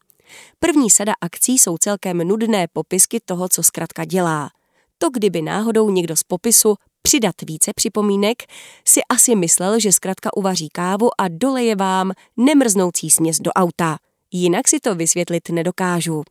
První 0.59 0.89
sada 0.89 1.13
akcí 1.21 1.57
jsou 1.57 1.77
celkem 1.77 2.17
nudné 2.17 2.67
popisky 2.73 3.19
toho, 3.25 3.49
co 3.49 3.63
zkratka 3.63 4.05
dělá. 4.05 4.49
To, 4.97 5.09
kdyby 5.09 5.41
náhodou 5.41 5.89
někdo 5.89 6.15
z 6.15 6.23
popisu 6.23 6.75
přidat 7.03 7.35
více 7.47 7.71
připomínek, 7.75 8.43
si 8.87 9.01
asi 9.09 9.35
myslel, 9.35 9.79
že 9.79 9.91
zkratka 9.91 10.37
uvaří 10.37 10.69
kávu 10.69 11.09
a 11.21 11.27
doleje 11.27 11.75
vám 11.75 12.11
nemrznoucí 12.37 13.09
směs 13.09 13.39
do 13.39 13.51
auta. 13.51 13.97
Jinak 14.31 14.67
si 14.67 14.79
to 14.79 14.95
vysvětlit 14.95 15.49
nedokážu. 15.49 16.23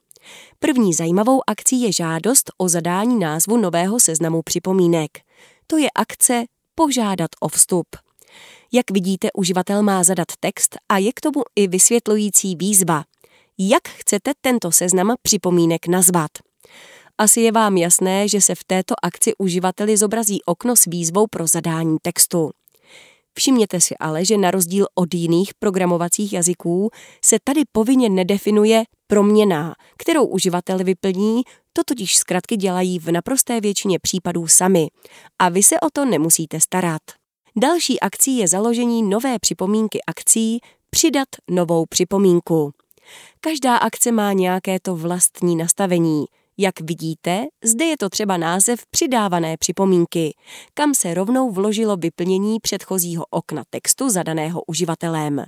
První 0.59 0.95
zajímavou 0.95 1.41
akcí 1.47 1.83
je 1.83 1.93
žádost 1.93 2.51
o 2.59 2.69
zadání 2.69 3.19
názvu 3.19 3.57
nového 3.57 4.01
seznamu 4.01 4.43
připomínek. 4.43 5.11
To 5.67 5.77
je 5.77 5.89
akce 5.95 6.45
Požádat 6.75 7.31
o 7.41 7.49
vstup. 7.49 7.87
Jak 8.73 8.91
vidíte, 8.91 9.29
uživatel 9.35 9.83
má 9.83 10.05
zadat 10.05 10.29
text 10.41 10.77
a 10.89 10.99
je 10.99 11.13
k 11.13 11.21
tomu 11.21 11.43
i 11.57 11.69
vysvětlující 11.69 12.57
výzva. 12.57 13.05
Jak 13.59 13.89
chcete 13.89 14.33
tento 14.41 14.73
seznam 14.73 15.15
připomínek 15.23 15.87
nazvat? 15.87 16.31
Asi 17.23 17.41
je 17.41 17.53
vám 17.53 17.77
jasné, 17.77 18.29
že 18.29 18.41
se 18.41 18.55
v 18.55 18.65
této 18.65 18.95
akci 19.03 19.33
uživateli 19.39 19.97
zobrazí 19.97 20.43
okno 20.45 20.77
s 20.77 20.85
výzvou 20.85 21.27
pro 21.27 21.47
zadání 21.47 21.97
textu. 22.03 22.51
Všimněte 23.35 23.81
si 23.81 23.95
ale, 23.97 24.25
že 24.25 24.39
na 24.39 24.51
rozdíl 24.51 24.87
od 24.95 25.15
jiných 25.15 25.55
programovacích 25.59 26.33
jazyků 26.33 26.91
se 27.25 27.37
tady 27.45 27.63
povinně 27.73 28.09
nedefinuje 28.09 28.85
proměná, 29.07 29.75
kterou 29.99 30.27
uživatel 30.27 30.79
vyplní, 30.79 31.43
to 31.73 31.83
totiž 31.87 32.17
zkratky 32.17 32.57
dělají 32.57 32.99
v 32.99 33.13
naprosté 33.13 33.61
většině 33.61 33.99
případů 33.99 34.49
sami 34.49 34.87
a 35.39 35.49
vy 35.49 35.63
se 35.63 35.81
o 35.81 35.91
to 35.93 36.05
nemusíte 36.05 36.61
starat. 36.61 37.03
Další 37.57 38.01
akcí 38.01 38.39
je 38.39 38.49
založení 38.49 39.03
nové 39.03 39.39
připomínky 39.39 39.99
akcí 40.07 40.61
Přidat 40.91 41.29
novou 41.51 41.87
připomínku. 41.87 42.73
Každá 43.41 43.77
akce 43.77 44.13
má 44.13 44.33
nějaké 44.33 44.81
to 44.81 44.97
vlastní 44.97 45.57
nastavení– 45.57 46.25
jak 46.59 46.81
vidíte, 46.81 47.45
zde 47.65 47.85
je 47.85 47.97
to 47.97 48.09
třeba 48.09 48.37
název 48.37 48.81
přidávané 48.91 49.57
připomínky, 49.57 50.35
kam 50.75 50.95
se 50.95 51.15
rovnou 51.15 51.51
vložilo 51.51 51.97
vyplnění 51.97 52.61
předchozího 52.61 53.25
okna 53.31 53.63
textu 53.71 54.11
zadaného 54.11 54.63
uživatelem. 54.67 55.45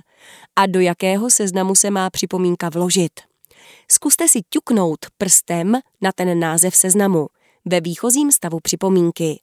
A 0.55 0.65
do 0.65 0.79
jakého 0.79 1.29
seznamu 1.29 1.75
se 1.75 1.91
má 1.91 2.09
připomínka 2.09 2.69
vložit. 2.69 3.11
Zkuste 3.91 4.27
si 4.27 4.39
ťuknout 4.49 4.99
prstem 5.17 5.77
na 6.01 6.11
ten 6.15 6.39
název 6.39 6.75
seznamu 6.75 7.27
ve 7.65 7.81
výchozím 7.81 8.31
stavu 8.31 8.59
připomínky 8.59 9.41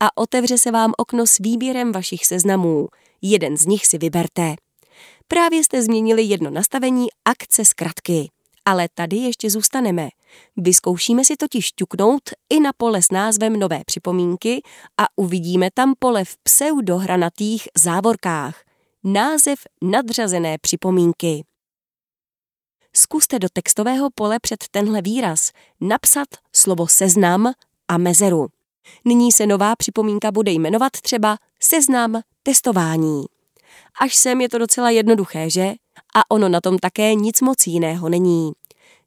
a 0.00 0.16
otevře 0.16 0.58
se 0.58 0.70
vám 0.70 0.92
okno 0.98 1.26
s 1.26 1.38
výběrem 1.38 1.92
vašich 1.92 2.26
seznamů. 2.26 2.88
Jeden 3.22 3.56
z 3.56 3.66
nich 3.66 3.86
si 3.86 3.98
vyberte. 3.98 4.54
Právě 5.28 5.64
jste 5.64 5.82
změnili 5.82 6.22
jedno 6.22 6.50
nastavení 6.50 7.06
akce 7.24 7.64
zkratky. 7.64 8.30
Ale 8.64 8.88
tady 8.94 9.16
ještě 9.16 9.50
zůstaneme. 9.50 10.08
Vyzkoušíme 10.56 11.24
si 11.24 11.36
totiž 11.36 11.72
ťuknout 11.72 12.22
i 12.50 12.60
na 12.60 12.72
pole 12.76 13.02
s 13.02 13.10
názvem 13.10 13.58
Nové 13.58 13.80
připomínky 13.86 14.62
a 14.98 15.04
uvidíme 15.16 15.68
tam 15.74 15.94
pole 15.98 16.24
v 16.24 16.36
pseudohranatých 16.42 17.68
závorkách. 17.78 18.64
Název 19.04 19.58
nadřazené 19.82 20.58
připomínky. 20.58 21.44
Zkuste 22.96 23.38
do 23.38 23.48
textového 23.52 24.08
pole 24.14 24.38
před 24.42 24.64
tenhle 24.70 25.02
výraz 25.02 25.50
napsat 25.80 26.28
slovo 26.52 26.86
seznam 26.86 27.52
a 27.88 27.98
mezeru. 27.98 28.48
Nyní 29.04 29.32
se 29.32 29.46
nová 29.46 29.76
připomínka 29.76 30.32
bude 30.32 30.52
jmenovat 30.52 30.92
třeba 30.92 31.38
seznam 31.60 32.20
testování. 32.42 33.24
Až 34.00 34.14
sem 34.14 34.40
je 34.40 34.48
to 34.48 34.58
docela 34.58 34.90
jednoduché, 34.90 35.50
že? 35.50 35.72
A 36.14 36.30
ono 36.30 36.48
na 36.48 36.60
tom 36.60 36.78
také 36.78 37.14
nic 37.14 37.40
moc 37.40 37.66
jiného 37.66 38.08
není. 38.08 38.52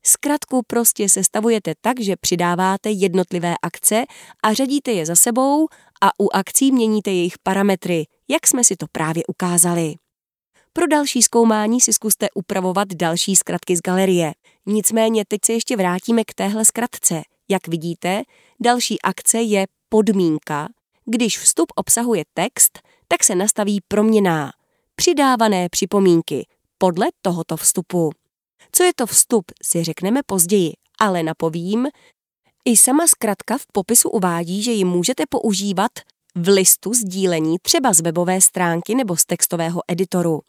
Zkratku 0.03 0.61
prostě 0.67 1.09
sestavujete 1.09 1.73
tak, 1.81 1.99
že 1.99 2.15
přidáváte 2.15 2.89
jednotlivé 2.89 3.55
akce 3.61 4.05
a 4.43 4.53
řadíte 4.53 4.91
je 4.91 5.05
za 5.05 5.15
sebou 5.15 5.67
a 6.01 6.19
u 6.19 6.29
akcí 6.33 6.71
měníte 6.71 7.11
jejich 7.11 7.37
parametry, 7.43 8.05
jak 8.27 8.47
jsme 8.47 8.63
si 8.63 8.75
to 8.75 8.85
právě 8.91 9.23
ukázali. 9.27 9.95
Pro 10.73 10.87
další 10.87 11.21
zkoumání 11.21 11.81
si 11.81 11.93
zkuste 11.93 12.27
upravovat 12.35 12.87
další 12.87 13.35
zkratky 13.35 13.75
z 13.75 13.81
galerie. 13.81 14.33
Nicméně 14.65 15.23
teď 15.27 15.41
se 15.45 15.53
ještě 15.53 15.77
vrátíme 15.77 16.23
k 16.23 16.33
téhle 16.33 16.65
zkratce. 16.65 17.21
Jak 17.49 17.67
vidíte, 17.67 18.23
další 18.59 19.01
akce 19.01 19.41
je 19.41 19.67
podmínka. 19.89 20.67
Když 21.05 21.39
vstup 21.39 21.71
obsahuje 21.75 22.23
text, 22.33 22.79
tak 23.07 23.23
se 23.23 23.35
nastaví 23.35 23.79
proměná. 23.87 24.51
Přidávané 24.95 25.69
připomínky 25.69 26.47
podle 26.77 27.07
tohoto 27.21 27.57
vstupu. 27.57 28.11
Co 28.71 28.83
je 28.83 28.91
to 28.95 29.05
vstup, 29.05 29.45
si 29.63 29.83
řekneme 29.83 30.21
později, 30.25 30.71
ale 30.99 31.23
napovím, 31.23 31.87
i 32.65 32.77
sama 32.77 33.07
zkratka 33.07 33.57
v 33.57 33.65
popisu 33.73 34.09
uvádí, 34.09 34.63
že 34.63 34.71
ji 34.71 34.85
můžete 34.85 35.23
používat 35.29 35.91
v 36.35 36.47
listu 36.47 36.93
sdílení 36.93 37.57
třeba 37.61 37.93
z 37.93 38.01
webové 38.01 38.41
stránky 38.41 38.95
nebo 38.95 39.17
z 39.17 39.25
textového 39.25 39.81
editoru. 39.87 40.41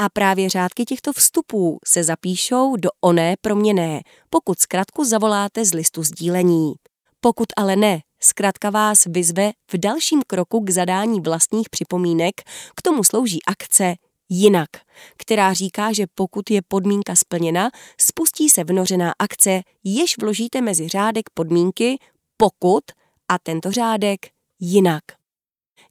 A 0.00 0.08
právě 0.08 0.48
řádky 0.48 0.84
těchto 0.84 1.12
vstupů 1.12 1.78
se 1.86 2.04
zapíšou 2.04 2.76
do 2.76 2.90
oné 3.00 3.34
proměné, 3.40 4.00
pokud 4.30 4.58
zkratku 4.60 5.04
zavoláte 5.04 5.64
z 5.64 5.74
listu 5.74 6.02
sdílení. 6.02 6.74
Pokud 7.20 7.46
ale 7.56 7.76
ne, 7.76 8.00
zkrátka 8.22 8.70
vás 8.70 9.04
vyzve 9.04 9.52
v 9.72 9.78
dalším 9.78 10.22
kroku 10.26 10.60
k 10.60 10.70
zadání 10.70 11.20
vlastních 11.20 11.70
připomínek, 11.70 12.34
k 12.76 12.82
tomu 12.82 13.04
slouží 13.04 13.38
akce 13.46 13.94
jinak, 14.30 14.70
která 15.16 15.52
říká, 15.52 15.92
že 15.92 16.06
pokud 16.14 16.50
je 16.50 16.62
podmínka 16.68 17.16
splněna, 17.16 17.70
spustí 18.00 18.48
se 18.48 18.64
vnořená 18.64 19.12
akce, 19.18 19.60
jež 19.84 20.18
vložíte 20.18 20.60
mezi 20.60 20.88
řádek 20.88 21.30
podmínky 21.34 21.98
pokud 22.36 22.84
a 23.28 23.38
tento 23.38 23.72
řádek 23.72 24.18
jinak. 24.60 25.04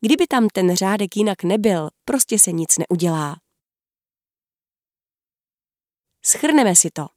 Kdyby 0.01 0.27
tam 0.27 0.47
ten 0.47 0.75
řádek 0.75 1.17
jinak 1.17 1.43
nebyl, 1.43 1.89
prostě 2.05 2.39
se 2.39 2.51
nic 2.51 2.77
neudělá. 2.77 3.35
Schrneme 6.25 6.75
si 6.75 6.89
to. 6.93 7.07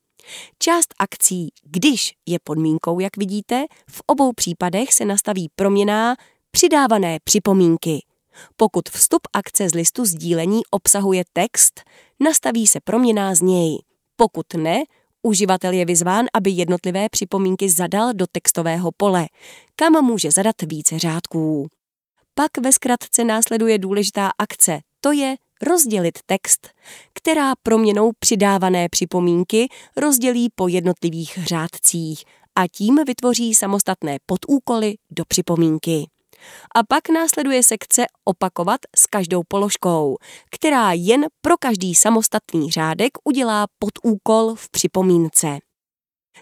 Část 0.58 0.94
akcí, 0.98 1.48
když 1.62 2.14
je 2.26 2.38
podmínkou, 2.44 3.00
jak 3.00 3.16
vidíte, 3.16 3.64
v 3.90 4.02
obou 4.06 4.32
případech 4.32 4.92
se 4.92 5.04
nastaví 5.04 5.48
proměná 5.54 6.16
přidávané 6.50 7.18
připomínky– 7.24 8.04
pokud 8.56 8.88
vstup 8.88 9.20
akce 9.32 9.68
z 9.68 9.74
listu 9.74 10.04
sdílení 10.04 10.60
obsahuje 10.70 11.24
text, 11.32 11.80
nastaví 12.20 12.66
se 12.66 12.80
proměná 12.84 13.34
z 13.34 13.40
něj. 13.40 13.78
Pokud 14.16 14.54
ne, 14.54 14.84
uživatel 15.22 15.72
je 15.72 15.84
vyzván, 15.84 16.26
aby 16.34 16.50
jednotlivé 16.50 17.08
připomínky 17.08 17.70
zadal 17.70 18.12
do 18.12 18.26
textového 18.32 18.90
pole, 18.96 19.26
kam 19.76 20.04
může 20.04 20.30
zadat 20.30 20.56
více 20.62 20.98
řádků. 20.98 21.68
Pak 22.34 22.58
ve 22.58 22.72
zkratce 22.72 23.24
následuje 23.24 23.78
důležitá 23.78 24.30
akce, 24.38 24.80
to 25.00 25.12
je 25.12 25.36
rozdělit 25.62 26.18
text, 26.26 26.68
která 27.12 27.52
proměnou 27.62 28.12
přidávané 28.18 28.88
připomínky 28.88 29.68
rozdělí 29.96 30.48
po 30.54 30.68
jednotlivých 30.68 31.38
řádcích 31.44 32.24
a 32.56 32.68
tím 32.68 32.98
vytvoří 33.06 33.54
samostatné 33.54 34.18
podúkoly 34.26 34.94
do 35.10 35.24
připomínky. 35.24 36.06
A 36.74 36.82
pak 36.88 37.08
následuje 37.08 37.62
sekce 37.62 38.06
opakovat 38.24 38.80
s 38.96 39.06
každou 39.06 39.42
položkou, 39.48 40.16
která 40.50 40.92
jen 40.92 41.26
pro 41.40 41.56
každý 41.56 41.94
samostatný 41.94 42.70
řádek 42.70 43.10
udělá 43.24 43.66
podúkol 43.78 44.54
v 44.54 44.70
připomínce. 44.70 45.58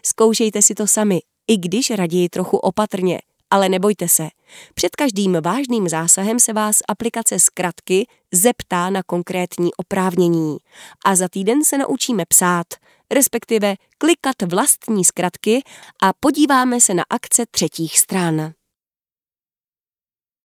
Zkoušejte 0.03 0.63
si 0.63 0.75
to 0.75 0.87
sami, 0.87 1.21
i 1.49 1.57
když 1.57 1.91
raději 1.91 2.29
trochu 2.29 2.57
opatrně, 2.57 3.21
ale 3.51 3.69
nebojte 3.69 4.09
se. 4.09 4.29
Před 4.75 4.97
každým 4.97 5.37
vážným 5.45 5.89
zásahem 5.89 6.41
se 6.41 6.53
vás 6.53 6.77
aplikace 6.89 7.41
zkratky 7.41 8.07
zeptá 8.33 8.91
na 8.91 9.03
konkrétní 9.03 9.75
oprávnění. 9.75 10.57
A 11.07 11.17
za 11.17 11.29
týden 11.29 11.65
se 11.65 11.79
naučíme 11.79 12.25
psát, 12.29 12.67
respektive 13.11 13.75
klikat 13.99 14.43
vlastní 14.43 15.05
zkratky 15.05 15.63
a 16.03 16.13
podíváme 16.21 16.81
se 16.81 16.95
na 16.95 17.05
akce 17.11 17.45
třetích 17.51 17.99
stran. 17.99 18.53